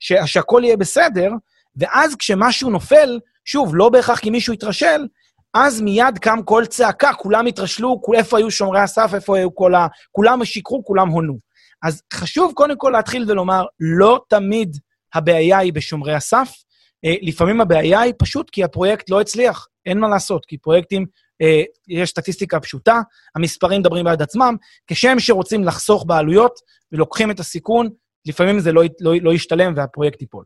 ש... 0.00 0.12
שהכל 0.26 0.62
יהיה 0.64 0.76
בסדר, 0.76 1.30
ואז 1.78 2.16
כשמשהו 2.16 2.70
נופל, 2.70 3.18
שוב, 3.44 3.76
לא 3.76 3.88
בהכרח 3.88 4.18
כי 4.18 4.30
מישהו 4.30 4.54
התרשל, 4.54 5.06
אז 5.54 5.80
מיד 5.80 6.18
קם 6.20 6.38
קול 6.44 6.66
צעקה, 6.66 7.12
כולם 7.12 7.46
התרשלו, 7.46 8.00
איפה 8.14 8.38
היו 8.38 8.50
שומרי 8.50 8.80
הסף, 8.80 9.10
איפה 9.14 9.36
היו 9.36 9.54
כל 9.54 9.74
ה... 9.74 9.86
כולם 10.12 10.44
שיקרו, 10.44 10.84
כולם 10.84 11.08
הונו. 11.08 11.38
אז 11.82 12.02
חשוב 12.12 12.52
קודם 12.54 12.76
כל 12.76 12.90
להתחיל 12.90 13.24
ולומר, 13.28 13.64
לא 13.80 14.20
תמיד 14.28 14.76
הבעיה 15.14 15.58
היא 15.58 15.72
בשומרי 15.72 16.14
הסף, 16.14 16.54
אה, 17.04 17.14
לפעמים 17.22 17.60
הבעיה 17.60 18.00
היא 18.00 18.14
פשוט 18.18 18.50
כי 18.50 18.64
הפרויקט 18.64 19.10
לא 19.10 19.20
הצליח, 19.20 19.66
אין 19.86 19.98
מה 19.98 20.08
לעשות, 20.08 20.44
כי 20.44 20.58
פרויקטים, 20.58 21.06
אה, 21.42 21.62
יש 21.88 22.10
סטטיסטיקה 22.10 22.60
פשוטה, 22.60 23.00
המספרים 23.36 23.80
מדברים 23.80 24.04
בעד 24.04 24.22
עצמם, 24.22 24.56
כשם 24.86 25.18
שרוצים 25.18 25.64
לחסוך 25.64 26.04
בעלויות 26.06 26.52
ולוקחים 26.92 27.30
את 27.30 27.40
הסיכון, 27.40 27.88
לפעמים 28.26 28.60
זה 28.60 28.72
לא, 28.72 28.82
לא, 29.00 29.12
לא 29.22 29.32
ישתלם 29.32 29.72
והפרויקט 29.76 30.20
ייפול. 30.20 30.44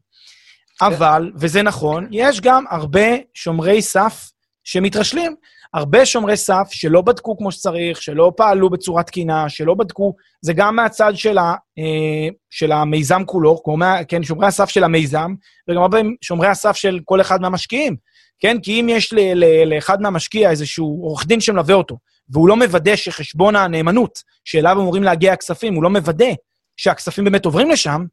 אבל, 0.87 1.33
וזה 1.37 1.63
נכון, 1.63 2.09
יש 2.11 2.41
גם 2.41 2.65
הרבה 2.71 3.09
שומרי 3.35 3.83
סף 3.83 4.31
שמתרשלים. 4.65 5.35
הרבה 5.75 6.07
שומרי 6.07 6.37
סף 6.37 6.69
שלא 6.71 7.03
בדקו 7.03 7.37
כמו 7.37 7.53
שצריך, 7.53 8.03
שלא 8.03 8.33
פעלו 8.37 8.71
בצורה 8.71 9.03
תקינה, 9.03 9.49
שלא 9.49 9.75
בדקו, 9.75 10.15
זה 10.43 10.53
גם 10.53 10.77
מהצד 10.77 11.13
של, 11.17 11.39
ה, 11.39 11.55
אה, 11.79 12.29
של 12.51 12.73
המיזם 12.73 13.23
כולו, 13.27 13.63
כמו 13.65 13.77
מה, 13.77 14.05
כן, 14.05 14.23
שומרי 14.23 14.47
הסף 14.47 14.69
של 14.69 14.85
המיזם, 14.85 15.35
וגם 15.69 15.83
הרבה 15.83 15.99
שומרי 16.21 16.49
הסף 16.49 16.77
של 16.77 17.01
כל 17.05 17.21
אחד 17.21 17.41
מהמשקיעים, 17.41 17.97
כן? 18.39 18.57
כי 18.63 18.81
אם 18.81 18.89
יש 18.89 19.13
ל, 19.13 19.19
ל, 19.35 19.75
לאחד 19.75 20.03
מהמשקיע 20.03 20.51
איזשהו 20.51 21.01
עורך 21.03 21.27
דין 21.27 21.41
שמלווה 21.41 21.75
אותו, 21.75 21.97
והוא 22.29 22.49
לא 22.49 22.57
מוודא 22.57 22.97
שחשבון 22.97 23.57
הנאמנות 23.57 24.19
שאליו 24.45 24.81
אמורים 24.81 25.03
להגיע 25.03 25.33
הכספים, 25.33 25.75
הוא 25.75 25.83
לא 25.83 25.91
מוודא 25.91 26.33
שהכספים 26.77 27.25
באמת 27.25 27.45
עוברים 27.45 27.71
לשם, 27.71 28.05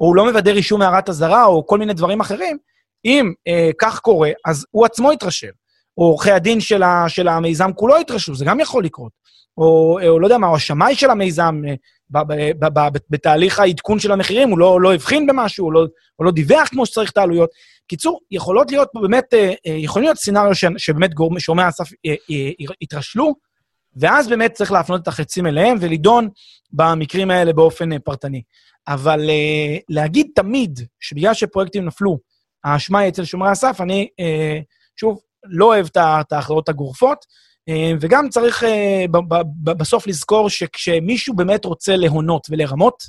או 0.00 0.06
הוא 0.06 0.16
לא 0.16 0.24
מוודא 0.24 0.50
רישום 0.50 0.82
הערת 0.82 1.08
אזהרה, 1.08 1.44
או 1.44 1.66
כל 1.66 1.78
מיני 1.78 1.94
דברים 1.94 2.20
אחרים, 2.20 2.58
אם 3.04 3.32
אה, 3.48 3.70
כך 3.80 4.00
קורה, 4.00 4.30
אז 4.44 4.66
הוא 4.70 4.84
עצמו 4.84 5.12
יתרשל. 5.12 5.50
או 5.98 6.04
עורכי 6.04 6.30
הדין 6.30 6.60
של, 6.60 6.82
ה, 6.82 7.04
של 7.08 7.28
המיזם 7.28 7.70
כולו 7.72 8.00
יתרשלו, 8.00 8.34
זה 8.34 8.44
גם 8.44 8.60
יכול 8.60 8.84
לקרות. 8.84 9.12
או, 9.58 9.98
או 10.08 10.20
לא 10.20 10.26
יודע 10.26 10.38
מה, 10.38 10.46
או 10.46 10.56
השמאי 10.56 10.94
של 10.94 11.10
המיזם, 11.10 11.62
אה, 11.68 11.74
ב, 12.10 12.18
ב, 12.18 12.64
ב, 12.64 12.78
ב, 12.78 12.98
בתהליך 13.10 13.60
העדכון 13.60 13.98
של 13.98 14.12
המחירים, 14.12 14.50
הוא 14.50 14.58
לא, 14.58 14.80
לא 14.80 14.94
הבחין 14.94 15.26
במשהו, 15.26 15.64
הוא 15.64 15.72
לא, 15.72 15.86
הוא 16.16 16.24
לא 16.24 16.30
דיווח 16.30 16.68
כמו 16.68 16.86
שצריך 16.86 17.10
את 17.10 17.16
העלויות. 17.16 17.50
קיצור, 17.88 18.20
יכולות 18.30 18.70
להיות 18.70 18.88
פה 18.92 19.00
באמת, 19.00 19.34
אה, 19.34 19.52
אה, 19.66 19.72
יכולים 19.76 20.06
להיות 20.06 20.18
סצנריו 20.18 20.54
שבאמת 20.78 21.14
גורמי, 21.14 21.40
שומעי 21.40 21.66
הסף 21.66 21.88
יתרשלו, 22.80 23.34
ואז 23.96 24.28
באמת 24.28 24.52
צריך 24.52 24.72
להפנות 24.72 25.02
את 25.02 25.08
החצים 25.08 25.46
אליהם 25.46 25.76
ולדון 25.80 26.28
במקרים 26.72 27.30
האלה 27.30 27.52
באופן 27.52 27.98
פרטני. 27.98 28.42
אבל 28.88 29.30
להגיד 29.88 30.26
תמיד 30.34 30.80
שבגלל 31.00 31.34
שפרויקטים 31.34 31.84
נפלו, 31.84 32.18
האשמה 32.64 32.98
היא 32.98 33.08
אצל 33.08 33.24
שומרי 33.24 33.50
הסף, 33.50 33.80
אני, 33.80 34.08
שוב, 34.96 35.20
לא 35.44 35.64
אוהב 35.64 35.86
את 35.96 36.32
ההכרעות 36.32 36.68
הגורפות, 36.68 37.24
אה, 37.68 37.92
וגם 38.00 38.28
צריך 38.28 38.64
אה, 38.64 39.04
בסוף 39.62 40.06
לזכור 40.06 40.50
שכשמישהו 40.50 41.34
באמת 41.34 41.64
רוצה 41.64 41.96
להונות 41.96 42.46
ולרמות, 42.50 43.02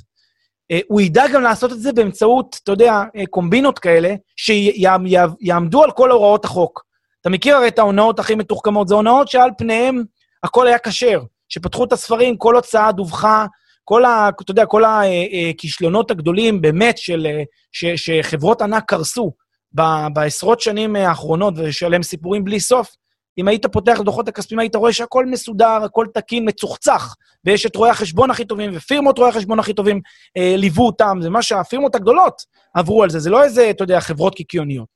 אה, 0.70 0.78
הוא 0.88 1.00
ידע 1.00 1.24
גם 1.34 1.42
לעשות 1.42 1.72
את 1.72 1.80
זה 1.80 1.92
באמצעות, 1.92 2.58
אתה 2.62 2.72
יודע, 2.72 3.02
קומבינות 3.30 3.78
כאלה, 3.78 4.14
שיעמדו 4.36 5.84
על 5.84 5.90
כל 5.90 6.10
הוראות 6.10 6.44
החוק. 6.44 6.86
אתה 7.20 7.30
מכיר 7.30 7.56
הרי 7.56 7.68
את 7.68 7.78
ההונאות 7.78 8.18
הכי 8.18 8.34
מתוחכמות, 8.34 8.88
זה 8.88 8.94
הונאות 8.94 9.28
שעל 9.28 9.50
פניהן 9.58 10.04
הכל 10.42 10.66
היה 10.66 10.78
כשר. 10.78 11.22
שפתחו 11.48 11.84
את 11.84 11.92
הספרים, 11.92 12.36
כל 12.36 12.54
הוצאה 12.54 12.92
דווחה, 12.92 13.46
כל 13.84 14.04
ה... 14.04 14.28
אתה 14.40 14.50
יודע, 14.50 14.66
כל 14.66 14.82
הכישלונות 14.84 16.10
הגדולים 16.10 16.60
באמת 16.60 16.98
של... 16.98 17.26
ש, 17.72 17.84
שחברות 17.84 18.62
ענק 18.62 18.84
קרסו. 18.86 19.32
ב- 19.74 20.06
בעשרות 20.12 20.60
שנים 20.60 20.96
האחרונות, 20.96 21.54
ויש 21.56 21.82
עליהם 21.82 22.02
סיפורים 22.02 22.44
בלי 22.44 22.60
סוף, 22.60 22.90
אם 23.38 23.48
היית 23.48 23.66
פותח 23.66 23.94
את 23.94 24.00
הדוחות 24.00 24.28
הכספיים, 24.28 24.58
היית 24.58 24.74
רואה 24.74 24.92
שהכל 24.92 25.26
מסודר, 25.26 25.80
הכל 25.84 26.06
תקין, 26.14 26.48
מצוחצח, 26.48 27.14
ויש 27.44 27.66
את 27.66 27.76
רואי 27.76 27.90
החשבון 27.90 28.30
הכי 28.30 28.44
טובים, 28.44 28.70
ופירמות 28.74 29.18
רואי 29.18 29.30
החשבון 29.30 29.58
הכי 29.58 29.74
טובים 29.74 30.00
אה, 30.36 30.54
ליוו 30.56 30.86
אותם, 30.86 31.18
זה 31.22 31.30
מה 31.30 31.42
שהפירמות 31.42 31.94
הגדולות 31.94 32.42
עברו 32.74 33.02
על 33.02 33.10
זה, 33.10 33.18
זה 33.18 33.30
לא 33.30 33.44
איזה, 33.44 33.70
אתה 33.70 33.84
יודע, 33.84 34.00
חברות 34.00 34.34
קיקיוניות. 34.34 34.88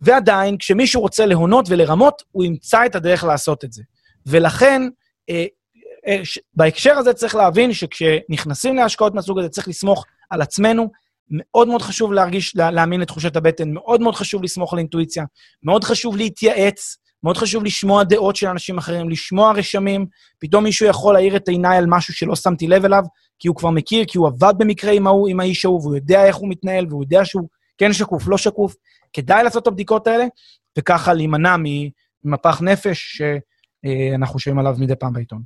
ועדיין, 0.00 0.56
כשמישהו 0.58 1.00
רוצה 1.00 1.26
להונות 1.26 1.66
ולרמות, 1.68 2.22
הוא 2.32 2.44
ימצא 2.44 2.86
את 2.86 2.94
הדרך 2.94 3.24
לעשות 3.24 3.64
את 3.64 3.72
זה. 3.72 3.82
ולכן, 4.26 4.82
אה, 5.30 5.44
אה, 6.06 6.20
בהקשר 6.54 6.98
הזה 6.98 7.12
צריך 7.12 7.34
להבין 7.34 7.72
שכשנכנסים 7.72 8.76
להשקעות 8.76 9.14
מהסוג 9.14 9.38
הזה, 9.38 9.48
צריך 9.48 9.68
לסמוך 9.68 10.04
על 10.30 10.42
עצמנו, 10.42 10.90
מאוד 11.30 11.68
מאוד 11.68 11.82
חשוב 11.82 12.12
להרגיש, 12.12 12.56
להאמין 12.56 13.00
לתחושת 13.00 13.36
הבטן, 13.36 13.72
מאוד 13.72 14.00
מאוד 14.00 14.14
חשוב 14.14 14.42
לסמוך 14.42 14.72
על 14.72 14.78
אינטואיציה, 14.78 15.24
מאוד 15.62 15.84
חשוב 15.84 16.16
להתייעץ, 16.16 16.96
מאוד 17.22 17.36
חשוב 17.36 17.64
לשמוע 17.64 18.04
דעות 18.04 18.36
של 18.36 18.46
אנשים 18.46 18.78
אחרים, 18.78 19.08
לשמוע 19.08 19.52
רשמים, 19.52 20.06
פתאום 20.38 20.64
מישהו 20.64 20.86
יכול 20.86 21.14
להאיר 21.14 21.36
את 21.36 21.48
עיניי 21.48 21.78
על 21.78 21.86
משהו 21.88 22.14
שלא 22.14 22.36
שמתי 22.36 22.66
לב 22.66 22.84
אליו, 22.84 23.02
כי 23.38 23.48
הוא 23.48 23.56
כבר 23.56 23.70
מכיר, 23.70 24.04
כי 24.08 24.18
הוא 24.18 24.28
עבד 24.28 24.54
במקרה 24.58 24.92
עם 24.92 25.06
ההוא, 25.06 25.28
עם 25.28 25.40
האיש 25.40 25.64
ההוא, 25.64 25.80
והוא 25.80 25.96
יודע 25.96 26.24
איך 26.24 26.36
הוא 26.36 26.48
מתנהל, 26.48 26.86
והוא 26.90 27.02
יודע 27.04 27.24
שהוא 27.24 27.48
כן 27.78 27.92
שקוף, 27.92 28.28
לא 28.28 28.38
שקוף. 28.38 28.74
כדאי 29.12 29.44
לעשות 29.44 29.62
את 29.62 29.66
הבדיקות 29.66 30.06
האלה, 30.06 30.24
וככה 30.78 31.14
להימנע 31.14 31.56
ממפח 32.24 32.60
נפש 32.60 33.22
שאנחנו 33.86 34.38
שומעים 34.38 34.58
עליו 34.58 34.76
מדי 34.80 34.96
פעם 34.96 35.12
בעיתון. 35.12 35.42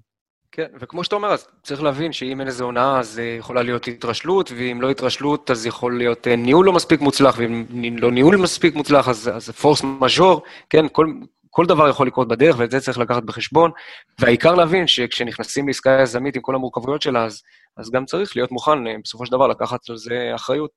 כן, 0.52 0.66
וכמו 0.80 1.04
שאתה 1.04 1.16
אומר, 1.16 1.28
אז 1.28 1.46
צריך 1.62 1.82
להבין 1.82 2.12
שאם 2.12 2.40
אין 2.40 2.48
איזו 2.48 2.64
הונאה, 2.64 2.98
אז 2.98 3.18
אה, 3.18 3.36
יכולה 3.38 3.62
להיות 3.62 3.88
התרשלות, 3.88 4.52
ואם 4.56 4.78
לא 4.82 4.90
התרשלות, 4.90 5.50
אז 5.50 5.66
יכול 5.66 5.98
להיות 5.98 6.28
אה, 6.28 6.36
ניהול 6.36 6.66
לא 6.66 6.72
מספיק 6.72 7.00
מוצלח, 7.00 7.34
ואם 7.38 7.96
לא 7.98 8.10
ניהול 8.10 8.36
מספיק 8.36 8.74
מוצלח, 8.74 9.08
אז 9.08 9.30
זה 9.36 9.52
פורס 9.52 9.82
מז'ור, 9.82 10.42
כן, 10.70 10.86
כל, 10.92 11.06
כל 11.50 11.66
דבר 11.66 11.88
יכול 11.88 12.06
לקרות 12.06 12.28
בדרך, 12.28 12.56
ואת 12.58 12.70
זה 12.70 12.80
צריך 12.80 12.98
לקחת 12.98 13.22
בחשבון. 13.22 13.70
והעיקר 14.18 14.54
להבין 14.54 14.86
שכשנכנסים 14.86 15.66
לעסקה 15.66 15.98
יזמית 16.02 16.36
עם 16.36 16.42
כל 16.42 16.54
המורכבויות 16.54 17.02
שלה, 17.02 17.24
אז, 17.24 17.42
אז 17.76 17.90
גם 17.90 18.04
צריך 18.04 18.36
להיות 18.36 18.52
מוכן 18.52 18.86
אה, 18.86 18.94
בסופו 19.04 19.26
של 19.26 19.32
דבר 19.32 19.46
לקחת 19.46 19.90
על 19.90 19.96
זה 19.96 20.32
אחריות. 20.34 20.70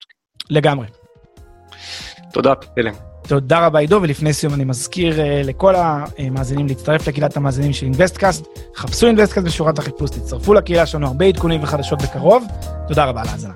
לגמרי. 0.49 0.87
תודה, 2.33 2.55
פלם. 2.55 3.08
תודה 3.29 3.65
רבה, 3.65 3.79
עידו, 3.79 3.99
ולפני 4.01 4.33
סיום 4.33 4.53
אני 4.53 4.63
מזכיר 4.63 5.13
אה, 5.13 5.47
לכל 5.47 5.73
המאזינים 5.77 6.67
להצטרף 6.67 7.07
לקהילת 7.07 7.37
המאזינים 7.37 7.73
של 7.73 7.85
InvestCast. 7.85 8.45
חפשו 8.75 9.07
InvestCast 9.07 9.47
בשורת 9.47 9.79
החיפוש, 9.79 10.09
תצטרפו 10.09 10.53
לקהילה 10.53 10.85
שלנו, 10.85 11.07
הרבה 11.07 11.25
עדכונים 11.25 11.63
וחדשות 11.63 12.01
בקרוב. 12.01 12.43
תודה 12.87 13.05
רבה 13.05 13.21
על 13.21 13.27
ההאזנה. 13.27 13.53